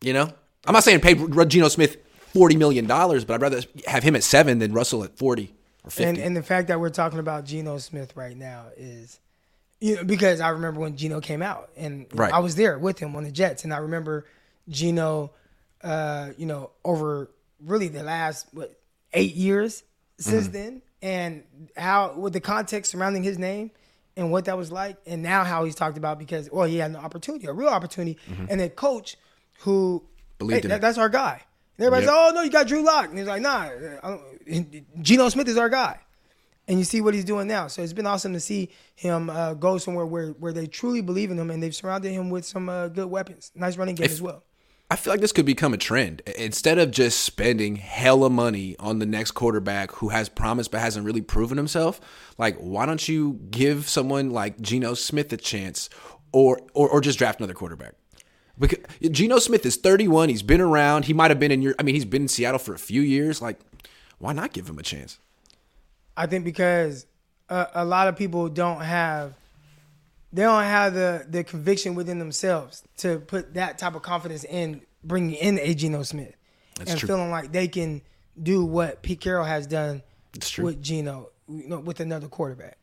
You 0.02 0.14
know, 0.14 0.32
I'm 0.66 0.74
not 0.74 0.84
saying 0.84 1.02
pay 1.02 1.16
Geno 1.46 1.68
Smith 1.70 1.98
forty 2.34 2.56
million 2.56 2.86
dollars, 2.86 3.26
but 3.26 3.34
I'd 3.34 3.42
rather 3.42 3.62
have 3.88 4.04
him 4.04 4.16
at 4.16 4.24
seven 4.24 4.60
than 4.60 4.74
Russell 4.74 5.04
at 5.04 5.18
forty 5.18 5.54
or 5.84 5.90
fifty. 5.90 6.04
And 6.10 6.18
and 6.20 6.38
the 6.38 6.44
fact 6.44 6.68
that 6.68 6.80
we're 6.80 6.90
talking 6.90 7.20
about 7.20 7.46
Geno 7.46 7.80
Smith 7.80 8.16
right 8.16 8.38
now 8.38 8.68
is, 8.78 9.20
you 9.82 9.96
know, 9.96 10.04
because 10.04 10.40
I 10.40 10.50
remember 10.50 10.80
when 10.82 10.96
Geno 10.96 11.20
came 11.20 11.42
out, 11.42 11.72
and 11.76 12.06
Right. 12.14 12.32
I 12.32 12.40
was 12.40 12.56
there 12.56 12.78
with 12.78 13.00
him 13.00 13.16
on 13.16 13.24
the 13.24 13.32
Jets, 13.32 13.64
and 13.64 13.74
I 13.74 13.78
remember 13.78 14.26
Geno, 14.70 15.32
uh, 15.84 16.30
you 16.38 16.46
know, 16.46 16.70
over 16.86 17.32
really 17.64 17.88
the 17.88 18.04
last 18.04 18.48
what 18.54 18.80
eight 19.14 19.36
years 19.36 19.84
since 20.18 20.46
Mm-hmm. 20.48 20.54
then, 20.54 20.82
and 21.02 21.44
how 21.78 22.14
with 22.18 22.34
the 22.34 22.40
context 22.42 22.92
surrounding 22.92 23.24
his 23.24 23.38
name 23.40 23.72
and 24.18 24.32
what 24.32 24.46
that 24.46 24.58
was 24.58 24.72
like, 24.72 24.98
and 25.06 25.22
now 25.24 25.44
how 25.44 25.64
he's 25.64 25.76
talked 25.76 25.98
about 25.98 26.20
because 26.20 26.50
well 26.52 26.66
he 26.66 26.78
had 26.78 26.92
an 26.92 26.98
opportunity, 26.98 27.48
a 27.48 27.54
real 27.54 27.70
opportunity, 27.70 28.18
and 28.50 28.60
a 28.62 28.70
coach 28.70 29.18
who 29.62 30.00
Mm-hmm. 30.40 30.48
Believed 30.48 30.64
hey, 30.64 30.68
in 30.68 30.70
that- 30.70 30.82
that's 30.82 30.98
our 30.98 31.10
guy. 31.10 31.42
And 31.78 31.86
everybody's 31.86 32.08
Yep. 32.08 32.16
like, 32.16 32.32
oh 32.32 32.36
no, 32.36 32.42
you 32.44 32.50
got 32.50 32.68
Drew 32.68 32.82
Lock, 32.86 33.10
and 33.10 33.18
he's 33.18 33.28
like, 33.28 33.42
nah, 33.42 33.70
Geno 35.02 35.30
Smith 35.30 35.48
is 35.48 35.58
our 35.58 35.70
guy 35.70 36.00
and 36.68 36.78
you 36.78 36.86
see 36.86 37.02
what 37.02 37.14
he's 37.14 37.26
doing 37.26 37.48
now. 37.48 37.68
So 37.68 37.82
it's 37.82 37.94
been 37.94 38.06
awesome 38.06 38.34
to 38.34 38.40
see 38.40 38.70
him 38.96 39.30
uh, 39.30 39.54
go 39.56 39.78
somewhere 39.80 40.06
where, 40.06 40.30
where 40.32 40.54
they 40.54 40.68
truly 40.68 41.02
believe 41.02 41.32
in 41.32 41.38
him 41.40 41.50
and 41.50 41.62
they've 41.64 41.74
surrounded 41.76 42.12
him 42.12 42.30
with 42.30 42.46
some 42.46 42.70
uh, 42.70 42.90
good 42.90 43.08
weapons. 43.08 43.52
Nice 43.56 43.76
running 43.76 43.96
game 43.96 44.06
as 44.10 44.22
well. 44.22 44.44
I 44.92 44.96
feel 44.96 45.14
like 45.14 45.22
this 45.22 45.32
could 45.32 45.46
become 45.46 45.74
a 45.74 45.78
trend. 45.78 46.22
Instead 46.36 46.80
of 46.80 46.90
just 46.90 47.22
spending 47.22 47.76
hella 47.76 48.30
money 48.30 48.76
on 48.80 48.98
the 48.98 49.06
next 49.06 49.32
quarterback 49.32 49.92
who 49.92 50.10
has 50.10 50.30
promise 50.30 50.68
but 50.68 50.80
hasn't 50.80 51.06
really 51.06 51.22
proven 51.22 51.58
himself, 51.58 52.02
like 52.40 52.58
why 52.58 52.88
don't 52.88 53.08
you 53.08 53.40
give 53.52 53.88
someone 53.88 54.32
like 54.32 54.60
Geno 54.60 54.96
Smith 54.96 55.32
a 55.32 55.38
chance, 55.38 55.90
or 56.32 56.60
or, 56.74 56.90
or 56.90 57.02
just 57.02 57.20
draft 57.20 57.40
another 57.40 57.54
quarterback? 57.54 57.94
Because 58.58 58.80
Geno 59.12 59.38
Smith 59.38 59.66
is 59.66 59.78
31. 59.78 60.30
He's 60.30 60.42
been 60.42 60.60
around. 60.60 61.06
He 61.06 61.14
might 61.14 61.32
have 61.32 61.40
been 61.40 61.52
in 61.52 61.62
your. 61.62 61.76
I 61.78 61.84
mean, 61.84 61.94
he's 61.94 62.06
been 62.06 62.24
in 62.24 62.28
Seattle 62.28 62.60
for 62.60 62.74
a 62.74 62.80
few 62.80 63.02
years. 63.02 63.42
Like, 63.44 63.60
why 64.18 64.34
not 64.34 64.54
give 64.54 64.68
him 64.68 64.80
a 64.80 64.84
chance? 64.84 65.20
I 66.18 66.26
think 66.26 66.44
because 66.44 67.06
a, 67.48 67.68
a 67.76 67.86
lot 67.86 68.08
of 68.08 68.18
people 68.18 68.50
don't 68.50 68.82
have 68.82 69.36
they 70.34 70.44
don't 70.44 70.64
have 70.64 70.94
the 70.94 71.26
the 71.28 71.44
conviction 71.44 71.96
within 71.96 72.20
themselves 72.20 72.84
to 72.98 73.20
put 73.20 73.54
that 73.56 73.78
type 73.78 73.96
of 73.96 74.02
confidence 74.02 74.44
in 74.44 74.82
bringing 75.04 75.36
in 75.36 75.58
a 75.60 75.74
Geno 75.74 76.04
Smith 76.04 76.36
That's 76.78 76.92
and 76.92 77.00
true. 77.00 77.08
feeling 77.08 77.32
like 77.32 77.52
they 77.52 77.68
can 77.68 78.02
do 78.42 78.64
what 78.66 79.02
Pete 79.02 79.22
Carroll 79.22 79.46
has 79.46 79.66
done 79.68 80.02
It's 80.34 80.50
true. 80.50 80.66
with 80.66 80.82
Geno, 80.82 81.30
you 81.48 81.68
know, 81.68 81.80
with 81.80 82.00
another 82.00 82.28
quarterback. 82.28 82.78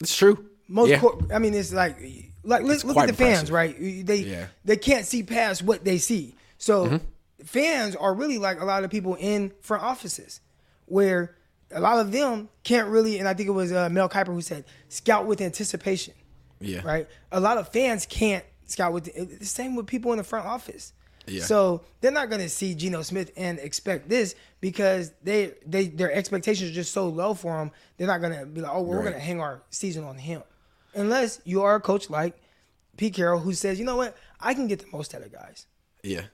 It's 0.00 0.14
true. 0.16 0.46
Most, 0.68 0.88
Yeah. 0.90 1.02
I 1.32 1.38
mean, 1.38 1.52
it's 1.54 1.72
like, 1.72 1.96
like 2.42 2.62
look, 2.62 2.84
look 2.84 2.96
at 2.96 3.06
the 3.08 3.12
fans, 3.12 3.48
impressive. 3.48 3.50
right? 3.50 4.06
They 4.06 4.16
Yeah. 4.16 4.34
Mm-hmm. 4.42 4.50
they 4.64 4.76
can't 4.76 5.04
see 5.06 5.22
past 5.22 5.62
what 5.62 5.84
they 5.84 5.98
see. 5.98 6.34
So 6.58 7.00
fans 7.44 7.96
are 7.96 8.14
really 8.14 8.38
like 8.38 8.60
a 8.60 8.64
lot 8.64 8.84
of 8.84 8.90
people 8.90 9.14
in 9.16 9.52
front 9.60 9.82
offices. 9.82 10.40
where 10.86 11.36
a 11.70 11.80
lot 11.80 11.98
of 11.98 12.12
them 12.12 12.48
can't 12.62 12.88
really, 12.88 13.18
and 13.18 13.26
I 13.26 13.34
think 13.34 13.48
it 13.48 13.52
was 13.52 13.72
uh, 13.72 13.88
Mel 13.88 14.08
Kiper 14.08 14.28
who 14.28 14.40
said, 14.42 14.64
scout 14.88 15.26
with 15.26 15.40
anticipation. 15.40 16.14
Yeah. 16.64 16.82
Right. 16.84 17.08
A 17.32 17.40
lot 17.40 17.58
of 17.58 17.68
fans 17.68 18.06
can't 18.06 18.44
scout 18.66 18.92
with 18.92 19.04
the 19.38 19.44
same 19.44 19.74
with 19.76 19.86
people 19.86 20.12
in 20.12 20.18
the 20.18 20.24
front 20.24 20.46
office. 20.46 20.92
Yeah. 21.26 21.42
So 21.44 21.82
they're 22.00 22.10
not 22.10 22.28
going 22.28 22.42
to 22.42 22.48
see 22.50 22.74
Geno 22.74 23.00
Smith 23.02 23.32
and 23.36 23.58
expect 23.58 24.08
this 24.10 24.34
because 24.60 25.12
they 25.22 25.52
they 25.66 25.86
their 25.88 26.12
expectations 26.12 26.70
are 26.70 26.74
just 26.74 26.92
so 26.92 27.08
low 27.08 27.32
for 27.34 27.58
him. 27.62 27.70
They're 27.96 28.06
not 28.06 28.20
going 28.20 28.38
to 28.38 28.44
be 28.46 28.60
like, 28.60 28.72
oh, 28.74 28.82
we're 28.82 29.02
Right. 29.02 29.14
to 29.14 29.18
hang 29.20 29.40
our 29.40 29.62
season 29.70 30.04
on 30.04 30.18
him, 30.18 30.42
unless 30.94 31.40
you 31.44 31.62
are 31.62 31.76
a 31.76 31.80
coach 31.80 32.10
like 32.10 32.36
Pete 32.98 33.14
Carroll 33.14 33.40
who 33.40 33.54
says, 33.54 33.78
you 33.78 33.84
know 33.86 33.96
what, 33.96 34.16
I 34.38 34.52
can 34.54 34.66
get 34.66 34.80
the 34.80 34.86
most 34.92 35.14
out 35.14 35.22
of 35.22 35.32
guys. 35.32 35.66
Yeah. 36.02 36.24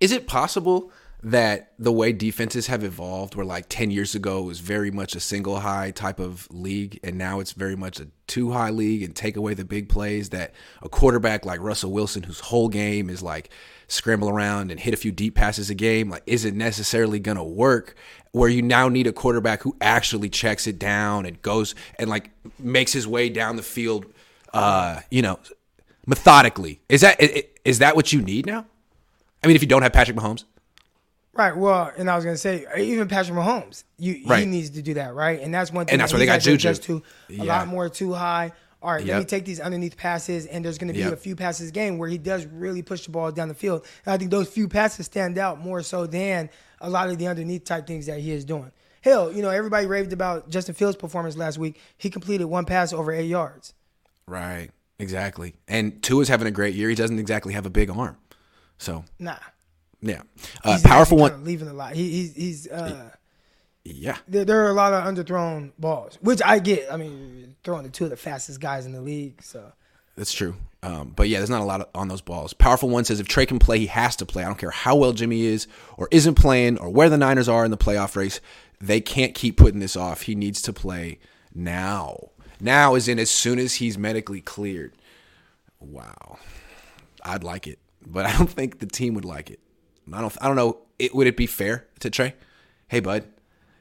Is 0.00 0.12
it 0.12 0.26
possible 0.26 0.92
that 1.24 1.72
the 1.78 1.90
way 1.90 2.12
defenses 2.12 2.66
have 2.66 2.84
evolved, 2.84 3.34
where 3.34 3.46
like 3.46 3.64
10 3.70 3.90
years 3.90 4.14
ago 4.14 4.42
was 4.42 4.60
very 4.60 4.90
much 4.90 5.16
a 5.16 5.20
single 5.20 5.60
high 5.60 5.90
type 5.90 6.20
of 6.20 6.46
league, 6.50 7.00
and 7.02 7.16
now 7.16 7.40
it's 7.40 7.52
very 7.52 7.74
much 7.74 7.98
a 7.98 8.08
two 8.26 8.52
high 8.52 8.68
league 8.68 9.02
and 9.02 9.16
take 9.16 9.34
away 9.34 9.54
the 9.54 9.64
big 9.64 9.88
plays, 9.88 10.28
that 10.28 10.52
a 10.82 10.88
quarterback 10.88 11.46
like 11.46 11.60
Russell 11.60 11.92
Wilson, 11.92 12.24
whose 12.24 12.40
whole 12.40 12.68
game 12.68 13.08
is 13.08 13.22
like 13.22 13.48
scramble 13.88 14.28
around 14.28 14.70
and 14.70 14.78
hit 14.78 14.92
a 14.92 14.98
few 14.98 15.10
deep 15.10 15.34
passes 15.34 15.70
a 15.70 15.74
game, 15.74 16.10
like 16.10 16.22
isn't 16.26 16.56
necessarily 16.56 17.18
going 17.18 17.38
to 17.38 17.44
work? 17.44 17.96
Where 18.32 18.50
you 18.50 18.60
now 18.60 18.90
need 18.90 19.06
a 19.06 19.12
quarterback 19.12 19.62
who 19.62 19.76
actually 19.80 20.28
checks 20.28 20.66
it 20.66 20.78
down 20.78 21.24
and 21.24 21.40
goes 21.40 21.74
and 21.98 22.10
like 22.10 22.32
makes 22.58 22.92
his 22.92 23.06
way 23.06 23.30
down 23.30 23.56
the 23.56 23.62
field, 23.62 24.04
uh, 24.52 25.00
you 25.10 25.22
know, 25.22 25.38
methodically. 26.06 26.80
Is 26.90 27.00
that 27.00 27.18
is 27.64 27.78
that 27.78 27.96
what 27.96 28.12
you 28.12 28.20
need 28.20 28.44
now? 28.44 28.66
I 29.42 29.46
mean, 29.46 29.56
if 29.56 29.62
you 29.62 29.68
don't 29.68 29.82
have 29.82 29.92
Patrick 29.92 30.16
Mahomes, 30.16 30.44
Right. 31.36 31.56
Well, 31.56 31.90
and 31.96 32.08
I 32.08 32.14
was 32.16 32.24
gonna 32.24 32.36
say 32.36 32.64
uh, 32.66 32.78
even 32.78 33.08
Patrick 33.08 33.36
Mahomes, 33.36 33.84
you 33.98 34.14
he 34.14 34.46
needs 34.46 34.70
to 34.70 34.82
do 34.82 34.94
that, 34.94 35.14
right? 35.14 35.40
And 35.40 35.52
that's 35.52 35.72
one 35.72 35.86
thing. 35.86 35.94
And 35.94 36.00
that's 36.00 36.12
that 36.12 36.16
why 36.16 36.20
they 36.20 36.26
got 36.26 36.40
to 36.42 36.56
Juju. 36.56 36.74
to 36.74 37.02
a 37.30 37.32
Yeah. 37.32 37.42
lot 37.44 37.68
more 37.68 37.88
two 37.88 38.12
high. 38.12 38.52
All 38.82 38.92
right, 38.92 39.04
let 39.06 39.18
me 39.18 39.24
take 39.24 39.46
these 39.46 39.60
underneath 39.60 39.96
passes, 39.96 40.44
and 40.44 40.62
there's 40.62 40.76
going 40.76 40.88
to 40.88 40.92
be 40.94 41.00
Yep. 41.00 41.14
a 41.14 41.16
few 41.16 41.34
passes 41.34 41.70
game 41.70 41.96
where 41.96 42.06
he 42.08 42.18
does 42.18 42.44
really 42.44 42.82
push 42.82 43.06
the 43.06 43.10
ball 43.10 43.32
down 43.32 43.48
the 43.48 43.54
field. 43.54 43.86
And 44.04 44.12
I 44.12 44.18
think 44.18 44.30
those 44.30 44.46
few 44.46 44.68
passes 44.68 45.06
stand 45.06 45.38
out 45.38 45.58
more 45.58 45.82
so 45.82 46.06
than 46.06 46.50
a 46.82 46.90
lot 46.90 47.08
of 47.08 47.16
the 47.16 47.26
underneath 47.26 47.64
type 47.64 47.86
things 47.86 48.04
that 48.06 48.20
he 48.20 48.30
is 48.30 48.44
doing. 48.44 48.70
Hell, 49.00 49.32
you 49.32 49.40
know, 49.40 49.48
everybody 49.48 49.86
raved 49.86 50.12
about 50.12 50.50
Justin 50.50 50.74
Fields' 50.74 50.96
performance 50.98 51.34
last 51.34 51.56
week. 51.56 51.80
He 51.96 52.10
completed 52.10 52.44
one 52.44 52.66
pass 52.66 52.92
over 52.92 53.10
eight 53.10 53.24
yards. 53.24 53.72
right? 54.26 54.68
Exactly. 54.98 55.54
And 55.66 56.02
Tua 56.02 56.20
is 56.20 56.28
having 56.28 56.46
a 56.46 56.50
great 56.50 56.74
year. 56.74 56.90
He 56.90 56.94
doesn't 56.94 57.18
exactly 57.18 57.54
have 57.54 57.64
a 57.64 57.70
big 57.70 57.88
arm, 57.90 58.18
so 58.76 59.04
Nah, 59.18 59.36
yeah. 60.04 60.22
Uh, 60.62 60.78
powerful 60.84 61.16
one. 61.18 61.44
leaving 61.44 61.68
a 61.68 61.72
lot. 61.72 61.94
He, 61.94 62.10
he's 62.10 62.34
he's. 62.34 62.68
Uh, 62.68 63.10
Yeah. 63.84 64.16
there, 64.28 64.44
there 64.44 64.64
are 64.64 64.70
a 64.70 64.74
lot 64.74 64.92
of 64.92 65.04
underthrown 65.04 65.72
balls, 65.78 66.18
which 66.22 66.40
I 66.44 66.58
get. 66.58 66.90
I 66.92 66.96
mean, 66.96 67.56
throwing 67.64 67.82
the 67.82 67.88
two 67.90 68.04
of 68.04 68.10
the 68.10 68.16
fastest 68.16 68.60
guys 68.60 68.86
in 68.86 68.92
the 68.92 69.00
league, 69.00 69.42
so. 69.42 69.72
That's 70.16 70.32
true. 70.32 70.54
Um, 70.82 71.12
but 71.16 71.28
yeah, 71.28 71.38
there's 71.38 71.50
not 71.50 71.60
a 71.60 71.64
lot 71.64 71.80
of, 71.80 71.88
on 71.94 72.06
those 72.06 72.20
balls. 72.20 72.52
Powerful 72.52 72.88
one 72.88 73.04
says 73.04 73.18
if 73.18 73.26
Trey 73.26 73.46
can 73.46 73.58
play, 73.58 73.80
he 73.80 73.86
has 73.86 74.14
to 74.16 74.26
play. 74.26 74.44
I 74.44 74.46
don't 74.46 74.58
care 74.58 74.70
how 74.70 74.94
well 74.94 75.12
Jimmy 75.12 75.42
is 75.42 75.66
or 75.96 76.06
isn't 76.12 76.36
playing 76.36 76.78
or 76.78 76.88
where 76.88 77.08
the 77.08 77.18
Niners 77.18 77.48
are 77.48 77.64
in 77.64 77.72
the 77.72 77.76
playoff 77.76 78.14
race. 78.14 78.40
They 78.80 79.00
can't 79.00 79.34
keep 79.34 79.56
putting 79.56 79.80
this 79.80 79.96
off. 79.96 80.22
He 80.22 80.34
needs 80.36 80.62
to 80.62 80.72
play 80.72 81.18
now. 81.52 82.28
Now 82.60 82.94
is 82.94 83.08
in 83.08 83.18
as 83.18 83.30
soon 83.30 83.58
as 83.58 83.74
he's 83.74 83.98
medically 83.98 84.40
cleared. 84.40 84.92
Wow. 85.80 86.38
I'd 87.24 87.42
like 87.44 87.66
it, 87.66 87.78
but 88.06 88.24
I 88.30 88.36
don't 88.36 88.48
think 88.50 88.78
the 88.78 88.86
team 88.86 89.14
would 89.14 89.24
like 89.24 89.50
it. 89.50 89.58
I 90.12 90.20
don't. 90.20 90.36
I 90.40 90.46
don't 90.46 90.56
know. 90.56 90.78
It, 90.98 91.14
would 91.14 91.26
it 91.26 91.36
be 91.36 91.46
fair 91.46 91.86
to 92.00 92.10
Trey? 92.10 92.34
Hey, 92.88 93.00
bud, 93.00 93.24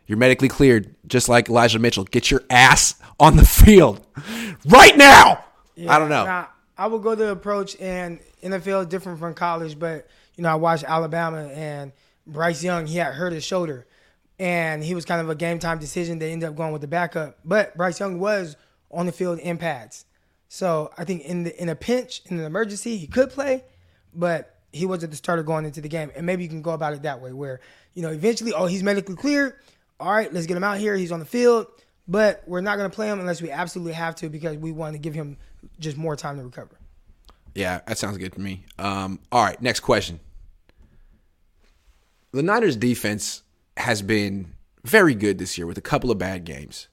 you're 0.08 0.18
medically 0.18 0.48
cleared, 0.48 0.96
just 1.08 1.30
like 1.30 1.50
Elijah 1.50 1.80
Mitchell. 1.80 2.04
Get 2.04 2.32
your 2.32 2.44
ass 2.50 2.96
on 3.20 3.38
the 3.38 3.46
field 3.46 4.06
right 4.66 4.98
now. 4.98 5.44
I 5.88 6.00
don't 6.00 6.10
know. 6.10 6.26
Now, 6.26 6.50
I 6.78 6.88
would 6.88 7.04
go 7.04 7.16
the 7.16 7.32
approach, 7.32 7.80
and 7.80 8.20
NFL 8.42 8.82
is 8.82 8.88
different 8.88 9.20
from 9.20 9.34
college, 9.34 9.78
but 9.78 10.08
you 10.36 10.44
know, 10.44 10.50
I 10.50 10.56
watched 10.56 10.84
Alabama 10.84 11.48
and 11.54 11.92
Bryce 12.26 12.64
Young. 12.64 12.88
He 12.88 12.98
had 12.98 13.14
hurt 13.14 13.34
his 13.34 13.44
shoulder, 13.44 13.88
and 14.40 14.84
he 14.84 14.96
was 14.96 15.06
kind 15.06 15.22
of 15.22 15.30
a 15.30 15.36
game 15.36 15.60
time 15.60 15.80
decision. 15.80 16.20
They 16.20 16.32
ended 16.32 16.50
up 16.50 16.56
going 16.56 16.72
with 16.72 16.82
the 16.82 16.88
backup, 16.88 17.38
but 17.46 17.76
Bryce 17.78 18.00
Young 18.00 18.20
was 18.20 18.56
on 18.92 19.06
the 19.06 19.12
field 19.12 19.40
in 19.40 19.58
pads. 19.58 20.06
So 20.48 20.92
I 20.98 21.04
think 21.04 21.24
in 21.24 21.44
the 21.44 21.62
in 21.62 21.70
a 21.70 21.76
pinch, 21.76 22.22
in 22.26 22.40
an 22.40 22.46
emergency, 22.46 22.98
he 22.98 23.08
could 23.08 23.30
play, 23.30 23.64
but 24.14 24.53
he 24.74 24.86
wasn't 24.86 25.12
the 25.12 25.18
starter 25.18 25.44
going 25.44 25.66
into 25.66 25.80
the 25.80 25.88
game. 25.88 26.12
And 26.16 26.26
maybe 26.26 26.44
you 26.44 26.50
can 26.50 26.62
go 26.62 26.72
about 26.72 26.94
it 26.94 27.04
that 27.04 27.22
way, 27.22 27.32
where 27.32 27.62
you 27.94 28.02
know 28.02 28.10
eventually, 28.10 28.52
oh, 28.52 28.66
he's 28.66 28.84
medically 28.84 29.16
cleared. 29.16 29.54
All 30.00 30.12
right, 30.12 30.34
let's 30.34 30.48
get 30.48 30.58
him 30.58 30.64
out 30.64 30.80
here. 30.80 30.96
He's 30.96 31.12
on 31.12 31.20
the 31.20 31.26
field, 31.26 31.68
but 32.08 32.44
we're 32.46 32.62
not 32.62 32.78
going 32.78 32.90
to 32.90 32.94
play 32.94 33.08
him 33.08 33.20
unless 33.20 33.42
we 33.42 33.52
absolutely 33.52 33.94
have 33.94 34.16
to 34.16 34.30
because 34.30 34.58
we 34.58 34.72
want 34.72 34.94
to 34.94 35.00
give 35.00 35.14
him 35.14 35.38
just 35.80 35.96
more 35.96 36.16
time 36.16 36.38
to 36.38 36.44
recover. 36.44 36.78
Yeah, 37.56 37.82
that 37.88 37.98
sounds 37.98 38.18
good 38.18 38.34
to 38.34 38.42
me. 38.42 38.66
Um, 38.80 39.20
all 39.32 39.44
right, 39.44 39.62
next 39.62 39.82
question. 39.82 40.20
The 42.32 42.42
Niners 42.42 42.76
defense 42.76 43.44
has 43.78 44.02
been 44.02 44.54
very 44.84 45.14
good 45.14 45.38
this 45.38 45.58
year 45.58 45.68
with 45.68 45.78
a 45.78 45.82
couple 45.82 46.10
of 46.10 46.18
bad 46.18 46.46
games. 46.46 46.88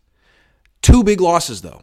Two 0.82 1.02
big 1.02 1.20
losses, 1.20 1.62
though. 1.62 1.82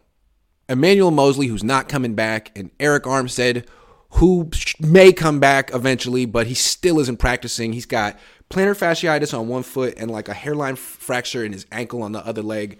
Emmanuel 0.69 1.11
Moseley, 1.11 1.47
who's 1.47 1.63
not 1.63 1.89
coming 1.89 2.13
back, 2.13 2.51
and 2.55 2.75
Arik 2.77 3.01
Armstead, 3.01 3.65
who 4.11 4.49
may 4.79 5.11
come 5.11 5.39
back 5.39 5.73
eventually, 5.73 6.25
but 6.25 6.47
he 6.47 6.53
still 6.53 6.99
isn't 6.99 7.17
practicing. 7.17 7.73
He's 7.73 7.85
got 7.85 8.17
plantar 8.49 8.77
fasciitis 8.77 9.37
on 9.37 9.47
one 9.47 9.63
foot 9.63 9.95
and 9.97 10.09
like 10.09 10.29
a 10.29 10.33
hairline 10.33 10.73
f- 10.73 10.79
fracture 10.79 11.43
in 11.43 11.51
his 11.51 11.65
ankle 11.71 12.01
on 12.01 12.13
the 12.13 12.25
other 12.25 12.41
leg. 12.41 12.79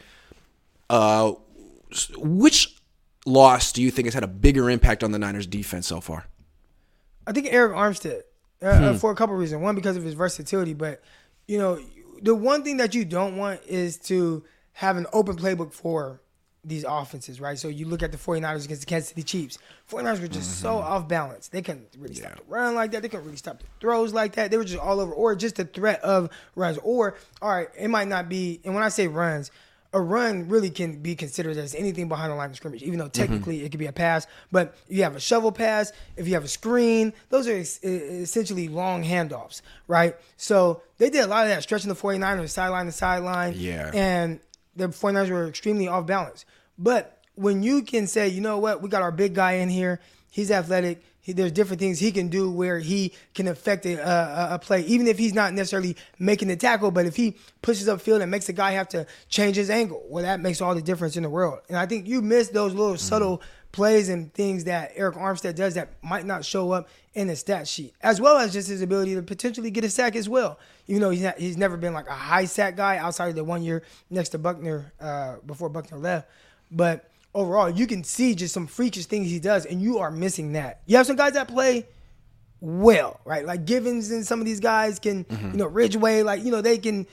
Uh, 0.89 1.33
which 2.17 2.75
loss 3.25 3.71
do 3.71 3.81
you 3.81 3.91
think 3.91 4.05
has 4.05 4.13
had 4.13 4.23
a 4.23 4.27
bigger 4.27 4.69
impact 4.69 5.03
on 5.03 5.11
the 5.11 5.19
Niners 5.19 5.47
defense 5.47 5.87
so 5.87 5.99
far? 5.99 6.25
I 7.25 7.33
think 7.33 7.47
Arik 7.47 7.73
Armstead 7.73 8.21
uh, 8.61 8.65
uh, 8.65 8.97
for 8.97 9.11
a 9.11 9.15
couple 9.15 9.35
reasons. 9.35 9.61
One, 9.61 9.75
because 9.75 9.97
of 9.97 10.03
his 10.03 10.13
versatility, 10.13 10.73
but 10.73 11.01
you 11.47 11.57
know, 11.57 11.79
the 12.21 12.33
one 12.33 12.63
thing 12.63 12.77
that 12.77 12.95
you 12.95 13.03
don't 13.03 13.35
want 13.35 13.61
is 13.65 13.97
to 13.97 14.43
have 14.73 14.95
an 14.95 15.07
open 15.11 15.35
playbook 15.35 15.73
for 15.73 16.21
these 16.67 16.85
offenses, 16.87 17.39
right? 17.39 17.57
So 17.57 17.67
you 17.67 17.87
look 17.87 18.03
at 18.03 18.11
the 18.11 18.17
49ers 18.17 18.65
against 18.65 18.81
the 18.81 18.85
Kansas 18.85 19.09
City 19.09 19.23
Chiefs. 19.23 19.57
49ers 19.89 20.21
were 20.21 20.27
just 20.27 20.59
so 20.59 20.75
mm-hmm. 20.75 20.87
off 20.87 21.07
balance. 21.07 21.47
They 21.47 21.61
couldn't 21.61 21.87
really 21.97 22.15
stop 22.15 22.35
the 22.35 22.43
run 22.47 22.75
like 22.75 22.91
that. 22.91 23.01
They 23.01 23.09
couldn't 23.09 23.25
really 23.25 23.37
stop 23.37 23.59
the 23.59 23.65
throws 23.79 24.13
like 24.13 24.35
that. 24.35 24.51
They 24.51 24.57
were 24.57 24.65
just 24.65 24.79
all 24.79 24.99
over, 24.99 25.13
or 25.13 25.35
just 25.35 25.55
the 25.55 25.65
threat 25.65 26.01
of 26.01 26.29
runs. 26.55 26.77
Or, 26.83 27.15
all 27.41 27.49
right, 27.49 27.69
it 27.77 27.87
might 27.87 28.07
not 28.07 28.29
be, 28.29 28.59
and 28.65 28.73
when 28.73 28.83
I 28.83 28.89
say 28.89 29.07
runs, 29.07 29.51
a 29.93 30.01
run 30.01 30.49
really 30.49 30.69
can 30.69 31.01
be 31.01 31.15
considered 31.15 31.55
as 31.55 31.73
anything 31.73 32.09
behind 32.09 32.31
the 32.31 32.35
line 32.35 32.49
of 32.49 32.55
scrimmage, 32.57 32.83
even 32.83 32.99
though 32.99 33.05
mm-hmm. 33.05 33.21
technically 33.21 33.63
it 33.63 33.69
could 33.69 33.79
be 33.79 33.85
a 33.85 33.93
pass. 33.93 34.27
But 34.51 34.75
you 34.89 35.03
have 35.03 35.15
a 35.15 35.19
shovel 35.19 35.51
pass, 35.51 35.93
if 36.17 36.27
you 36.27 36.33
have 36.33 36.43
a 36.43 36.49
screen, 36.49 37.13
those 37.29 37.47
are 37.47 37.55
es- 37.55 37.81
essentially 37.83 38.67
long 38.67 39.03
handoffs, 39.03 39.61
right? 39.87 40.15
So 40.35 40.81
they 40.97 41.09
did 41.09 41.23
a 41.23 41.27
lot 41.27 41.43
of 41.43 41.49
that, 41.49 41.63
stretching 41.63 41.89
the 41.89 41.95
49ers 41.95 42.49
sideline 42.49 42.87
to 42.87 42.91
sideline. 42.91 43.53
Yeah. 43.55 43.91
And 43.93 44.41
the 44.75 44.89
49ers 44.89 45.29
were 45.29 45.47
extremely 45.47 45.87
off 45.87 46.05
balance. 46.05 46.45
But 46.77 47.21
when 47.35 47.63
you 47.63 47.81
can 47.81 48.07
say, 48.07 48.27
you 48.27 48.41
know 48.41 48.57
what, 48.57 48.81
we 48.81 48.89
got 48.89 49.01
our 49.01 49.11
big 49.11 49.33
guy 49.35 49.53
in 49.53 49.69
here, 49.69 49.99
he's 50.31 50.51
athletic. 50.51 51.03
He, 51.19 51.33
there's 51.33 51.51
different 51.51 51.79
things 51.79 51.99
he 51.99 52.11
can 52.11 52.29
do 52.29 52.49
where 52.49 52.79
he 52.79 53.13
can 53.35 53.47
affect 53.47 53.85
a, 53.85 53.95
a, 53.95 54.55
a 54.55 54.59
play, 54.59 54.81
even 54.83 55.07
if 55.07 55.17
he's 55.17 55.33
not 55.33 55.53
necessarily 55.53 55.97
making 56.19 56.47
the 56.47 56.55
tackle. 56.55 56.89
But 56.89 57.05
if 57.05 57.15
he 57.15 57.35
pushes 57.61 57.87
upfield 57.87 58.21
and 58.21 58.31
makes 58.31 58.47
the 58.47 58.53
guy 58.53 58.71
have 58.71 58.87
to 58.89 59.05
change 59.27 59.57
his 59.57 59.69
angle, 59.69 60.03
well, 60.07 60.23
that 60.23 60.39
makes 60.39 60.61
all 60.61 60.73
the 60.73 60.81
difference 60.81 61.17
in 61.17 61.23
the 61.23 61.29
world. 61.29 61.59
And 61.67 61.77
I 61.77 61.85
think 61.85 62.07
you 62.07 62.21
miss 62.21 62.49
those 62.49 62.73
little 62.73 62.97
subtle 62.97 63.41
plays 63.73 64.09
and 64.09 64.33
things 64.33 64.63
that 64.63 64.95
Arik 64.95 65.17
Armstead 65.17 65.55
does 65.55 65.73
that 65.73 66.01
might 66.01 66.25
not 66.25 66.45
show 66.45 66.71
up 66.71 66.87
in 67.13 67.27
the 67.27 67.35
stat 67.35 67.67
sheet, 67.67 67.93
as 68.01 68.21
well 68.21 68.37
as 68.37 68.53
just 68.53 68.69
his 68.69 68.81
ability 68.81 69.15
to 69.15 69.21
potentially 69.21 69.69
get 69.69 69.83
a 69.83 69.89
sack 69.89 70.15
as 70.15 70.29
well. 70.29 70.57
Even 70.87 71.01
though 71.01 71.09
he's 71.09 71.23
not, 71.23 71.37
he's 71.37 71.57
never 71.57 71.75
been 71.75 71.93
like 71.93 72.07
a 72.07 72.13
high 72.13 72.45
sack 72.45 72.77
guy 72.77 72.97
outside 72.97 73.27
of 73.27 73.35
the 73.35 73.43
one 73.43 73.63
year 73.63 73.83
next 74.09 74.29
to 74.29 74.37
Buckner 74.37 74.93
uh, 74.99 75.35
before 75.45 75.67
Buckner 75.67 75.97
left, 75.97 76.29
but 76.71 77.09
overall, 77.33 77.69
you 77.69 77.87
can 77.87 78.03
see 78.03 78.35
just 78.35 78.53
some 78.53 78.67
freakish 78.67 79.05
things 79.05 79.29
he 79.29 79.39
does, 79.39 79.65
and 79.65 79.81
you 79.81 79.99
are 79.99 80.11
missing 80.11 80.53
that. 80.53 80.81
You 80.85 80.97
have 80.97 81.05
some 81.05 81.15
guys 81.15 81.33
that 81.33 81.47
play 81.47 81.85
well, 82.59 83.19
right? 83.25 83.45
Like 83.45 83.65
Givens 83.65 84.09
and 84.11 84.25
some 84.25 84.39
of 84.39 84.45
these 84.45 84.59
guys 84.59 84.99
can, 84.99 85.25
you 85.29 85.57
know, 85.57 85.67
Ridgeway, 85.67 86.23
like, 86.23 86.43
you 86.43 86.51
know, 86.51 86.61
they 86.61 86.77
can 86.77 87.05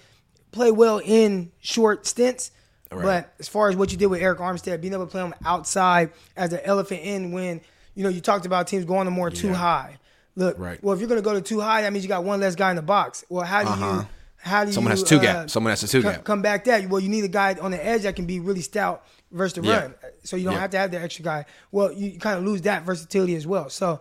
play 0.52 0.70
well 0.70 1.00
in 1.04 1.50
short 1.60 2.06
stints. 2.06 2.50
But 2.90 3.34
as 3.40 3.48
far 3.48 3.68
as 3.68 3.74
what 3.76 3.90
you 3.90 3.98
did 3.98 4.06
with 4.06 4.20
Arik 4.22 4.38
Armstead, 4.38 4.80
being 4.80 4.92
able 4.92 5.04
to 5.06 5.10
play 5.10 5.20
him 5.20 5.34
outside 5.44 6.12
as 6.36 6.52
an 6.52 6.60
elephant 6.64 7.00
in 7.02 7.32
when, 7.32 7.60
you 7.96 8.04
know, 8.04 8.08
you 8.08 8.20
talked 8.20 8.46
about 8.46 8.68
teams 8.68 8.84
going 8.84 9.06
to 9.06 9.10
more 9.10 9.30
two 9.30 9.52
high. 9.52 9.98
Look, 10.36 10.58
Right. 10.58 10.82
well, 10.82 10.94
if 10.94 11.00
you're 11.00 11.08
going 11.08 11.20
to 11.20 11.24
go 11.24 11.34
to 11.34 11.40
two 11.40 11.60
high, 11.60 11.82
that 11.82 11.92
means 11.92 12.04
you 12.04 12.08
got 12.08 12.22
one 12.24 12.40
less 12.40 12.54
guy 12.54 12.70
in 12.70 12.76
the 12.76 12.82
box. 12.82 13.24
Well, 13.28 13.44
how 13.44 13.62
do 13.64 13.68
you, 13.84 14.06
how 14.36 14.64
do 14.64 14.72
Someone 14.72 14.92
you, 14.92 14.98
has 15.00 15.02
two 15.02 15.16
uh, 15.18 15.22
gap. 15.22 15.50
Someone 15.50 15.70
has 15.70 15.80
to 15.80 15.88
two 15.88 16.02
come, 16.02 16.12
gap. 16.12 16.24
come 16.24 16.42
back 16.42 16.64
that? 16.64 16.88
Well, 16.88 17.00
you 17.00 17.08
need 17.08 17.24
a 17.24 17.28
guy 17.28 17.54
on 17.60 17.72
the 17.72 17.84
edge 17.84 18.02
that 18.02 18.14
can 18.14 18.26
be 18.26 18.38
really 18.40 18.60
stout 18.62 19.04
versus 19.34 19.52
the 19.54 19.62
Yeah. 19.68 19.80
run. 19.80 19.94
So 20.22 20.36
you 20.36 20.44
don't 20.44 20.54
Yeah. 20.54 20.60
have 20.60 20.70
to 20.70 20.78
have 20.78 20.90
the 20.90 21.00
extra 21.00 21.24
guy. 21.24 21.44
Well, 21.72 21.92
you 21.92 22.18
kind 22.18 22.38
of 22.38 22.44
lose 22.44 22.62
that 22.62 22.84
versatility 22.84 23.34
as 23.36 23.46
well. 23.46 23.68
So 23.68 24.00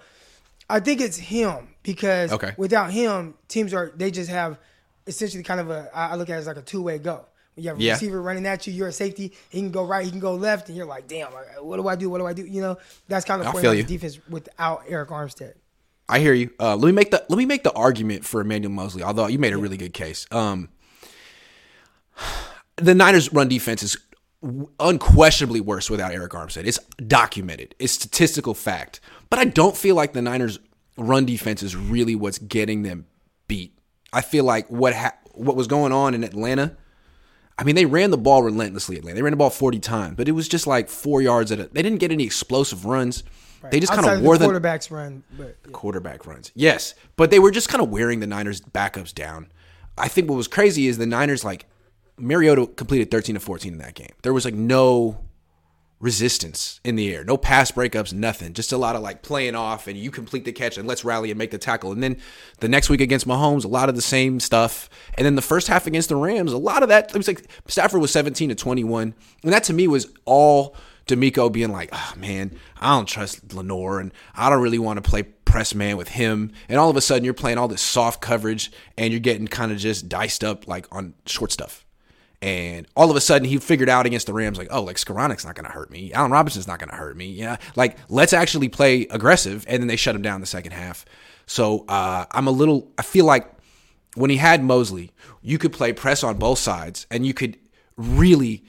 I 0.70 0.80
think 0.80 1.02
it's 1.02 1.18
him 1.18 1.68
because 1.84 2.32
Okay. 2.32 2.54
without 2.58 2.92
him, 2.92 3.34
teams 3.50 3.74
are 3.74 3.92
they 3.96 4.12
just 4.12 4.30
have 4.30 4.58
essentially 5.08 5.44
kind 5.44 5.60
of 5.60 5.70
a 5.70 5.90
I 5.94 6.16
look 6.16 6.30
at 6.30 6.36
it 6.36 6.40
as 6.40 6.48
like 6.48 6.58
a 6.58 6.62
two 6.62 6.82
way 6.82 6.98
go. 7.00 7.26
When 7.56 7.64
you 7.64 7.70
have 7.70 7.78
a 7.80 7.82
Yeah. 7.84 7.94
receiver 7.94 8.22
running 8.22 8.46
at 8.48 8.66
you, 8.66 8.74
you're 8.74 8.88
a 8.88 8.92
safety. 8.94 9.34
He 9.50 9.60
can 9.60 9.72
go 9.72 9.84
right, 9.86 10.04
he 10.06 10.10
can 10.10 10.20
go 10.20 10.34
left, 10.34 10.70
and 10.70 10.78
you're 10.78 10.88
like, 10.88 11.08
damn, 11.08 11.28
what 11.62 11.78
do 11.78 11.88
I 11.88 11.96
do? 11.96 12.10
What 12.10 12.18
do 12.20 12.26
I 12.26 12.34
do? 12.34 12.46
You 12.46 12.62
know, 12.62 12.78
that's 13.08 13.26
kind 13.26 13.42
of 13.42 13.46
the 13.46 13.52
feel 13.62 13.72
49ers 13.74 13.86
defense 13.88 14.20
without 14.30 14.88
Arik 14.88 15.08
Armstead. 15.10 15.54
I 16.10 16.20
hear 16.20 16.34
you. 16.34 16.50
Uh, 16.60 16.76
let 16.76 16.86
me 16.88 16.92
make 16.94 17.12
the 17.12 17.24
let 17.30 17.38
me 17.38 17.46
make 17.46 17.64
the 17.64 17.72
argument 17.74 18.26
for 18.26 18.42
Emmanuel 18.42 18.72
Moseley. 18.72 19.04
Although 19.04 19.28
you 19.28 19.40
made 19.40 19.54
a 19.54 19.58
really 19.58 19.78
good 19.78 19.94
case. 19.94 20.26
Um, 20.32 20.70
the 22.78 22.96
Niners' 22.96 23.32
run 23.32 23.48
defense 23.48 23.84
is 23.84 23.98
unquestionably 24.80 25.62
worse 25.62 25.90
without 25.90 26.12
Arik 26.12 26.30
Armstead. 26.30 26.66
It's 26.66 26.80
documented. 27.08 27.76
It's 27.80 27.94
statistical 27.94 28.54
fact. 28.54 29.00
But 29.30 29.40
I 29.40 29.46
don't 29.46 29.76
feel 29.76 29.96
like 29.96 30.14
the 30.14 30.22
Niners' 30.22 30.60
run 30.98 31.26
defense 31.26 31.64
is 31.64 31.76
really 31.76 32.16
what's 32.16 32.38
getting 32.38 32.84
them 32.84 33.06
beat. 33.48 33.78
I 34.12 34.22
feel 34.22 34.44
like 34.44 34.70
what 34.70 34.94
ha- 34.94 35.18
what 35.34 35.56
was 35.56 35.68
going 35.68 35.92
on 35.92 36.14
in 36.14 36.24
Atlanta. 36.24 36.76
I 37.58 37.64
mean, 37.64 37.76
they 37.76 37.86
ran 37.86 38.12
the 38.12 38.18
ball 38.18 38.44
relentlessly. 38.44 38.98
Atlanta. 38.98 39.16
They 39.16 39.22
ran 39.22 39.32
the 39.32 39.38
ball 39.38 39.50
forty 39.50 39.80
times, 39.80 40.16
but 40.18 40.28
it 40.28 40.34
was 40.34 40.48
just 40.48 40.68
like 40.68 40.90
four 40.90 41.22
yards 41.22 41.52
at 41.52 41.60
a. 41.60 41.68
They 41.68 41.82
didn't 41.82 42.00
get 42.00 42.12
any 42.12 42.24
explosive 42.24 42.86
runs. 42.86 43.24
They 43.72 43.80
just 43.80 43.94
kind 43.94 44.06
of 44.06 44.22
wore 44.22 44.38
the 44.38 44.48
the 44.48 44.60
quarterbacks 44.60 44.92
run, 44.92 45.24
but 45.38 45.56
yeah. 45.66 45.72
quarterback 45.72 46.26
runs. 46.26 46.52
Yes, 46.54 46.96
but 47.16 47.32
they 47.32 47.40
were 47.40 47.52
just 47.52 47.70
kind 47.70 47.82
of 47.82 47.90
wearing 47.90 48.20
the 48.20 48.28
Niners 48.28 48.60
backups 48.60 49.14
down. 49.14 49.52
I 49.98 50.10
think 50.10 50.30
what 50.30 50.36
was 50.36 50.48
crazy 50.48 50.88
is 50.88 50.98
the 50.98 51.06
Niners 51.06 51.46
like 51.46 51.66
Mariota 52.18 52.68
completed 52.68 53.12
13 53.12 53.36
to 53.36 53.40
14 53.40 53.74
in 53.74 53.80
that 53.80 53.96
game. 53.96 54.12
There 54.22 54.34
was 54.34 54.46
like 54.46 54.54
no 54.54 55.20
resistance 56.00 56.82
in 56.84 56.98
the 56.98 57.16
air, 57.16 57.24
no 57.24 57.38
pass 57.38 57.72
breakups, 57.72 58.12
nothing. 58.12 58.54
Just 58.54 58.74
a 58.74 58.78
lot 58.78 58.98
of 58.98 59.02
like 59.02 59.22
playing 59.22 59.56
off 59.56 59.88
and 59.88 59.98
you 59.98 60.12
complete 60.12 60.44
the 60.44 60.52
catch 60.52 60.78
and 60.78 60.86
let's 60.86 61.06
rally 61.06 61.32
and 61.32 61.38
make 61.38 61.52
the 61.52 61.58
tackle. 61.58 61.94
And 61.94 62.04
then 62.04 62.18
the 62.60 62.68
next 62.68 62.90
week 62.90 63.00
against 63.00 63.26
Mahomes, 63.26 63.64
a 63.64 63.70
lot 63.70 63.88
of 63.88 63.96
the 63.96 64.02
same 64.02 64.42
stuff. 64.42 64.90
And 65.18 65.26
then 65.26 65.36
the 65.36 65.42
first 65.42 65.68
half 65.68 65.88
against 65.88 66.10
the 66.10 66.18
Rams, 66.18 66.52
a 66.52 66.58
lot 66.58 66.84
of 66.84 66.90
that. 66.90 67.10
It 67.10 67.18
was 67.18 67.28
like 67.28 67.48
Stafford 67.68 68.02
was 68.02 68.12
17 68.12 68.50
to 68.50 68.56
21, 68.56 69.16
and 69.44 69.54
that 69.54 69.64
to 69.66 69.74
me 69.74 69.88
was 69.88 70.12
all 70.26 70.76
DeMeco 71.08 71.52
being 71.52 71.72
like, 71.72 71.90
oh 71.94 72.14
man, 72.18 72.52
I 72.82 72.96
don't 72.96 73.08
trust 73.08 73.54
Lenoir 73.54 74.00
and 74.00 74.14
I 74.36 74.50
don't 74.50 74.62
really 74.62 74.80
want 74.80 75.02
to 75.02 75.10
play 75.10 75.24
press 75.24 75.74
man 75.74 75.96
with 75.98 76.10
him. 76.10 76.52
And 76.68 76.80
all 76.80 76.90
of 76.90 76.98
a 76.98 77.02
sudden 77.02 77.24
you're 77.24 77.34
playing 77.34 77.58
all 77.58 77.68
this 77.68 77.82
soft 77.82 78.22
coverage 78.22 78.72
and 78.98 79.12
you're 79.12 79.20
getting 79.20 79.48
kind 79.48 79.72
of 79.72 79.78
just 79.78 80.10
diced 80.10 80.44
up 80.44 80.68
like 80.68 80.86
on 80.94 81.14
short 81.26 81.52
stuff. 81.52 81.83
And 82.44 82.86
all 82.94 83.10
of 83.10 83.16
a 83.16 83.22
sudden 83.22 83.48
he 83.48 83.58
figured 83.58 83.88
out 83.88 84.06
against 84.06 84.28
the 84.28 84.34
Rams, 84.34 84.58
like, 84.58 84.68
oh, 84.70 84.84
like 84.84 84.98
Skowronek's 84.98 85.46
not 85.46 85.56
going 85.56 85.66
to 85.66 85.72
hurt 85.72 85.90
me. 85.90 86.12
Allen 86.12 86.30
Robinson's 86.30 86.68
not 86.68 86.78
going 86.78 86.90
to 86.90 86.96
hurt 86.96 87.16
me. 87.16 87.28
Yeah. 87.28 87.56
Like, 87.78 87.98
let's 88.10 88.34
actually 88.34 88.68
play 88.68 89.08
aggressive. 89.10 89.64
And 89.66 89.82
then 89.82 89.88
they 89.88 89.96
shut 89.96 90.14
him 90.14 90.22
down 90.22 90.42
the 90.42 90.46
second 90.46 90.74
half. 90.74 91.06
So 91.46 91.86
uh, 91.88 92.26
I'm 92.32 92.48
a 92.48 92.52
little, 92.52 92.92
I 92.98 93.02
feel 93.02 93.24
like 93.24 93.50
when 94.16 94.30
he 94.30 94.36
had 94.36 94.62
Moseley, 94.62 95.12
you 95.42 95.58
could 95.58 95.72
play 95.72 95.94
press 95.94 96.22
on 96.22 96.38
both 96.38 96.60
sides 96.60 97.08
and 97.10 97.26
you 97.26 97.34
could 97.34 97.58
really, 97.96 98.66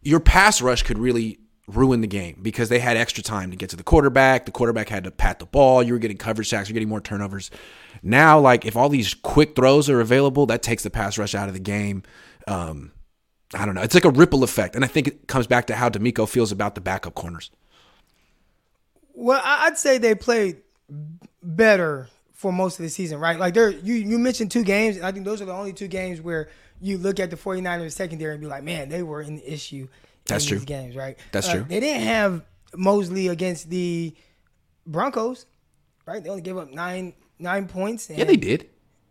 your 0.00 0.18
pass 0.18 0.60
rush 0.60 0.82
could 0.82 0.98
really 0.98 1.38
ruin 1.68 2.00
the 2.00 2.08
game 2.08 2.40
because 2.42 2.70
they 2.70 2.80
had 2.80 2.96
extra 2.96 3.22
time 3.22 3.52
to 3.52 3.56
get 3.56 3.70
to 3.70 3.76
the 3.76 3.84
quarterback. 3.84 4.46
The 4.46 4.52
quarterback 4.52 4.88
had 4.88 5.04
to 5.04 5.12
pat 5.12 5.38
the 5.38 5.46
ball. 5.46 5.80
You 5.80 5.92
were 5.92 6.00
getting 6.00 6.16
coverage 6.16 6.48
sacks. 6.48 6.68
You're 6.68 6.74
getting 6.74 6.88
more 6.88 7.00
turnovers. 7.00 7.52
Now, 8.02 8.40
like 8.40 8.66
if 8.66 8.76
all 8.76 8.88
these 8.88 9.14
quick 9.14 9.54
throws 9.54 9.88
are 9.88 10.00
available, 10.00 10.46
that 10.46 10.60
takes 10.60 10.82
the 10.82 10.90
pass 10.90 11.18
rush 11.18 11.36
out 11.36 11.46
of 11.46 11.54
the 11.54 11.60
game. 11.60 12.02
Um, 12.48 12.90
I 13.54 13.66
don't 13.66 13.74
know. 13.74 13.82
It's 13.82 13.94
like 13.94 14.04
a 14.04 14.10
ripple 14.10 14.42
effect, 14.44 14.74
and 14.76 14.84
I 14.84 14.88
think 14.88 15.06
it 15.08 15.28
comes 15.28 15.46
back 15.46 15.66
to 15.66 15.74
how 15.74 15.88
DeMeco 15.88 16.28
feels 16.28 16.52
about 16.52 16.74
the 16.74 16.80
backup 16.80 17.14
corners. 17.14 17.50
Well, 19.14 19.40
I'd 19.44 19.76
say 19.78 19.98
they 19.98 20.14
played 20.14 20.58
better 21.42 22.08
for 22.32 22.52
most 22.52 22.78
of 22.78 22.82
the 22.84 22.88
season, 22.88 23.18
right? 23.20 23.38
Like 23.38 23.54
there 23.54 23.70
you 23.70 23.94
you 23.94 24.18
mentioned 24.18 24.50
two 24.50 24.64
games, 24.64 24.96
and 24.96 25.04
I 25.06 25.12
think 25.12 25.24
those 25.24 25.42
are 25.42 25.44
the 25.44 25.52
only 25.52 25.72
two 25.72 25.88
games 25.88 26.20
where 26.20 26.48
you 26.80 26.98
look 26.98 27.20
at 27.20 27.30
the 27.30 27.36
49ers 27.36 27.92
secondary 27.92 28.32
and 28.32 28.40
be 28.40 28.46
like, 28.48 28.64
man, 28.64 28.88
they 28.88 29.02
were 29.02 29.20
an 29.20 29.40
issue 29.44 29.86
That's 30.26 30.44
in 30.44 30.48
true. 30.48 30.58
these 30.58 30.64
games, 30.64 30.96
right? 30.96 31.16
That's 31.30 31.48
Uh, 31.48 31.54
true. 31.56 31.66
They 31.68 31.78
didn't 31.78 32.02
have 32.02 32.42
Moseley 32.74 33.28
against 33.28 33.70
the 33.70 34.14
Broncos, 34.86 35.46
right? 36.06 36.22
They 36.24 36.28
only 36.30 36.42
gave 36.42 36.56
up 36.56 36.70
nine 36.70 37.12
nine 37.38 37.68
points. 37.68 38.08
Yeah, 38.10 38.24
they 38.24 38.36
did. 38.36 38.60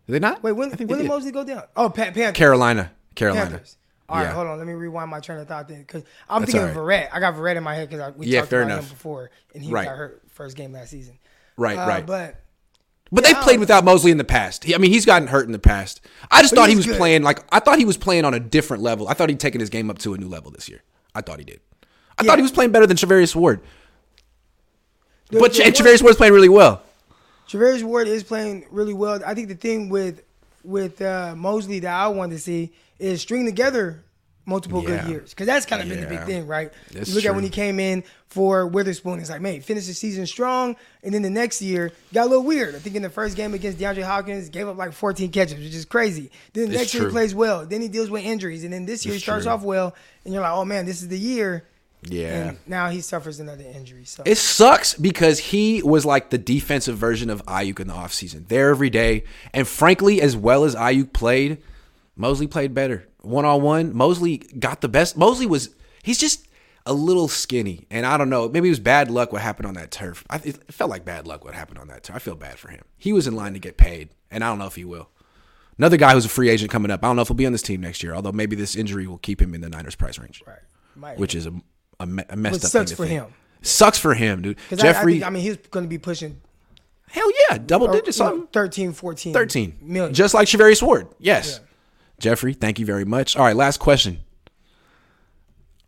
Did 0.07 0.13
they 0.13 0.19
not? 0.19 0.41
Wait, 0.43 0.53
when, 0.53 0.69
when 0.71 0.77
did 0.87 0.87
did. 0.97 1.07
Moseley 1.07 1.31
go 1.31 1.43
down? 1.45 1.63
Oh, 1.77 1.89
Pan- 1.89 2.13
Panthers. 2.13 2.37
Carolina, 2.37 2.91
Carolina. 3.15 3.49
Panthers. 3.51 3.77
All 4.11 4.17
right, 4.17 4.23
Yeah. 4.25 4.33
hold 4.33 4.47
on. 4.47 4.57
Let 4.57 4.67
me 4.67 4.73
rewind 4.73 5.09
my 5.09 5.19
train 5.21 5.39
of 5.39 5.47
thought 5.47 5.67
then, 5.69 5.79
because 5.79 6.03
I'm 6.29 6.41
That's 6.41 6.51
thinking 6.51 6.69
of 6.69 6.75
Verrett. 6.75 7.07
I 7.13 7.19
got 7.19 7.33
Verrett 7.35 7.55
in 7.55 7.63
my 7.63 7.75
head 7.75 7.89
because 7.89 8.13
we 8.15 8.27
Yeah, 8.27 8.41
talked 8.41 8.53
about 8.53 8.63
enough. 8.63 8.83
him 8.83 8.89
before, 8.89 9.31
and 9.55 9.63
he 9.63 9.71
Right. 9.71 9.85
got 9.85 9.95
hurt 9.97 10.21
first 10.31 10.57
game 10.57 10.73
last 10.73 10.89
season. 10.91 11.17
Right, 11.57 11.77
Uh, 11.77 11.87
right. 11.87 12.05
But 12.05 12.35
But 13.13 13.25
Yeah, 13.27 13.33
they've 13.33 13.43
played 13.43 13.59
without 13.59 13.83
Moseley 13.83 14.11
in 14.11 14.17
the 14.17 14.23
past. 14.23 14.63
He, 14.63 14.73
I 14.73 14.77
mean, 14.77 14.89
he's 14.91 15.05
gotten 15.05 15.27
hurt 15.27 15.45
in 15.45 15.51
the 15.51 15.59
past. 15.59 15.99
I 16.31 16.41
just 16.41 16.55
thought 16.55 16.69
he 16.69 16.77
was 16.77 16.85
good. 16.85 16.95
playing 16.95 17.23
like 17.23 17.39
I 17.51 17.59
thought 17.59 17.77
he 17.77 17.83
was 17.85 17.97
playing 17.97 18.23
on 18.23 18.33
a 18.33 18.39
different 18.39 18.81
level. 18.83 19.07
I 19.09 19.13
thought 19.13 19.27
he'd 19.27 19.39
taken 19.39 19.59
his 19.59 19.69
game 19.69 19.89
up 19.89 19.97
to 19.99 20.13
a 20.13 20.17
new 20.17 20.29
level 20.29 20.49
this 20.51 20.69
year. 20.69 20.81
I 21.13 21.19
thought 21.21 21.39
he 21.39 21.43
did. 21.45 21.59
I 22.17 22.23
Yeah. 22.23 22.27
thought 22.29 22.37
he 22.39 22.41
was 22.43 22.51
playing 22.51 22.71
better 22.71 22.87
than 22.87 22.95
Charvarius 22.97 23.35
Ward. 23.35 23.59
the- 25.29 25.39
But 25.39 25.53
the 25.53 25.63
one- 25.63 26.01
Ward's 26.03 26.17
playing 26.17 26.33
really 26.33 26.49
well. 26.49 26.81
Charvarius 27.49 27.83
Ward 27.83 28.07
is 28.07 28.23
playing 28.23 28.65
really 28.71 28.93
well. 28.93 29.19
I 29.25 29.33
think 29.33 29.47
the 29.49 29.55
thing 29.55 29.89
with 29.89 30.21
with 30.63 31.01
uh, 31.01 31.33
Moseley 31.35 31.79
that 31.79 31.93
I 31.93 32.07
want 32.07 32.31
to 32.33 32.39
see 32.39 32.71
is 33.01 33.21
string 33.21 33.45
together 33.45 34.03
multiple 34.45 34.81
Yeah. 34.83 35.01
good 35.03 35.09
years 35.11 35.29
because 35.29 35.45
that's 35.45 35.65
kind 35.67 35.81
of 35.81 35.87
been 35.87 36.01
the 36.01 36.07
big 36.07 36.23
thing, 36.25 36.47
right? 36.47 36.71
That's 36.91 37.09
you 37.09 37.15
look 37.15 37.25
at 37.25 37.35
when 37.35 37.43
he 37.43 37.49
came 37.49 37.79
in 37.79 38.03
for 38.27 38.65
Witherspoon, 38.65 39.19
it's 39.19 39.29
like, 39.29 39.39
man, 39.41 39.61
finish 39.61 39.85
the 39.85 39.93
season 39.93 40.25
strong, 40.25 40.75
and 41.03 41.13
then 41.13 41.21
the 41.21 41.29
next 41.29 41.61
year 41.61 41.91
got 42.13 42.23
a 42.25 42.29
little 42.29 42.43
weird. 42.43 42.73
I 42.75 42.79
think 42.79 42.95
in 42.95 43.01
the 43.03 43.09
first 43.09 43.35
game 43.37 43.53
against 43.53 43.77
DeAndre 43.77 44.03
Hopkins, 44.03 44.49
gave 44.49 44.67
up 44.67 44.77
like 44.77 44.93
14 44.93 45.31
catches, 45.31 45.53
which 45.59 45.75
is 45.75 45.85
crazy. 45.85 46.31
Then 46.53 46.65
the 46.65 46.71
It's 46.71 46.79
next 46.81 46.93
year 46.95 47.03
he 47.05 47.09
plays 47.11 47.35
well. 47.35 47.65
Then 47.65 47.81
he 47.81 47.87
deals 47.87 48.09
with 48.09 48.23
injuries, 48.23 48.63
and 48.63 48.73
then 48.73 48.85
this 48.85 49.05
year 49.05 49.13
It's 49.15 49.21
he 49.23 49.25
starts 49.25 49.45
true. 49.45 49.53
off 49.53 49.61
well, 49.63 49.95
and 50.25 50.33
you're 50.33 50.41
like, 50.43 50.53
oh 50.53 50.65
man, 50.65 50.85
this 50.85 51.01
is 51.01 51.07
the 51.09 51.19
year. 51.19 51.65
Yeah. 52.03 52.47
And 52.47 52.57
now 52.65 52.89
he 52.89 52.99
suffers 52.99 53.39
another 53.39 53.63
injury. 53.63 54.05
So 54.05 54.23
It 54.25 54.39
sucks 54.39 54.95
because 54.95 55.37
he 55.37 55.83
was 55.83 56.03
like 56.03 56.31
the 56.31 56.39
defensive 56.39 56.97
version 56.97 57.29
of 57.29 57.45
Aiyuk 57.45 57.79
in 57.79 57.87
the 57.89 57.93
offseason. 57.93 58.47
There 58.47 58.69
every 58.71 58.89
day. 58.89 59.23
And 59.53 59.67
frankly, 59.67 60.19
as 60.19 60.35
well 60.35 60.63
as 60.63 60.73
Aiyuk 60.73 61.13
played, 61.13 61.59
Moseley 62.15 62.47
played 62.47 62.73
better. 62.73 63.07
One 63.21 63.45
on 63.45 63.61
one, 63.61 63.95
Moseley 63.95 64.37
got 64.37 64.81
the 64.81 64.89
best. 64.89 65.17
Moseley 65.17 65.45
was, 65.45 65.69
he's 66.03 66.17
just 66.19 66.47
a 66.85 66.93
little 66.93 67.27
skinny. 67.27 67.85
And 67.91 68.05
I 68.05 68.17
don't 68.17 68.29
know, 68.29 68.49
maybe 68.49 68.67
it 68.67 68.71
was 68.71 68.79
bad 68.79 69.09
luck 69.11 69.31
what 69.31 69.41
happened 69.41 69.67
on 69.67 69.73
that 69.75 69.91
turf. 69.91 70.23
I, 70.29 70.37
it 70.43 70.71
felt 70.73 70.89
like 70.89 71.05
bad 71.05 71.27
luck 71.27 71.43
what 71.45 71.53
happened 71.53 71.79
on 71.79 71.87
that 71.89 72.03
turf. 72.03 72.15
I 72.15 72.19
feel 72.19 72.35
bad 72.35 72.57
for 72.59 72.69
him. 72.69 72.81
He 72.97 73.13
was 73.13 73.27
in 73.27 73.35
line 73.35 73.53
to 73.53 73.59
get 73.59 73.77
paid, 73.77 74.09
and 74.29 74.43
I 74.43 74.49
don't 74.49 74.59
know 74.59 74.65
if 74.67 74.75
he 74.75 74.85
will. 74.85 75.09
Another 75.77 75.97
guy 75.97 76.13
who's 76.13 76.25
a 76.25 76.29
free 76.29 76.49
agent 76.49 76.69
coming 76.69 76.91
up. 76.91 77.03
I 77.03 77.07
don't 77.07 77.15
know 77.15 77.21
if 77.21 77.27
he'll 77.27 77.35
be 77.35 77.45
on 77.45 77.51
this 77.53 77.61
team 77.61 77.81
next 77.81 78.03
year, 78.03 78.13
although 78.13 78.31
maybe 78.31 78.55
this 78.55 78.75
injury 78.75 79.07
will 79.07 79.17
keep 79.17 79.41
him 79.41 79.53
in 79.55 79.61
the 79.61 79.69
Niners 79.69 79.95
price 79.95 80.19
range, 80.19 80.43
right, 80.45 80.59
Might- 80.95 81.17
which 81.17 81.33
is 81.33 81.45
a, 81.47 81.53
a, 81.99 82.03
a 82.03 82.35
messed 82.35 82.53
Which 82.55 82.65
up 82.65 82.71
sucks 82.71 82.91
for 82.91 83.05
think. 83.07 83.21
him. 83.21 83.25
Sucks 83.63 83.97
for 83.99 84.13
him, 84.13 84.41
dude. 84.41 84.57
'Cause 84.69 84.79
I- 84.79 84.89
I, 84.89 84.91
Jeffery, 84.93 85.13
think, 85.13 85.23
I 85.25 85.29
mean, 85.29 85.43
he's 85.43 85.57
going 85.57 85.85
to 85.85 85.89
be 85.89 85.97
pushing 85.97 86.41
hell 87.09 87.29
yeah, 87.49 87.57
double 87.59 87.87
digits, 87.87 88.17
you 88.17 88.25
know, 88.25 88.31
something. 88.31 88.47
13, 88.53 88.93
14 88.93 89.33
13 89.33 89.77
million. 89.81 90.13
Just 90.13 90.33
like 90.33 90.47
Charvarius 90.47 90.81
Ward. 90.83 91.07
Yes. 91.19 91.59
Jeffery, 92.21 92.53
thank 92.53 92.77
you 92.79 92.85
very 92.85 93.03
much. 93.03 93.35
All 93.35 93.43
right, 93.43 93.55
last 93.55 93.79
question. 93.79 94.19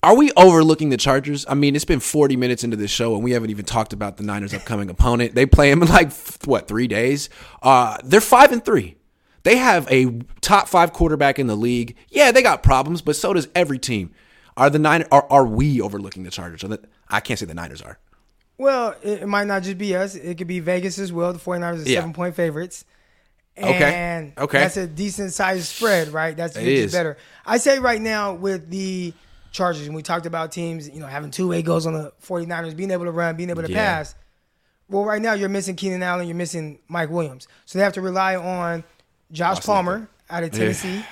Are 0.01 0.15
we 0.17 0.31
overlooking 0.35 0.89
the 0.89 0.97
Chargers? 0.97 1.45
I 1.47 1.53
mean, 1.53 1.75
it's 1.77 1.85
been 1.85 2.01
40 2.01 2.35
minutes 2.35 2.63
into 2.63 2.75
this 2.75 2.91
show 2.91 3.15
and 3.15 3.23
we 3.23 3.31
haven't 3.31 3.51
even 3.51 3.63
talked 3.63 3.93
about 3.93 4.17
the 4.17 4.23
Niners' 4.23 4.53
upcoming 4.53 4.89
opponent. 4.89 5.33
They 5.35 5.45
play 5.45 5.69
them 5.69 5.81
in 5.81 5.87
like 5.87 6.11
what, 6.43 6.67
3 6.67 6.87
days? 6.87 7.29
Uh, 7.61 7.97
they're 8.03 8.19
5 8.19 8.51
and 8.51 8.65
3. 8.65 8.97
They 9.43 9.57
have 9.57 9.87
a 9.91 10.19
top 10.41 10.67
5 10.67 10.91
quarterback 10.91 11.39
in 11.39 11.47
the 11.47 11.55
league. 11.55 11.95
Yeah, 12.09 12.31
they 12.31 12.41
got 12.41 12.63
problems, 12.63 13.01
but 13.01 13.15
so 13.15 13.31
does 13.33 13.47
every 13.55 13.79
team. 13.79 14.11
Are 14.57 14.69
the 14.69 14.79
Niners 14.79 15.07
are, 15.11 15.25
are 15.29 15.45
we 15.45 15.79
overlooking 15.79 16.23
the 16.23 16.31
Chargers? 16.31 16.61
The- 16.69 16.81
I 17.07 17.19
can't 17.21 17.39
say 17.39 17.45
the 17.45 17.53
Niners 17.53 17.81
are. 17.81 17.97
Well, 18.57 18.95
it, 19.03 19.21
it 19.21 19.27
might 19.27 19.47
not 19.47 19.63
just 19.63 19.77
be 19.77 19.95
us. 19.95 20.15
It 20.15 20.37
could 20.37 20.47
be 20.47 20.59
Vegas 20.59 20.99
as 20.99 21.13
well. 21.13 21.31
The 21.31 21.39
49ers 21.39 21.85
are 21.85 21.89
Yeah. 21.89 21.99
seven 21.99 22.13
point 22.13 22.35
favorites. 22.35 22.83
Okay. 23.57 23.93
And 23.93 24.33
Okay. 24.37 24.59
that's 24.59 24.77
a 24.77 24.87
decent 24.87 25.31
sized 25.33 25.67
spread, 25.67 26.09
right? 26.09 26.35
That's 26.35 26.55
It 26.57 26.67
is 26.67 26.91
better. 26.91 27.17
I 27.45 27.57
say 27.57 27.79
right 27.79 28.01
now 28.01 28.33
with 28.33 28.69
the 28.69 29.13
Chargers, 29.51 29.85
and 29.85 29.95
we 29.95 30.01
talked 30.01 30.25
about 30.25 30.51
teams, 30.51 30.89
you 30.89 30.99
know, 30.99 31.05
having 31.05 31.29
two 31.29 31.47
way 31.47 31.61
goals 31.61 31.85
on 31.85 31.93
the 31.93 32.11
49ers, 32.25 32.75
being 32.75 32.89
able 32.89 33.05
to 33.05 33.11
run, 33.11 33.35
being 33.35 33.51
able 33.51 33.61
to 33.63 33.69
Yeah. 33.71 33.97
pass. 33.97 34.15
Well, 34.89 35.05
right 35.05 35.21
now 35.21 35.33
you're 35.33 35.49
missing 35.49 35.75
Keenan 35.75 36.01
Allen, 36.01 36.27
you're 36.27 36.35
missing 36.35 36.79
Mike 36.87 37.09
Williams. 37.11 37.47
So 37.65 37.77
they 37.77 37.83
have 37.83 37.93
to 37.93 38.01
rely 38.01 38.35
on 38.35 38.83
Josh 39.31 39.59
Palmer 39.63 40.07
out 40.29 40.43
of 40.43 40.51
Tennessee 40.51 41.05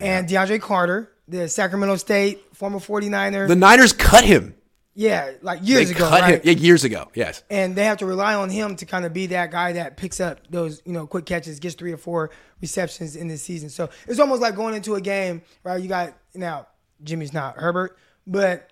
and 0.00 0.28
DeAndre 0.28 0.60
Carter, 0.60 1.10
the 1.28 1.48
Sacramento 1.48 1.96
State 1.96 2.42
former 2.52 2.78
49er. 2.80 3.46
The 3.48 3.54
Niners 3.56 3.92
cut 3.92 4.24
him. 4.24 4.54
Yeah, 4.96 5.32
like 5.42 5.58
years 5.66 5.88
they 5.88 5.94
ago, 5.96 6.08
cut 6.08 6.20
right? 6.20 6.34
him. 6.34 6.40
Yeah, 6.44 6.52
years 6.52 6.84
ago. 6.84 7.10
Yes. 7.14 7.42
and 7.50 7.74
they 7.74 7.84
have 7.84 7.98
to 7.98 8.06
rely 8.06 8.34
on 8.34 8.48
him 8.48 8.76
to 8.76 8.86
kind 8.86 9.04
of 9.04 9.12
be 9.12 9.26
that 9.26 9.50
guy 9.50 9.72
that 9.72 9.96
picks 9.96 10.20
up 10.20 10.38
those 10.50 10.80
you 10.84 10.92
know 10.92 11.06
quick 11.06 11.26
catches, 11.26 11.58
gets 11.58 11.74
three 11.74 11.92
or 11.92 11.96
four 11.96 12.30
receptions 12.60 13.16
in 13.16 13.26
this 13.26 13.42
season. 13.42 13.70
So 13.70 13.90
it's 14.06 14.20
almost 14.20 14.40
like 14.40 14.54
going 14.54 14.74
into 14.74 14.94
a 14.94 15.00
game, 15.00 15.42
right? 15.64 15.82
You 15.82 15.88
got 15.88 16.14
now 16.34 16.68
Jimmy's 17.02 17.32
not 17.32 17.56
Herbert, 17.56 17.98
but 18.26 18.70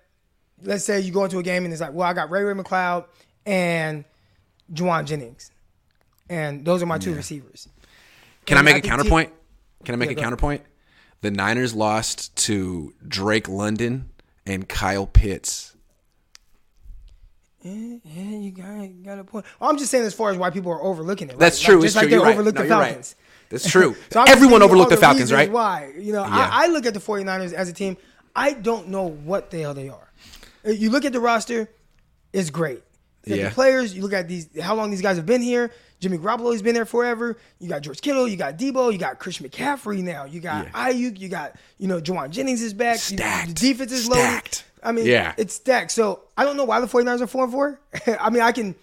let's 0.61 0.85
say 0.85 1.01
you 1.01 1.11
go 1.11 1.25
into 1.25 1.39
a 1.39 1.43
game 1.43 1.65
and 1.65 1.73
it's 1.73 1.81
like, 1.81 1.91
well, 1.93 2.07
I 2.07 2.13
got 2.13 2.29
Ray 2.29 2.43
Ray 2.43 2.53
McCloud 2.53 3.05
and 3.45 4.05
Jauan 4.71 5.03
Jennings, 5.05 5.51
and 6.29 6.63
those 6.63 6.81
are 6.81 6.85
my 6.85 6.97
two 6.99 7.13
receivers. 7.13 7.67
Can 8.45 8.57
I 8.57 8.61
make 8.61 8.75
I 8.75 8.77
a 8.77 8.81
counterpoint? 8.81 9.31
Can 9.83 9.93
I 9.93 9.97
make 9.97 10.09
Yeah, 10.11 10.17
a 10.17 10.21
counterpoint? 10.21 10.61
The 11.19 11.31
Niners 11.31 11.73
lost 11.73 12.33
to 12.45 12.93
Drake 13.05 13.49
London 13.49 14.09
and 14.45 14.67
Kyle 14.69 15.05
Pitts. 15.05 15.72
Yeah, 17.63 17.97
yeah, 18.03 18.37
you 18.37 18.51
got, 18.51 18.81
you 18.81 19.03
got 19.05 19.19
a 19.19 19.23
point. 19.23 19.45
I'm 19.61 19.77
just 19.77 19.89
saying 19.89 20.03
as 20.03 20.13
far 20.13 20.29
as 20.31 20.37
why 20.37 20.49
people 20.49 20.71
are 20.73 20.83
overlooking 20.83 21.29
it. 21.29 21.31
Right? 21.31 21.39
That's 21.39 21.61
true. 21.61 21.75
Like, 21.75 21.85
it's 21.85 21.93
just 21.93 21.95
like 21.95 22.03
true. 22.03 22.09
they 22.09 22.15
You're 22.17 22.25
right. 22.25 22.37
No, 22.37 22.51
the 22.51 22.67
you're 22.67 22.77
right. 22.77 23.15
That's 23.49 23.69
true. 23.69 23.95
So 24.11 24.23
Everyone 24.27 24.61
overlooked 24.61 24.91
all 24.91 24.97
the 24.97 25.01
Falcons, 25.01 25.31
right? 25.31 25.49
Why? 25.49 25.93
You 25.97 26.11
know, 26.11 26.23
Yeah. 26.23 26.49
I, 26.51 26.65
I 26.65 26.67
look 26.67 26.85
at 26.85 26.93
the 26.93 26.99
49ers 26.99 27.53
as 27.53 27.69
a 27.69 27.73
team. 27.73 27.95
I 28.35 28.53
don't 28.53 28.89
know 28.89 29.03
what 29.09 29.49
the 29.49 29.61
hell 29.61 29.73
they 29.73 29.89
are. 29.89 30.11
You 30.65 30.89
look 30.89 31.05
at 31.05 31.13
the 31.13 31.19
roster, 31.19 31.69
it's 32.33 32.49
great. 32.49 32.83
You 33.25 33.35
look 33.35 33.45
at 33.45 33.49
the 33.49 33.55
players, 33.55 33.95
you 33.95 34.01
look 34.01 34.13
at 34.13 34.27
these 34.27 34.47
how 34.61 34.75
long 34.75 34.91
these 34.91 35.01
guys 35.01 35.17
have 35.17 35.25
been 35.25 35.41
here. 35.41 35.71
Jimmy 35.99 36.17
Garoppolo's 36.17 36.61
been 36.61 36.75
there 36.75 36.85
forever. 36.85 37.37
You 37.59 37.69
got 37.69 37.81
George 37.81 38.01
Kittle, 38.01 38.27
you 38.27 38.35
got 38.35 38.57
Deebo, 38.57 38.91
you 38.91 38.97
got 38.97 39.19
Christian 39.19 39.47
McCaffrey 39.47 40.03
now. 40.03 40.25
You 40.25 40.41
got 40.41 40.65
Yeah. 40.65 40.89
Aiyuk, 40.91 41.17
you 41.17 41.29
got, 41.29 41.55
you 41.77 41.87
know, 41.87 42.01
Jauan 42.01 42.29
Jennings 42.29 42.61
is 42.61 42.73
back. 42.73 42.95
You- 42.95 43.17
Stacked. 43.17 43.47
The 43.47 43.53
defense 43.53 43.91
is 43.93 44.09
loaded. 44.09 44.23
Stacked. 44.23 44.65
I 44.83 44.91
mean, 44.91 45.05
Yeah. 45.05 45.33
it's 45.37 45.53
stacked. 45.53 45.91
So 45.91 46.23
I 46.37 46.43
don't 46.43 46.57
know 46.57 46.65
why 46.65 46.81
the 46.81 46.87
49ers 46.87 47.21
are 47.21 47.27
4 47.27 47.45
and 47.45 47.53
4. 47.53 47.79
I 48.19 48.29
mean, 48.29 48.41
I 48.41 48.51
can 48.51 48.75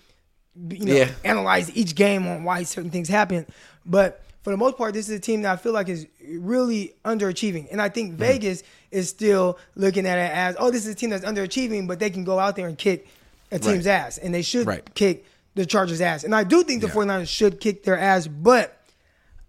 you 0.70 0.84
know, 0.84 0.94
Yeah. 0.94 1.10
analyze 1.24 1.74
each 1.76 1.94
game 1.94 2.26
on 2.26 2.44
why 2.44 2.62
certain 2.62 2.90
things 2.90 3.08
happen. 3.08 3.46
But 3.84 4.22
for 4.42 4.50
the 4.50 4.56
most 4.56 4.76
part, 4.78 4.94
this 4.94 5.08
is 5.08 5.14
a 5.16 5.20
team 5.20 5.42
that 5.42 5.52
I 5.52 5.56
feel 5.56 5.72
like 5.72 5.88
is 5.88 6.06
really 6.26 6.94
underachieving. 7.04 7.68
And 7.70 7.80
I 7.80 7.88
think 7.88 8.14
mm. 8.14 8.16
Vegas 8.16 8.62
is 8.90 9.08
still 9.08 9.58
looking 9.76 10.06
at 10.06 10.18
it 10.18 10.34
as, 10.34 10.56
oh, 10.58 10.70
this 10.70 10.86
is 10.86 10.92
a 10.92 10.94
team 10.94 11.10
that's 11.10 11.24
underachieving, 11.24 11.86
but 11.86 11.98
they 11.98 12.10
can 12.10 12.24
go 12.24 12.38
out 12.38 12.56
there 12.56 12.66
and 12.66 12.76
kick 12.78 13.06
a 13.50 13.58
team's 13.58 13.86
Right. 13.86 13.92
ass. 13.92 14.18
And 14.18 14.34
they 14.34 14.42
should 14.42 14.66
Right. 14.66 14.94
kick 14.94 15.24
the 15.54 15.66
Chargers' 15.66 16.00
ass. 16.00 16.24
And 16.24 16.34
I 16.34 16.44
do 16.44 16.62
think 16.62 16.80
the 16.80 16.86
Yeah. 16.88 16.94
49ers 16.94 17.28
should 17.28 17.60
kick 17.60 17.82
their 17.84 17.98
ass, 17.98 18.26
but 18.28 18.76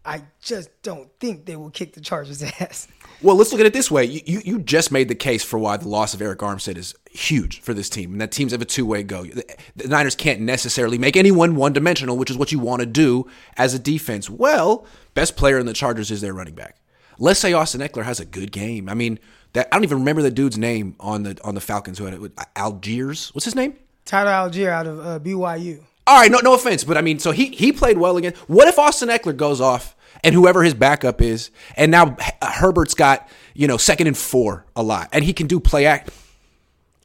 I 0.04 0.24
just 0.42 0.70
don't 0.82 1.10
think 1.20 1.46
they 1.46 1.56
will 1.56 1.70
kick 1.70 1.94
the 1.94 2.02
Chargers' 2.02 2.42
ass. 2.60 2.88
Well, 3.22 3.36
let's 3.36 3.52
look 3.52 3.60
at 3.62 3.68
it 3.68 3.74
this 3.74 3.92
way. 3.92 4.04
You, 4.06 4.22
you 4.26 4.42
you 4.44 4.60
just 4.60 4.92
made 4.92 5.08
the 5.08 5.14
case 5.16 5.44
for 5.44 5.60
why 5.60 5.78
the 5.78 5.88
loss 5.88 6.16
of 6.16 6.22
Arik 6.22 6.38
Armstead 6.38 6.76
is 6.76 6.96
huge 7.12 7.62
for 7.62 7.76
this 7.76 7.88
team, 7.88 8.14
and 8.14 8.20
that 8.22 8.32
teams 8.32 8.52
have 8.52 8.64
a 8.64 8.66
two 8.66 8.84
way 8.84 9.04
go. 9.04 9.26
The, 9.26 9.46
the 9.76 9.88
Niners 9.88 10.16
can't 10.16 10.42
necessarily 10.42 10.98
make 10.98 11.16
anyone 11.16 11.56
one 11.56 11.72
dimensional, 11.72 12.18
which 12.18 12.32
is 12.32 12.38
what 12.38 12.52
you 12.52 12.58
want 12.58 12.80
to 12.80 12.88
do 12.88 13.28
as 13.58 13.76
a 13.76 13.80
defense. 13.80 14.28
Well, 14.28 14.88
best 15.14 15.36
player 15.36 15.60
in 15.60 15.68
the 15.68 15.74
Chargers 15.74 16.10
is 16.10 16.22
their 16.22 16.34
running 16.34 16.56
back. 16.56 16.78
Let's 17.20 17.40
say 17.40 17.54
Austin 17.54 17.82
Ekeler 17.82 18.06
has 18.06 18.20
a 18.20 18.26
good 18.26 18.52
game. 18.52 18.90
I 18.90 18.96
mean, 18.96 19.20
that 19.54 19.68
I 19.72 19.76
don't 19.76 19.84
even 19.84 20.00
remember 20.00 20.24
the 20.24 20.32
dude's 20.32 20.58
name 20.58 20.96
on 21.00 21.22
the 21.22 21.38
on 21.44 21.54
the 21.54 21.62
Falcons 21.62 22.00
who 22.00 22.06
had 22.06 22.16
it. 22.16 22.32
Algiers, 22.56 23.30
what's 23.36 23.46
his 23.46 23.54
name? 23.54 23.76
Tyler 24.06 24.32
Allgeier 24.32 24.70
out 24.70 24.88
of 24.88 25.00
uh, 25.00 25.20
BYU. 25.20 25.82
All 26.08 26.20
right, 26.20 26.32
no, 26.32 26.40
no 26.40 26.54
offense, 26.54 26.84
but 26.84 26.98
I 26.98 27.02
mean, 27.02 27.20
so 27.20 27.32
he 27.32 27.48
he 27.48 27.72
played 27.72 27.98
well 27.98 28.18
again. 28.18 28.34
What 28.48 28.68
if 28.68 28.80
Austin 28.80 29.10
Ekeler 29.10 29.38
goes 29.38 29.62
off 29.62 29.96
and 30.24 30.36
whoever 30.36 30.64
his 30.64 30.74
backup 30.74 31.22
is, 31.22 31.52
and 31.78 31.92
now 31.92 32.18
H- 32.20 32.34
Herbert's 32.42 32.96
got 32.96 33.30
you 33.54 33.68
know 33.68 33.78
second 33.78 34.08
and 34.08 34.18
four 34.18 34.66
a 34.76 34.84
lot, 34.84 35.10
and 35.14 35.24
he 35.24 35.32
can 35.34 35.48
do 35.48 35.60
play 35.60 35.86
act. 35.86 36.10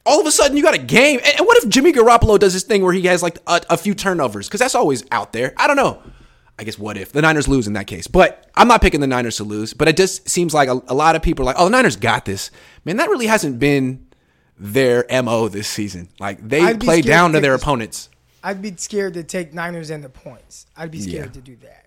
All 0.05 0.19
of 0.19 0.25
a 0.25 0.31
sudden, 0.31 0.57
you 0.57 0.63
got 0.63 0.73
a 0.73 0.79
game. 0.79 1.19
And 1.23 1.37
and 1.37 1.45
what 1.45 1.57
if 1.63 1.69
Jimmy 1.69 1.93
Garoppolo 1.93 2.39
does 2.39 2.53
this 2.53 2.63
thing 2.63 2.81
where 2.81 2.93
he 2.93 3.01
has 3.03 3.21
like 3.21 3.37
a, 3.45 3.61
a 3.69 3.77
few 3.77 3.93
turnovers? 3.93 4.47
Because 4.47 4.59
that's 4.59 4.75
always 4.75 5.05
out 5.11 5.31
there. 5.31 5.53
I 5.57 5.67
don't 5.67 5.75
know. 5.77 6.01
I 6.59 6.63
guess 6.63 6.79
what 6.79 6.97
if 6.97 7.11
the 7.11 7.21
Niners 7.21 7.47
lose 7.47 7.67
in 7.67 7.73
that 7.73 7.85
case? 7.85 8.07
But 8.07 8.49
I'm 8.55 8.67
not 8.67 8.81
picking 8.81 8.99
the 8.99 9.07
Niners 9.07 9.37
to 9.37 9.43
lose. 9.43 9.75
But 9.75 9.87
it 9.89 9.95
just 9.95 10.27
seems 10.27 10.55
like 10.55 10.69
a, 10.69 10.81
a 10.87 10.95
lot 10.95 11.15
of 11.15 11.21
people 11.21 11.43
are 11.43 11.45
like, 11.45 11.57
"Oh, 11.59 11.65
the 11.65 11.69
Niners 11.69 11.95
got 11.97 12.25
this." 12.25 12.49
Man, 12.83 12.97
that 12.97 13.09
really 13.09 13.27
hasn't 13.27 13.59
been 13.59 14.06
their 14.59 15.05
mo 15.23 15.47
this 15.47 15.67
season. 15.67 16.09
Like 16.19 16.47
they 16.47 16.61
I'd 16.61 16.79
play 16.79 17.01
scared 17.01 17.03
to 17.03 17.09
down 17.09 17.31
to 17.33 17.39
their 17.39 17.53
opponents. 17.53 18.09
I'd 18.43 18.61
be 18.61 18.75
scared 18.77 19.15
to 19.15 19.23
take 19.23 19.53
Niners 19.53 19.89
and 19.89 20.03
the 20.03 20.09
points. 20.09 20.67
I'd 20.75 20.91
be 20.91 21.01
scared 21.01 21.27
Yeah. 21.27 21.31
to 21.31 21.41
do 21.41 21.55
that. 21.57 21.85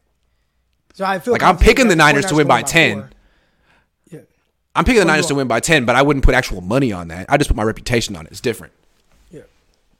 So 0.94 1.04
I 1.04 1.18
feel 1.18 1.32
Like, 1.32 1.42
I'm 1.42 1.56
picking 1.56 1.88
the 1.88 1.96
Niners 1.96 2.26
to 2.26 2.34
win 2.34 2.46
by 2.46 2.62
10. 2.62 3.08
Yeah. 4.10 4.20
I'm 4.74 4.84
picking 4.84 5.00
the 5.00 5.06
Niners 5.06 5.26
to 5.26 5.34
win 5.34 5.48
by 5.48 5.60
10, 5.60 5.86
but 5.86 5.96
I 5.96 6.02
wouldn't 6.02 6.24
put 6.24 6.34
actual 6.34 6.60
money 6.60 6.92
on 6.92 7.08
that. 7.08 7.26
I 7.28 7.36
just 7.38 7.48
put 7.48 7.56
my 7.56 7.62
reputation 7.62 8.16
on 8.16 8.26
it. 8.26 8.32
It's 8.32 8.40
different. 8.40 8.72
Yeah. 9.30 9.42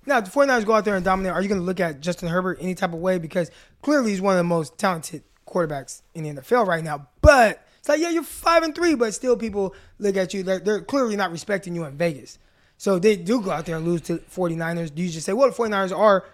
Now, 0.05 0.21
the 0.21 0.31
49ers 0.31 0.67
go 0.67 0.75
out 0.75 0.85
there 0.85 0.97
and 0.97 1.05
dominate, 1.05 1.33
are 1.33 1.41
you 1.41 1.49
going 1.49 1.61
to 1.61 1.65
look 1.65 1.81
at 1.81 2.01
Justin 2.01 2.29
Herbert 2.29 2.59
any 2.61 2.75
type 2.75 2.93
of 2.93 2.99
way? 2.99 3.19
Because 3.19 3.51
clearly 3.81 4.11
he's 4.11 4.21
one 4.21 4.35
of 4.35 4.39
the 4.39 4.45
most 4.45 4.77
talented 4.77 5.23
quarterbacks 5.47 6.03
in 6.15 6.25
the 6.25 6.43
NFL 6.43 6.67
right 6.67 6.85
now. 6.85 7.07
But 7.23 7.65
it's 7.79 7.89
like, 7.89 8.01
yeah, 8.01 8.11
you're 8.11 8.23
5 8.23 8.63
and 8.65 8.75
3, 8.75 8.97
but 8.97 9.15
still 9.15 9.37
people 9.37 9.75
look 9.99 10.17
at 10.17 10.35
you. 10.35 10.43
They're 10.43 10.83
clearly 10.83 11.17
not 11.17 11.31
respecting 11.33 11.75
you 11.75 11.85
in 11.85 11.97
Vegas. 11.97 12.39
So 12.81 12.99
they 12.99 13.15
do 13.15 13.43
go 13.43 13.51
out 13.51 13.67
there 13.67 13.77
and 13.77 13.85
lose 13.85 14.01
to 14.03 14.17
49ers. 14.35 14.95
Do 14.95 15.03
you 15.03 15.11
just 15.11 15.27
say, 15.27 15.35
well, 15.35 15.51
the 15.51 15.55
49ers 15.55 15.95
are 15.95 16.25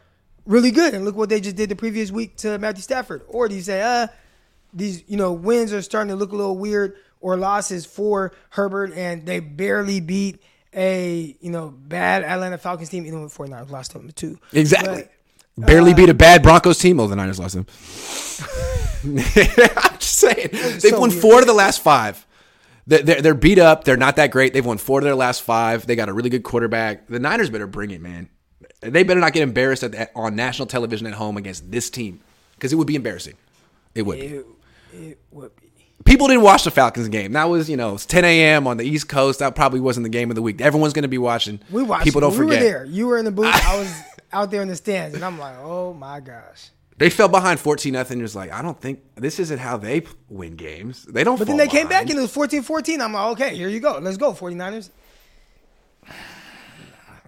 really 0.45 0.71
good 0.71 0.95
and 0.95 1.05
look 1.05 1.17
what 1.17 1.29
they 1.29 1.41
just 1.41 1.57
did 1.57 1.69
the 1.69 1.75
previous 1.75 2.13
week 2.13 2.37
to 2.37 2.57
Matthew 2.59 2.83
Stafford? 2.83 3.23
Or 3.27 3.49
do 3.49 3.57
you 3.57 3.63
say, 3.63 3.83
uh, 3.83 4.07
these 4.73 5.03
you 5.09 5.17
know 5.17 5.33
wins 5.33 5.73
are 5.73 5.83
starting 5.83 6.11
to 6.11 6.15
look 6.15 6.31
a 6.31 6.37
little 6.37 6.57
weird 6.57 6.99
or 7.21 7.37
losses 7.37 7.85
for 7.85 8.33
Herbert 8.51 8.93
and 8.93 9.27
they 9.27 9.41
barely 9.41 9.99
beat 9.99 10.41
a 10.73 11.37
you 11.41 11.51
know 11.51 11.71
bad 11.71 12.23
Atlanta 12.23 12.59
Falcons 12.59 12.91
team 12.91 13.07
even 13.07 13.25
with 13.25 13.37
49ers 13.37 13.71
lost 13.71 13.93
them 13.93 14.13
too. 14.13 14.39
Exactly. 14.53 15.09
But, 15.57 15.67
Barely 15.67 15.95
uh, 15.95 15.97
beat 15.97 16.11
a 16.11 16.15
bad 16.15 16.45
Broncos 16.45 16.79
team. 16.79 17.01
Oh, 17.01 17.09
the 17.09 17.17
Niners 17.17 17.41
lost 17.41 17.55
them. 17.57 17.67
I'm 19.03 19.99
just 19.99 20.15
saying. 20.15 20.51
They've 20.53 20.81
so 20.81 21.01
won 21.01 21.11
weird. 21.11 21.21
four 21.21 21.41
of 21.41 21.47
the 21.49 21.55
last 21.55 21.83
five. 21.83 22.25
They're, 22.87 23.03
they're, 23.03 23.22
they're 23.22 23.34
beat 23.34 23.59
up. 23.59 23.84
They're 23.84 23.97
not 23.97 24.16
that 24.16 24.30
great. 24.30 24.53
They've 24.53 24.64
won 24.64 24.78
four 24.78 25.01
of 25.01 25.05
their 25.05 25.14
last 25.14 25.43
five. 25.43 25.87
They 25.87 25.97
got 25.97 26.09
a 26.09 26.12
really 26.12 26.30
good 26.30 26.45
quarterback. 26.45 27.09
The 27.09 27.18
Niners 27.18 27.51
better 27.51 27.66
bring 27.66 27.91
it, 27.91 28.01
man. 28.01 28.28
They 28.80 29.03
better 29.03 29.20
not 29.20 29.32
get 29.32 29.43
embarrassed 29.43 29.82
at 29.82 29.93
the, 29.93 30.11
on 30.14 30.37
national 30.37 30.66
television 30.66 31.07
at 31.07 31.14
home 31.14 31.37
against 31.37 31.70
this 31.70 31.91
team 31.91 32.20
because 32.53 32.72
it 32.72 32.76
would 32.76 32.87
be 32.87 32.95
embarrassing. 32.95 33.34
It 33.95 34.03
would. 34.03 34.20
be. 34.20 34.26
it, 34.26 34.47
it 34.93 35.18
would 35.32 35.57
be. 35.57 35.70
people 36.05 36.28
didn't 36.28 36.43
watch 36.43 36.64
the 36.64 36.70
Falcons 36.70 37.09
game. 37.09 37.32
That 37.32 37.45
was, 37.45 37.68
you 37.68 37.76
know, 37.76 37.95
it's 37.95 38.07
10 38.07 38.24
a.m. 38.24 38.66
on 38.66 38.76
the 38.76 38.84
East 38.84 39.09
Coast. 39.09 39.41
That 39.41 39.57
probably 39.57 39.80
wasn't 39.80 40.05
the 40.05 40.11
game 40.11 40.30
of 40.30 40.37
the 40.37 40.43
week. 40.43 40.61
Everyone's 40.61 40.93
going 40.93 41.03
to 41.03 41.09
be 41.09 41.18
watching. 41.18 41.59
We 41.70 41.82
watched. 41.82 42.05
People 42.05 42.20
don't 42.20 42.32
we 42.32 42.39
forget. 42.39 42.59
were 42.61 42.64
there. 42.64 42.84
You 42.84 43.09
were 43.09 43.18
in 43.18 43.24
the 43.24 43.32
booth. 43.32 43.47
I 43.47 43.76
was 43.78 44.03
out 44.32 44.51
there 44.51 44.62
in 44.62 44.68
the 44.68 44.76
stands, 44.76 45.14
and 45.16 45.24
I'm 45.24 45.39
like, 45.39 45.57
oh 45.59 45.93
my 45.93 46.20
gosh. 46.20 46.70
They 46.99 47.11
fell 47.11 47.29
behind 47.29 47.61
14 47.61 47.93
nothing. 47.93 48.21
Just 48.21 48.35
like, 48.35 48.53
I 48.53 48.63
don't 48.63 48.81
think 48.81 49.01
this 49.17 49.39
isn't 49.39 49.59
how 49.59 49.77
they 49.77 50.03
win 50.29 50.57
games. 50.57 51.05
They 51.05 51.25
don't. 51.25 51.39
But 51.39 51.47
then 51.47 51.57
they 51.57 51.69
came 51.69 51.89
back 51.89 52.09
and 52.09 52.19
it 52.19 52.23
was 52.23 52.35
14-14. 52.35 53.01
I'm 53.01 53.13
like, 53.13 53.33
okay, 53.33 53.57
here 53.57 53.69
you 53.69 53.81
go. 53.81 53.99
Let's 53.99 54.17
go, 54.17 54.33
49ers. 54.33 54.91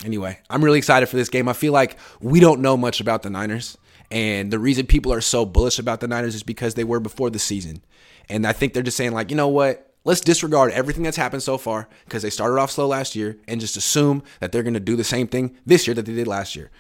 Anyway, 0.05 0.39
I'm 0.49 0.63
really 0.65 0.79
excited 0.79 1.09
for 1.09 1.17
this 1.17 1.29
game. 1.29 1.49
I 1.49 1.55
feel 1.55 1.73
like 1.73 1.97
we 2.21 2.39
don't 2.39 2.61
know 2.61 2.77
much 2.77 3.01
about 3.01 3.25
the 3.25 3.31
Niners. 3.31 3.77
And 4.13 4.53
the 4.53 4.59
reason 4.61 4.87
people 4.87 5.13
are 5.13 5.21
so 5.21 5.45
bullish 5.45 5.81
about 5.81 5.99
the 5.99 6.07
Niners 6.07 6.37
is 6.37 6.45
because 6.45 6.75
they 6.75 6.85
were 6.85 7.01
before 7.01 7.31
the 7.31 7.39
season. 7.41 7.83
And 8.29 8.47
I 8.47 8.53
think 8.53 8.75
they're 8.75 8.85
just 8.85 8.97
saying, 8.97 9.11
like, 9.11 9.31
you 9.31 9.37
know 9.37 9.49
what? 9.49 9.93
Let's 10.05 10.21
disregard 10.21 10.71
everything 10.71 11.03
that's 11.03 11.17
happened 11.17 11.43
so 11.43 11.59
far 11.59 11.89
because 12.05 12.23
they 12.23 12.31
started 12.31 12.61
off 12.61 12.71
slow 12.71 12.87
last 12.87 13.17
year 13.17 13.39
and 13.47 13.61
just 13.61 13.77
assume 13.77 14.23
that 14.41 14.53
they're 14.53 14.63
going 14.63 14.75
to 14.75 14.81
do 14.81 14.97
the 14.97 15.05
same 15.05 15.27
thing 15.27 15.57
this 15.67 15.87
year 15.87 15.95
that 15.95 16.07
they 16.07 16.15
did 16.15 16.29
last 16.29 16.55
year. 16.55 16.71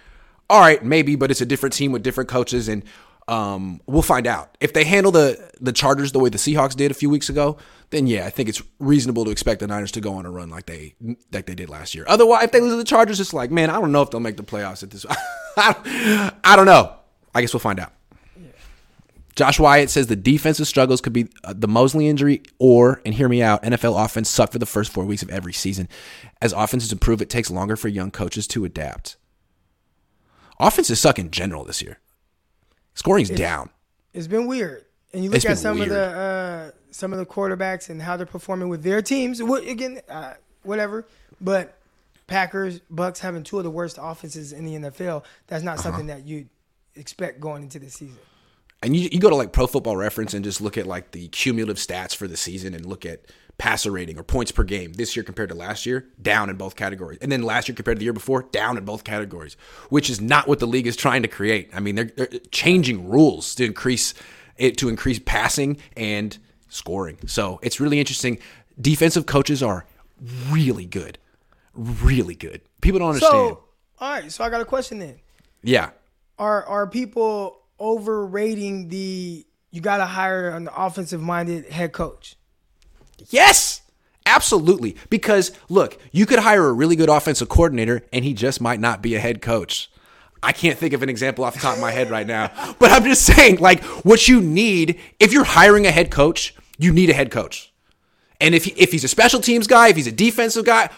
All 0.50 0.60
right, 0.60 0.82
maybe, 0.82 1.16
but 1.16 1.30
it's 1.30 1.40
a 1.40 1.46
different 1.46 1.74
team 1.74 1.92
with 1.92 2.02
different 2.02 2.30
coaches, 2.30 2.68
and 2.68 2.82
um, 3.28 3.82
we'll 3.86 4.02
find 4.02 4.26
out. 4.26 4.56
If 4.60 4.72
they 4.72 4.84
handle 4.84 5.12
the, 5.12 5.50
the 5.60 5.72
Chargers 5.72 6.12
the 6.12 6.18
way 6.18 6.30
the 6.30 6.38
Seahawks 6.38 6.74
did 6.74 6.90
a 6.90 6.94
few 6.94 7.10
weeks 7.10 7.28
ago, 7.28 7.58
then 7.90 8.06
yeah, 8.06 8.24
I 8.24 8.30
think 8.30 8.48
it's 8.48 8.62
reasonable 8.78 9.26
to 9.26 9.30
expect 9.30 9.60
the 9.60 9.66
Niners 9.66 9.92
to 9.92 10.00
go 10.00 10.14
on 10.14 10.24
a 10.24 10.30
run 10.30 10.48
like 10.48 10.66
they 10.66 10.94
like 11.32 11.44
they 11.46 11.54
did 11.54 11.68
last 11.68 11.94
year. 11.94 12.04
Otherwise, 12.08 12.44
if 12.44 12.52
they 12.52 12.60
lose 12.60 12.72
to 12.72 12.76
the 12.76 12.84
Chargers, 12.84 13.20
it's 13.20 13.34
like, 13.34 13.50
man, 13.50 13.68
I 13.68 13.74
don't 13.74 13.92
know 13.92 14.02
if 14.02 14.10
they'll 14.10 14.20
make 14.20 14.38
the 14.38 14.42
playoffs 14.42 14.82
at 14.82 14.90
this. 14.90 15.04
I 15.56 16.56
don't, 16.56 16.66
know. 16.66 16.94
I 17.34 17.42
guess 17.42 17.52
we'll 17.52 17.60
find 17.60 17.80
out. 17.80 17.92
Josh 19.36 19.60
Wyatt 19.60 19.90
says 19.90 20.08
the 20.08 20.16
defensive 20.16 20.66
struggles 20.66 21.00
could 21.00 21.12
be 21.12 21.28
uh, 21.44 21.54
the 21.56 21.68
Moseley 21.68 22.08
injury 22.08 22.42
or, 22.58 23.00
and 23.04 23.14
hear 23.14 23.28
me 23.28 23.40
out, 23.40 23.62
NFL 23.62 24.04
offense 24.04 24.28
sucked 24.28 24.52
for 24.52 24.58
the 24.58 24.66
first 24.66 24.90
four 24.90 25.04
weeks 25.04 25.22
of 25.22 25.30
every 25.30 25.52
season. 25.52 25.88
As 26.42 26.52
offenses 26.52 26.90
improve, 26.90 27.22
it 27.22 27.30
takes 27.30 27.50
longer 27.50 27.76
for 27.76 27.86
young 27.86 28.10
coaches 28.10 28.48
to 28.48 28.64
adapt. 28.64 29.16
Offenses 30.60 31.00
suck 31.00 31.18
in 31.18 31.30
general 31.30 31.64
this 31.64 31.80
year. 31.82 31.98
Scoring's 32.94 33.30
down. 33.30 33.70
It's 34.12 34.26
been 34.26 34.46
weird. 34.46 34.84
And 35.12 35.22
you 35.24 35.30
look 35.30 35.36
It's 35.36 35.46
at 35.46 35.58
some 35.58 35.78
weird. 35.78 35.90
of 35.90 35.94
the 35.94 36.02
uh, 36.18 36.70
some 36.90 37.12
of 37.12 37.18
the 37.18 37.26
quarterbacks 37.26 37.88
and 37.88 38.02
how 38.02 38.16
they're 38.16 38.26
performing 38.26 38.68
with 38.68 38.82
their 38.82 39.00
teams. 39.02 39.42
What 39.42 39.66
again? 39.66 40.00
Uh, 40.08 40.34
whatever. 40.64 41.06
But 41.40 41.78
Packers, 42.26 42.80
Bucs 42.92 43.18
having 43.18 43.42
two 43.42 43.58
of 43.58 43.64
the 43.64 43.70
worst 43.70 43.98
offenses 44.00 44.52
in 44.52 44.64
the 44.64 44.74
NFL. 44.90 45.24
That's 45.46 45.62
Uh-huh. 45.62 45.74
not 45.76 45.80
something 45.80 46.06
that 46.08 46.26
you 46.26 46.46
expect 46.94 47.40
going 47.40 47.62
into 47.62 47.78
the 47.78 47.90
season. 47.90 48.18
And 48.82 48.94
you, 48.94 49.08
you 49.10 49.18
go 49.18 49.30
to 49.30 49.36
like 49.36 49.52
Pro 49.52 49.66
Football 49.66 49.96
Reference 49.96 50.34
and 50.34 50.44
just 50.44 50.60
look 50.60 50.78
at 50.78 50.86
like 50.86 51.10
the 51.10 51.28
cumulative 51.28 51.76
stats 51.76 52.14
for 52.14 52.28
the 52.28 52.36
season 52.36 52.74
and 52.74 52.86
look 52.86 53.04
at 53.04 53.22
passer 53.58 53.90
rating 53.90 54.16
or 54.16 54.22
points 54.22 54.52
per 54.52 54.62
game 54.62 54.92
this 54.92 55.16
year 55.16 55.24
compared 55.24 55.48
to 55.48 55.54
last 55.54 55.84
year, 55.84 56.06
down 56.22 56.48
in 56.48 56.56
both 56.56 56.76
categories. 56.76 57.18
And 57.20 57.30
then 57.32 57.42
last 57.42 57.68
year 57.68 57.74
compared 57.74 57.96
to 57.96 57.98
the 57.98 58.04
year 58.04 58.12
before, 58.12 58.42
down 58.42 58.78
in 58.78 58.84
both 58.84 59.02
categories, 59.02 59.56
which 59.88 60.08
is 60.08 60.20
not 60.20 60.46
what 60.46 60.60
the 60.60 60.66
league 60.66 60.86
is 60.86 60.94
trying 60.94 61.22
to 61.22 61.28
create. 61.28 61.70
I 61.74 61.80
mean, 61.80 61.96
they're, 61.96 62.12
they're 62.16 62.28
changing 62.52 63.08
rules 63.08 63.56
to 63.56 63.64
increase 63.64 64.14
it 64.56 64.76
to 64.78 64.88
increase 64.88 65.18
passing 65.18 65.78
and 65.96 66.36
scoring. 66.68 67.18
So 67.26 67.58
it's 67.62 67.80
really 67.80 67.98
interesting. 67.98 68.38
Defensive 68.80 69.26
coaches 69.26 69.62
are 69.62 69.86
really 70.50 70.86
good, 70.86 71.18
really 71.74 72.34
good. 72.34 72.60
People 72.80 73.00
don't 73.00 73.08
understand. 73.08 73.32
So, 73.32 73.64
all 74.00 74.10
right. 74.10 74.30
So 74.30 74.44
I 74.44 74.50
got 74.50 74.60
a 74.60 74.64
question 74.64 75.00
then. 75.00 75.16
yeah, 75.62 75.90
Are 76.38 76.64
are 76.64 76.86
people 76.86 77.60
overrating 77.80 78.88
the? 78.88 79.46
You 79.70 79.80
got 79.80 79.98
to 79.98 80.06
hire 80.06 80.48
an 80.50 80.68
offensive 80.74 81.20
minded 81.20 81.68
head 81.68 81.92
coach. 81.92 82.36
Yes. 83.28 83.82
Absolutely. 84.24 84.96
Because 85.08 85.52
look, 85.68 85.98
you 86.12 86.26
could 86.26 86.38
hire 86.38 86.66
a 86.66 86.72
really 86.72 86.96
good 86.96 87.08
offensive 87.08 87.48
coordinator 87.48 88.02
and 88.12 88.24
he 88.24 88.34
just 88.34 88.60
might 88.60 88.78
not 88.78 89.02
be 89.02 89.14
a 89.14 89.20
head 89.20 89.40
coach. 89.40 89.90
I 90.42 90.52
can't 90.52 90.78
think 90.78 90.92
of 90.92 91.02
an 91.02 91.08
example 91.08 91.44
off 91.44 91.54
the 91.54 91.60
top 91.60 91.76
of 91.76 91.80
my 91.80 91.90
head 91.90 92.10
right 92.10 92.26
now, 92.26 92.50
but 92.78 92.92
I'm 92.92 93.04
just 93.04 93.24
saying, 93.24 93.56
like, 93.56 93.82
what 94.04 94.28
you 94.28 94.40
need, 94.40 95.00
if 95.18 95.32
you're 95.32 95.44
hiring 95.44 95.86
a 95.86 95.90
head 95.90 96.10
coach, 96.10 96.54
you 96.78 96.92
need 96.92 97.10
a 97.10 97.14
head 97.14 97.30
coach. 97.30 97.72
And 98.40 98.54
if, 98.54 98.66
if 98.78 98.92
he's 98.92 99.02
a 99.02 99.08
special 99.08 99.40
teams 99.40 99.66
guy, 99.66 99.88
if 99.88 99.96
he's 99.96 100.06
a 100.06 100.12
defensive 100.12 100.64
guy, 100.64 100.90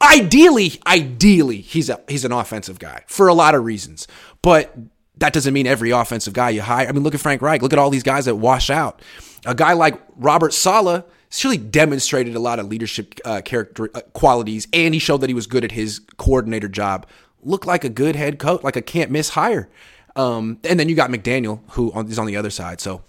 ideally, 0.00 0.72
ideally, 0.86 1.60
he's 1.60 1.88
a 1.88 2.00
he's 2.08 2.24
an 2.24 2.32
offensive 2.32 2.78
guy 2.78 3.02
for 3.06 3.28
a 3.28 3.34
lot 3.34 3.54
of 3.54 3.64
reasons. 3.64 4.06
But 4.42 4.76
that 5.18 5.32
doesn't 5.32 5.54
mean 5.54 5.66
every 5.66 5.90
offensive 5.90 6.32
guy 6.32 6.50
you 6.50 6.62
hire. 6.62 6.88
I 6.88 6.92
mean, 6.92 7.02
look 7.02 7.14
at 7.14 7.20
Frank 7.20 7.42
Reich. 7.42 7.62
Look 7.62 7.72
at 7.72 7.78
all 7.78 7.90
these 7.90 8.02
guys 8.02 8.24
that 8.26 8.36
wash 8.36 8.70
out. 8.70 9.02
A 9.46 9.54
guy 9.54 9.72
like 9.72 10.00
Robert 10.16 10.52
Saleh 10.52 11.04
really 11.44 11.58
demonstrated 11.58 12.34
a 12.34 12.40
lot 12.40 12.58
of 12.58 12.66
leadership 12.66 13.14
uh, 13.24 13.40
character 13.44 13.90
uh, 13.94 14.00
qualities, 14.12 14.66
and 14.72 14.94
he 14.94 15.00
showed 15.00 15.20
that 15.20 15.28
he 15.28 15.34
was 15.34 15.46
good 15.46 15.64
at 15.64 15.72
his 15.72 16.00
coordinator 16.16 16.68
job. 16.68 17.06
Looked 17.42 17.66
like 17.66 17.84
a 17.84 17.88
good 17.88 18.16
head 18.16 18.38
coach, 18.38 18.62
like 18.62 18.76
a 18.76 18.82
can't 18.82 19.10
miss 19.10 19.30
hire. 19.30 19.68
Um, 20.16 20.58
and 20.64 20.80
then 20.80 20.88
you 20.88 20.96
got 20.96 21.10
McDaniel, 21.10 21.60
who 21.70 21.92
is 22.00 22.18
on 22.18 22.26
the 22.26 22.36
other 22.36 22.50
side. 22.50 22.80
So 22.80 23.02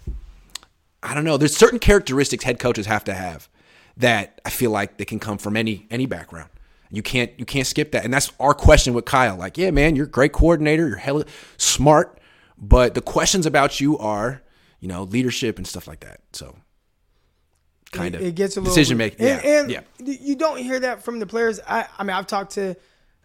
I 1.02 1.16
don't 1.16 1.24
know. 1.24 1.38
There's 1.38 1.56
certain 1.56 1.80
characteristics 1.80 2.44
head 2.44 2.60
coaches 2.60 2.86
have 2.86 3.04
to 3.06 3.14
have 3.14 3.50
that 3.98 4.40
I 4.46 4.50
feel 4.50 4.72
like 4.72 4.98
they 4.98 5.06
can 5.06 5.20
come 5.20 5.38
from 5.38 5.58
any 5.58 5.88
any 5.90 6.06
background. 6.06 6.50
You 6.92 7.04
can't 7.04 7.32
you 7.38 7.46
can't 7.46 7.68
skip 7.68 7.92
that. 7.92 8.04
And 8.04 8.14
that's 8.14 8.32
our 8.40 8.54
question 8.54 8.94
with 8.94 9.06
Kyle. 9.06 9.36
Like, 9.36 9.58
yeah, 9.58 9.72
man, 9.72 9.96
you're 9.96 10.06
a 10.06 10.10
great 10.10 10.34
coordinator, 10.34 10.88
you're 10.88 10.98
hella 10.98 11.26
smart, 11.58 12.20
but 12.58 12.96
the 12.96 13.02
questions 13.02 13.46
about 13.46 13.80
you 13.80 13.98
are, 14.00 14.42
you 14.80 14.88
know, 14.88 15.04
leadership 15.04 15.58
and 15.58 15.68
stuff 15.68 15.88
like 15.88 16.00
that. 16.00 16.22
So 16.34 16.56
kind 17.92 18.16
it, 18.16 18.22
of 18.22 18.28
it 18.28 18.36
gets 18.36 18.58
a 18.58 18.62
little 18.62 18.74
decision 18.74 18.98
making. 18.98 19.26
Yeah, 19.26 19.42
and, 19.44 19.72
yeah. 19.72 19.82
you 20.00 20.36
don't 20.36 20.58
hear 20.58 20.80
that 20.80 21.04
from 21.04 21.20
the 21.20 21.26
players. 21.26 21.60
I, 21.68 21.86
I 21.98 22.04
mean, 22.04 22.16
I've 22.16 22.28
talked 22.28 22.54
to 22.54 22.76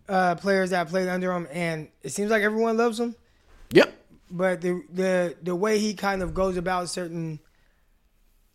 uh, 0.08 0.34
players 0.36 0.70
that 0.70 0.88
played 0.88 1.08
under 1.08 1.32
him, 1.32 1.48
and 1.50 1.88
it 2.02 2.10
seems 2.10 2.30
like 2.30 2.42
everyone 2.42 2.76
loves 2.76 2.98
him. 3.00 3.14
Yep. 3.70 3.92
But 4.30 4.60
the 4.60 4.82
the 4.92 5.36
the 5.42 5.54
way 5.54 5.78
he 5.78 5.94
kind 5.94 6.22
of 6.22 6.34
goes 6.34 6.56
about 6.56 6.88
certain, 6.88 7.38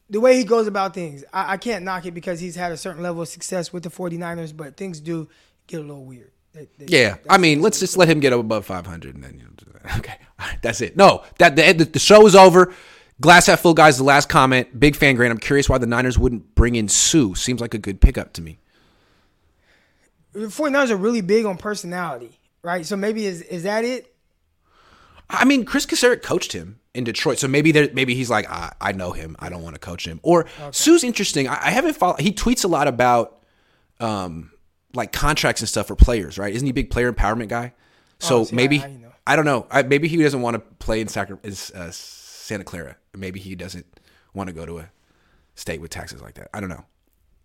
the 0.09 0.19
way 0.19 0.37
he 0.37 0.43
goes 0.43 0.67
about 0.67 0.93
things, 0.93 1.23
I, 1.33 1.53
I 1.53 1.57
can't 1.57 1.83
knock 1.85 2.05
it 2.05 2.11
because 2.13 2.39
he's 2.39 2.55
had 2.55 2.71
a 2.71 2.77
certain 2.77 3.03
level 3.03 3.21
of 3.21 3.27
success 3.27 3.71
with 3.71 3.83
the 3.83 3.89
49ers, 3.89 4.55
but 4.55 4.75
things 4.77 4.99
do 4.99 5.27
get 5.67 5.77
a 5.77 5.83
little 5.83 6.03
weird. 6.05 6.31
They- 6.53 6.67
they- 6.77 6.85
Yeah, 7.03 7.17
I 7.29 7.37
mean, 7.37 7.61
let's 7.61 7.79
just 7.79 7.95
let 7.97 8.07
him 8.09 8.19
get 8.19 8.33
up 8.33 8.39
above 8.39 8.65
500, 8.65 9.15
and 9.15 9.23
then 9.23 9.35
you 9.37 9.43
know, 9.43 9.49
okay, 9.97 10.17
right, 10.39 10.57
that's 10.61 10.81
it. 10.81 10.97
No, 10.97 11.23
that 11.37 11.55
the, 11.55 11.71
the 11.73 11.85
the 11.85 11.99
show 11.99 12.25
is 12.27 12.35
over. 12.35 12.73
Glass 13.21 13.47
half 13.47 13.59
full, 13.59 13.73
guys. 13.73 13.97
The 13.97 14.03
last 14.03 14.29
comment. 14.29 14.79
Big 14.79 14.95
fan, 14.95 15.15
Grant. 15.15 15.31
I'm 15.31 15.37
curious 15.39 15.67
why 15.69 15.77
the 15.77 15.85
Niners 15.85 16.17
wouldn't 16.17 16.55
bring 16.55 16.75
in 16.75 16.87
Suh. 16.87 17.33
Seems 17.33 17.59
like 17.61 17.73
a 17.73 17.77
good 17.77 17.99
pickup 18.01 18.31
to 18.33 18.41
me. 18.41 18.59
the 20.33 20.39
49ers 20.47 20.89
are 20.89 20.95
really 20.95 21.21
big 21.21 21.45
on 21.45 21.57
personality, 21.57 22.39
right? 22.63 22.85
So 22.85 22.95
maybe 22.95 23.25
is 23.25 23.41
is 23.43 23.63
that 23.63 23.83
it? 23.83 24.13
I 25.29 25.45
mean, 25.45 25.65
Kris 25.65 25.85
Kocurek 25.85 26.23
coached 26.23 26.53
him 26.53 26.78
in 26.95 27.03
Detroit, 27.03 27.37
so 27.39 27.47
maybe 27.47 27.71
there, 27.71 27.89
maybe 27.93 28.15
he's 28.15 28.29
like, 28.29 28.49
I, 28.49 28.73
I 28.81 28.91
know 28.93 29.11
him. 29.11 29.35
I 29.39 29.49
don't 29.49 29.61
want 29.61 29.75
to 29.75 29.79
coach 29.79 30.07
him. 30.07 30.19
Or 30.23 30.45
Suh's 30.71 31.03
interesting. 31.03 31.47
I, 31.47 31.67
I 31.67 31.69
haven't 31.71 31.93
followed. 31.95 32.19
He 32.19 32.31
tweets 32.31 32.63
a 32.65 32.67
lot 32.67 32.87
about, 32.87 33.39
um, 33.99 34.51
like 34.95 35.11
contracts 35.11 35.61
and 35.61 35.69
stuff 35.69 35.87
for 35.87 35.95
players, 35.95 36.37
right? 36.39 36.53
Isn't 36.53 36.65
he 36.65 36.71
a 36.71 36.73
big 36.73 36.89
player 36.89 37.11
empowerment 37.13 37.47
guy? 37.49 37.73
So 38.19 38.39
Oh, 38.39 38.43
see, 38.45 38.55
maybe 38.55 38.81
I- 38.81 38.85
I 38.85 38.91
know. 38.93 39.11
I 39.27 39.35
don't 39.35 39.45
know. 39.45 39.67
I, 39.69 39.83
maybe 39.83 40.07
he 40.07 40.17
doesn't 40.17 40.41
want 40.41 40.55
to 40.55 40.59
play 40.59 40.99
in 41.01 41.07
Sacra, 41.07 41.37
is, 41.43 41.69
uh, 41.71 41.91
Santa 41.91 42.63
Clara. 42.63 42.95
Maybe 43.15 43.39
he 43.39 43.53
doesn't 43.53 43.85
want 44.33 44.47
to 44.47 44.53
go 44.53 44.65
to 44.65 44.79
a 44.79 44.89
state 45.53 45.79
with 45.81 45.91
taxes 45.91 46.21
like 46.21 46.33
that. 46.35 46.49
I 46.53 46.59
don't 46.59 46.69
know. 46.69 46.85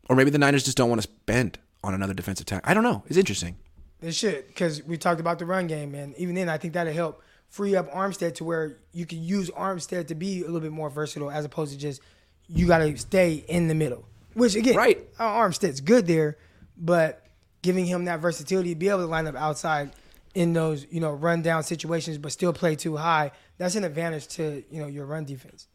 Or 0.08 0.16
maybe 0.16 0.30
the 0.30 0.38
Niners 0.38 0.64
just 0.64 0.78
don't 0.78 0.88
want 0.88 1.02
to 1.02 1.08
spend 1.08 1.58
on 1.82 1.92
another 1.92 2.14
defensive 2.14 2.46
tackle. 2.46 2.68
I 2.70 2.72
don't 2.72 2.82
know. 2.84 3.04
It's 3.08 3.18
interesting. 3.18 3.56
They 4.00 4.12
should 4.12 4.46
because 4.48 4.82
we 4.82 4.96
talked 4.96 5.20
about 5.20 5.38
the 5.38 5.44
run 5.46 5.66
game, 5.66 5.94
and 5.94 6.14
even 6.16 6.34
then, 6.34 6.48
I 6.48 6.56
think 6.58 6.72
that'll 6.74 6.92
help 6.92 7.22
free 7.54 7.76
up 7.76 7.88
Armstead 7.92 8.34
to 8.34 8.44
where 8.44 8.78
you 8.92 9.06
can 9.06 9.22
use 9.22 9.48
Armstead 9.50 10.08
to 10.08 10.14
be 10.16 10.40
a 10.42 10.46
little 10.46 10.60
bit 10.60 10.72
more 10.72 10.90
versatile 10.90 11.30
as 11.30 11.44
opposed 11.44 11.72
to 11.72 11.78
just 11.78 12.00
you 12.48 12.66
got 12.66 12.78
to 12.78 12.96
stay 12.96 13.44
in 13.46 13.68
the 13.68 13.74
middle. 13.76 14.04
Which 14.34 14.56
again, 14.56 14.74
Right. 14.74 14.98
uh, 15.20 15.24
Armstead's 15.24 15.80
good 15.80 16.08
there, 16.08 16.36
but 16.76 17.24
giving 17.62 17.86
him 17.86 18.06
that 18.06 18.18
versatility 18.18 18.70
to 18.70 18.74
be 18.74 18.88
able 18.88 18.98
to 19.00 19.06
line 19.06 19.28
up 19.28 19.36
outside 19.36 19.92
in 20.34 20.52
those 20.52 20.84
you 20.90 20.98
know 21.00 21.12
run 21.12 21.42
down 21.42 21.62
situations, 21.62 22.18
but 22.18 22.32
still 22.32 22.52
play 22.52 22.74
two 22.74 22.96
high. 22.96 23.30
That's 23.56 23.76
an 23.76 23.84
advantage 23.84 24.26
to 24.36 24.64
you 24.68 24.80
know 24.80 24.88
your 24.88 25.06
run 25.06 25.24
defense. 25.24 25.68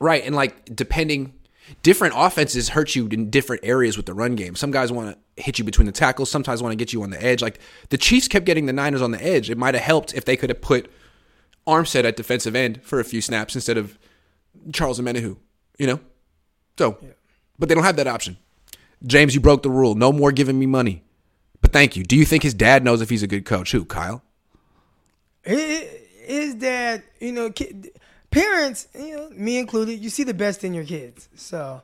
Right, 0.00 0.24
and 0.24 0.34
like 0.34 0.74
depending, 0.74 1.34
different 1.82 2.14
offenses 2.16 2.70
hurt 2.70 2.94
you 2.96 3.06
in 3.08 3.28
different 3.28 3.62
areas 3.62 3.98
with 3.98 4.06
the 4.06 4.14
run 4.14 4.36
game. 4.36 4.56
Some 4.56 4.70
guys 4.70 4.90
want 4.90 5.14
to 5.36 5.42
hit 5.42 5.58
you 5.58 5.64
between 5.66 5.84
the 5.84 5.92
tackles. 5.92 6.30
Sometimes 6.30 6.62
want 6.62 6.72
to 6.72 6.76
get 6.76 6.94
you 6.94 7.02
on 7.02 7.10
the 7.10 7.22
edge. 7.22 7.42
Like 7.42 7.58
the 7.90 7.98
Chiefs 7.98 8.26
kept 8.26 8.46
getting 8.46 8.64
the 8.64 8.72
Niners 8.72 9.02
on 9.02 9.10
the 9.10 9.22
edge. 9.22 9.50
It 9.50 9.58
might 9.58 9.74
have 9.74 9.84
helped 9.84 10.14
if 10.14 10.24
they 10.24 10.36
could 10.36 10.48
have 10.48 10.62
put 10.62 10.90
Armstead 11.66 12.04
at 12.04 12.16
defensive 12.16 12.54
end 12.54 12.82
for 12.82 13.00
a 13.00 13.04
few 13.04 13.20
snaps 13.20 13.54
instead 13.54 13.76
of 13.76 13.98
Charles 14.72 15.00
Omenihu. 15.00 15.36
You 15.78 15.86
know, 15.88 16.00
so 16.78 16.98
but 17.58 17.68
they 17.68 17.74
don't 17.74 17.84
have 17.84 17.96
that 17.96 18.06
option. 18.06 18.36
James, 19.04 19.34
you 19.34 19.40
broke 19.40 19.62
the 19.62 19.70
rule. 19.70 19.94
No 19.94 20.12
more 20.12 20.32
giving 20.32 20.58
me 20.58 20.66
money. 20.66 21.02
But 21.60 21.72
thank 21.72 21.96
you. 21.96 22.02
Do 22.04 22.16
you 22.16 22.24
think 22.24 22.42
his 22.42 22.54
dad 22.54 22.82
knows 22.84 23.00
if 23.02 23.10
he's 23.10 23.22
a 23.22 23.26
good 23.26 23.44
coach? 23.44 23.72
Who, 23.72 23.84
Kyle? 23.84 24.22
Hi- 25.46 25.88
His 26.26 26.54
dad, 26.56 27.02
you 27.20 27.32
know, 27.32 27.50
kid, 27.50 27.90
parents, 28.30 28.88
you 28.98 29.16
know, 29.16 29.30
me 29.30 29.58
included, 29.58 30.00
you 30.00 30.10
see 30.10 30.24
the 30.24 30.34
best 30.34 30.64
in 30.64 30.74
your 30.74 30.84
kids. 30.84 31.28
So 31.36 31.82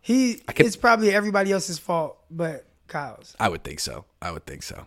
he, 0.00 0.34
can- 0.34 0.66
it's 0.66 0.76
probably 0.76 1.10
everybody 1.12 1.52
else's 1.52 1.78
fault, 1.78 2.18
but 2.30 2.66
Kyle's. 2.88 3.34
I 3.40 3.48
would 3.48 3.64
think 3.64 3.80
so. 3.80 4.04
I 4.20 4.32
would 4.32 4.44
think 4.46 4.62
so. 4.62 4.86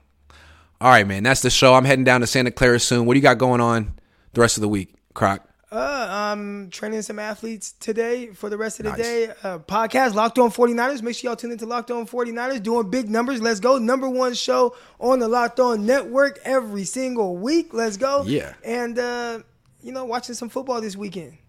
All 0.81 0.89
right, 0.89 1.07
man. 1.07 1.23
That's 1.23 1.41
the 1.41 1.49
show. 1.49 1.73
I'm 1.75 1.85
heading 1.85 2.03
down 2.03 2.21
to 2.21 2.27
Santa 2.27 2.51
Clara 2.51 2.79
soon. 2.79 3.05
What 3.05 3.13
do 3.13 3.19
you 3.19 3.23
got 3.23 3.37
going 3.37 3.61
on 3.61 3.93
the 4.33 4.41
rest 4.41 4.57
of 4.57 4.61
the 4.61 4.67
week, 4.69 4.95
Croc? 5.13 5.47
Uh, 5.71 6.07
I'm 6.09 6.69
training 6.69 7.01
some 7.01 7.17
athletes 7.17 7.71
today 7.79 8.27
for 8.27 8.47
the 8.47 8.57
rest 8.57 8.79
of 8.79 8.83
the 8.85 8.91
Nice. 8.91 8.99
day. 9.01 9.27
Uh, 9.41 9.57
podcast 9.57 10.13
Locked 10.13 10.37
On 10.37 10.51
49ers. 10.51 11.01
Make 11.01 11.15
sure 11.15 11.29
y'all 11.31 11.35
tune 11.35 11.51
into 11.51 11.65
Locked 11.65 11.89
On 11.89 12.05
49ers. 12.05 12.61
Doing 12.61 12.91
big 12.91 13.09
numbers. 13.09 13.41
Let's 13.41 13.59
go. 13.59 13.79
Number 13.79 14.07
one 14.07 14.35
show 14.35 14.75
on 14.99 15.17
the 15.17 15.27
Locked 15.27 15.59
On 15.59 15.83
network 15.83 16.37
every 16.43 16.83
single 16.83 17.37
week. 17.37 17.73
Let's 17.73 17.97
go. 17.97 18.21
Yeah. 18.23 18.53
And, 18.63 18.99
uh, 18.99 19.39
you 19.81 19.91
know, 19.91 20.05
watching 20.05 20.35
some 20.35 20.49
football 20.49 20.79
this 20.79 20.95
weekend. 20.95 21.39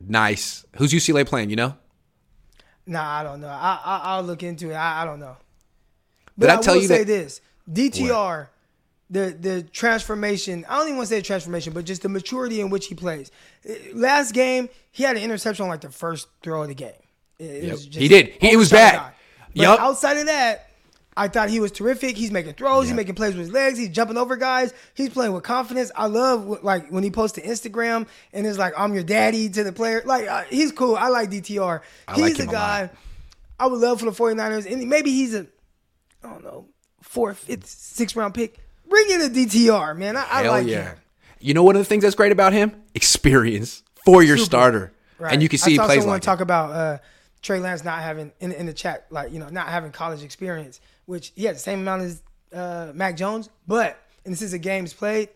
Nice. 0.00 0.64
Who's 0.76 0.92
UCLA 0.92 1.26
playing? 1.26 1.50
You 1.50 1.56
know? 1.56 1.76
Nah, 2.86 3.18
I 3.20 3.22
don't 3.22 3.42
know. 3.42 3.48
I, 3.48 3.80
I 3.84 4.00
I'll 4.04 4.22
look 4.22 4.42
into 4.42 4.70
it. 4.70 4.74
I, 4.74 5.02
I 5.02 5.04
don't 5.04 5.20
know. 5.20 5.36
Did 6.38 6.46
But 6.46 6.50
I 6.50 6.54
I, 6.54 6.60
tell 6.62 6.74
will 6.74 6.82
you 6.82 6.88
say 6.88 6.98
that- 6.98 7.06
this: 7.06 7.40
DTR, 7.70 8.48
the 9.10 9.36
the 9.38 9.62
transformation. 9.62 10.64
I 10.68 10.76
don't 10.76 10.86
even 10.86 10.96
want 10.96 11.08
to 11.08 11.14
say 11.14 11.20
transformation, 11.22 11.72
but 11.72 11.84
just 11.84 12.02
the 12.02 12.08
maturity 12.08 12.60
in 12.60 12.70
which 12.70 12.86
he 12.86 12.94
plays. 12.94 13.30
Uh, 13.68 13.72
Last 13.94 14.32
game, 14.32 14.68
he 14.90 15.02
had 15.02 15.16
an 15.16 15.22
interception 15.22 15.64
on 15.64 15.68
like 15.68 15.80
the 15.82 15.90
first 15.90 16.28
throw 16.42 16.62
of 16.62 16.68
the 16.68 16.74
game. 16.74 16.92
Yep. 17.38 17.78
He 17.78 18.08
did. 18.08 18.28
He- 18.40 18.52
it 18.52 18.56
was 18.56 18.70
bad. 18.70 19.12
But 19.54 19.80
outside 19.80 20.16
of 20.18 20.26
that. 20.26 20.62
I 21.18 21.28
thought 21.28 21.48
he 21.48 21.60
was 21.60 21.72
terrific. 21.72 22.14
He's 22.14 22.30
making 22.30 22.52
throws. 22.54 22.84
He's 22.88 22.92
making 22.94 23.14
plays 23.14 23.32
with 23.32 23.46
his 23.46 23.50
legs. 23.50 23.78
He's 23.78 23.88
jumping 23.88 24.18
over 24.18 24.36
guys. 24.36 24.74
He's 24.92 25.08
playing 25.08 25.32
with 25.32 25.44
confidence. 25.44 25.90
I 25.96 26.08
love 26.08 26.62
like 26.62 26.90
when 26.90 27.02
he 27.02 27.10
posts 27.10 27.36
to 27.36 27.42
Instagram 27.42 28.06
and 28.34 28.46
it's 28.46 28.58
like 28.58 28.74
I'm 28.76 28.92
your 28.92 29.02
daddy 29.02 29.48
to 29.48 29.64
the 29.64 29.72
player. 29.72 30.02
Like 30.04 30.28
uh, 30.28 30.42
he's 30.50 30.72
cool. 30.72 30.94
I 30.94 31.08
like 31.08 31.30
DTR. 31.30 31.80
I 32.06 32.14
he's 32.16 32.38
like 32.38 32.48
a 32.48 32.52
guy. 32.52 32.90
I 33.58 33.66
would 33.66 33.80
love 33.80 34.00
for 34.00 34.04
the 34.04 34.10
49ers, 34.10 34.70
and 34.70 34.90
maybe 34.90 35.10
he's 35.10 35.34
a, 35.34 35.46
I 36.22 36.28
don't 36.28 36.44
know, 36.44 36.66
fourth, 37.00 37.38
fifth, 37.38 37.66
sixth 37.66 38.14
round 38.14 38.34
pick. 38.34 38.58
Bring 38.88 39.10
in 39.10 39.22
a 39.22 39.28
DTR, 39.28 39.96
man. 39.96 40.16
I, 40.16 40.26
I 40.30 40.48
like 40.48 40.66
yeah. 40.66 40.90
him. 40.90 40.98
You 41.40 41.54
know 41.54 41.62
one 41.62 41.76
of 41.76 41.80
the 41.80 41.86
things 41.86 42.02
that's 42.02 42.14
great 42.14 42.32
about 42.32 42.52
him? 42.52 42.82
Experience. 42.94 43.82
Four 44.04 44.22
year 44.22 44.36
starter. 44.36 44.92
Right. 45.18 45.32
And 45.32 45.42
you 45.42 45.48
can 45.48 45.58
see 45.58 45.72
I 45.72 45.72
he 45.72 45.78
plays 45.78 45.98
someone 46.00 46.16
like 46.16 46.22
it. 46.22 46.26
talk 46.26 46.40
about 46.40 46.70
uh, 46.72 46.98
Trey 47.42 47.58
Lance 47.58 47.84
not 47.84 48.00
having 48.00 48.32
in 48.40 48.52
in 48.52 48.66
the 48.66 48.72
chat, 48.72 49.06
like 49.10 49.32
you 49.32 49.38
know, 49.38 49.48
not 49.48 49.68
having 49.68 49.92
college 49.92 50.22
experience, 50.22 50.80
which 51.06 51.32
he 51.34 51.44
had 51.44 51.54
the 51.54 51.60
same 51.60 51.80
amount 51.80 52.02
as 52.02 52.22
uh, 52.54 52.92
Mac 52.94 53.16
Jones, 53.16 53.48
but 53.66 53.98
and 54.24 54.32
this 54.32 54.42
is 54.42 54.52
a 54.52 54.58
games 54.58 54.92
played, 54.92 55.28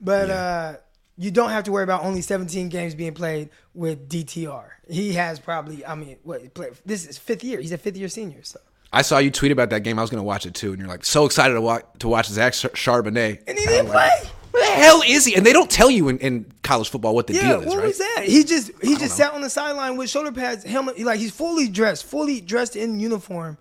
but 0.00 0.30
uh, 0.30 0.76
you 1.16 1.30
don't 1.30 1.50
have 1.50 1.64
to 1.64 1.72
worry 1.72 1.84
about 1.84 2.04
only 2.04 2.20
17 2.20 2.68
games 2.68 2.94
being 2.94 3.14
played 3.14 3.48
with 3.74 4.08
DTR. 4.08 4.68
He 4.88 5.14
has 5.14 5.40
probably, 5.40 5.84
I 5.84 5.94
mean, 5.94 6.18
what 6.22 6.42
this 6.84 7.06
is 7.06 7.18
fifth 7.18 7.42
year. 7.42 7.60
He's 7.60 7.72
a 7.72 7.78
fifth 7.78 7.96
year 7.96 8.08
senior, 8.08 8.42
so. 8.42 8.60
I 8.96 9.02
saw 9.02 9.18
you 9.18 9.30
tweet 9.30 9.52
about 9.52 9.70
that 9.70 9.80
game. 9.80 9.98
I 9.98 10.02
was 10.02 10.10
going 10.10 10.20
to 10.20 10.24
watch 10.26 10.46
it 10.46 10.54
too. 10.54 10.70
And 10.72 10.78
you're 10.80 10.88
like, 10.88 11.04
so 11.04 11.26
excited 11.26 11.54
to 11.54 11.60
watch, 11.60 11.84
to 12.00 12.08
watch 12.08 12.26
Zach 12.28 12.52
Charbonnet. 12.54 13.42
And 13.46 13.58
he 13.58 13.64
didn't 13.66 13.90
play. 13.90 14.10
Where 14.52 14.64
the 14.64 14.72
hell 14.82 15.02
is 15.06 15.24
he? 15.26 15.34
And 15.34 15.44
they 15.44 15.52
don't 15.52 15.70
tell 15.70 15.90
you 15.90 16.08
in, 16.08 16.18
in 16.18 16.52
college 16.62 16.88
football 16.88 17.14
what 17.14 17.26
the 17.26 17.34
Yeah, 17.34 17.42
deal 17.42 17.60
is, 17.60 17.66
what 17.66 17.76
right? 17.78 17.86
was 17.88 17.98
that? 17.98 18.22
He 18.24 18.42
just 18.42 18.70
he 18.82 18.96
just 18.96 19.14
sat 19.16 19.34
on 19.34 19.42
the 19.42 19.50
sideline 19.50 19.96
with 19.98 20.08
shoulder 20.08 20.32
pads, 20.32 20.64
helmet, 20.64 20.98
like 21.00 21.18
he's 21.20 21.30
fully 21.32 21.68
dressed, 21.68 22.06
fully 22.06 22.40
dressed 22.40 22.74
in 22.74 22.98
uniform, 22.98 23.58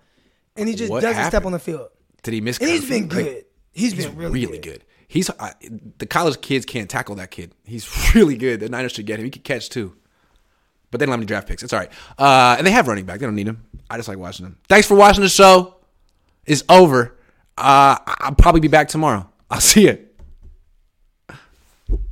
and 0.55 0.69
he 0.69 0.75
just 0.75 0.89
What 0.89 1.01
doesn't 1.01 1.25
step 1.25 1.43
on 1.45 1.51
the 1.51 1.59
field. 1.59 1.89
Did 2.23 2.33
he 2.35 2.39
miss? 2.41 2.57
And 2.59 2.69
he's 2.69 2.87
been 2.87 3.09
Like, 3.09 3.25
good. 3.25 3.45
he's 3.73 3.93
been 3.93 4.15
really, 4.15 4.45
really 4.45 4.59
good. 4.59 4.85
He's 5.09 5.29
I, 5.31 5.53
the 5.97 6.05
college 6.05 6.39
kids 6.39 6.65
can't 6.65 6.89
tackle 6.89 7.15
that 7.15 7.29
kid. 7.29 7.51
He's 7.65 7.85
really 8.15 8.37
good. 8.37 8.61
The 8.61 8.69
Niners 8.69 8.93
should 8.93 9.05
get 9.05 9.19
him. 9.19 9.25
He 9.25 9.31
could 9.31 9.43
catch 9.43 9.69
too. 9.69 9.95
but 10.91 10.99
they 10.99 11.05
don't 11.05 11.11
have 11.11 11.19
any 11.19 11.25
draft 11.27 11.47
picks. 11.49 11.61
It's 11.61 11.73
all 11.73 11.79
right. 11.79 11.91
Uh, 12.17 12.55
and 12.57 12.65
they 12.65 12.71
have 12.71 12.87
running 12.87 13.03
back. 13.05 13.19
They 13.19 13.25
don't 13.25 13.35
need 13.35 13.47
them. 13.47 13.64
I 13.89 13.97
just 13.97 14.07
like 14.07 14.17
watching 14.17 14.45
them. 14.45 14.57
Thanks 14.67 14.87
for 14.87 14.95
watching 14.95 15.21
the 15.23 15.29
show. 15.29 15.75
It's 16.45 16.63
over. 16.69 17.15
Uh, 17.57 17.97
I'll 18.05 18.35
probably 18.35 18.61
be 18.61 18.67
back 18.67 18.87
tomorrow. 18.87 19.29
I'll 19.49 19.61
see 19.61 19.85
you. 19.85 20.04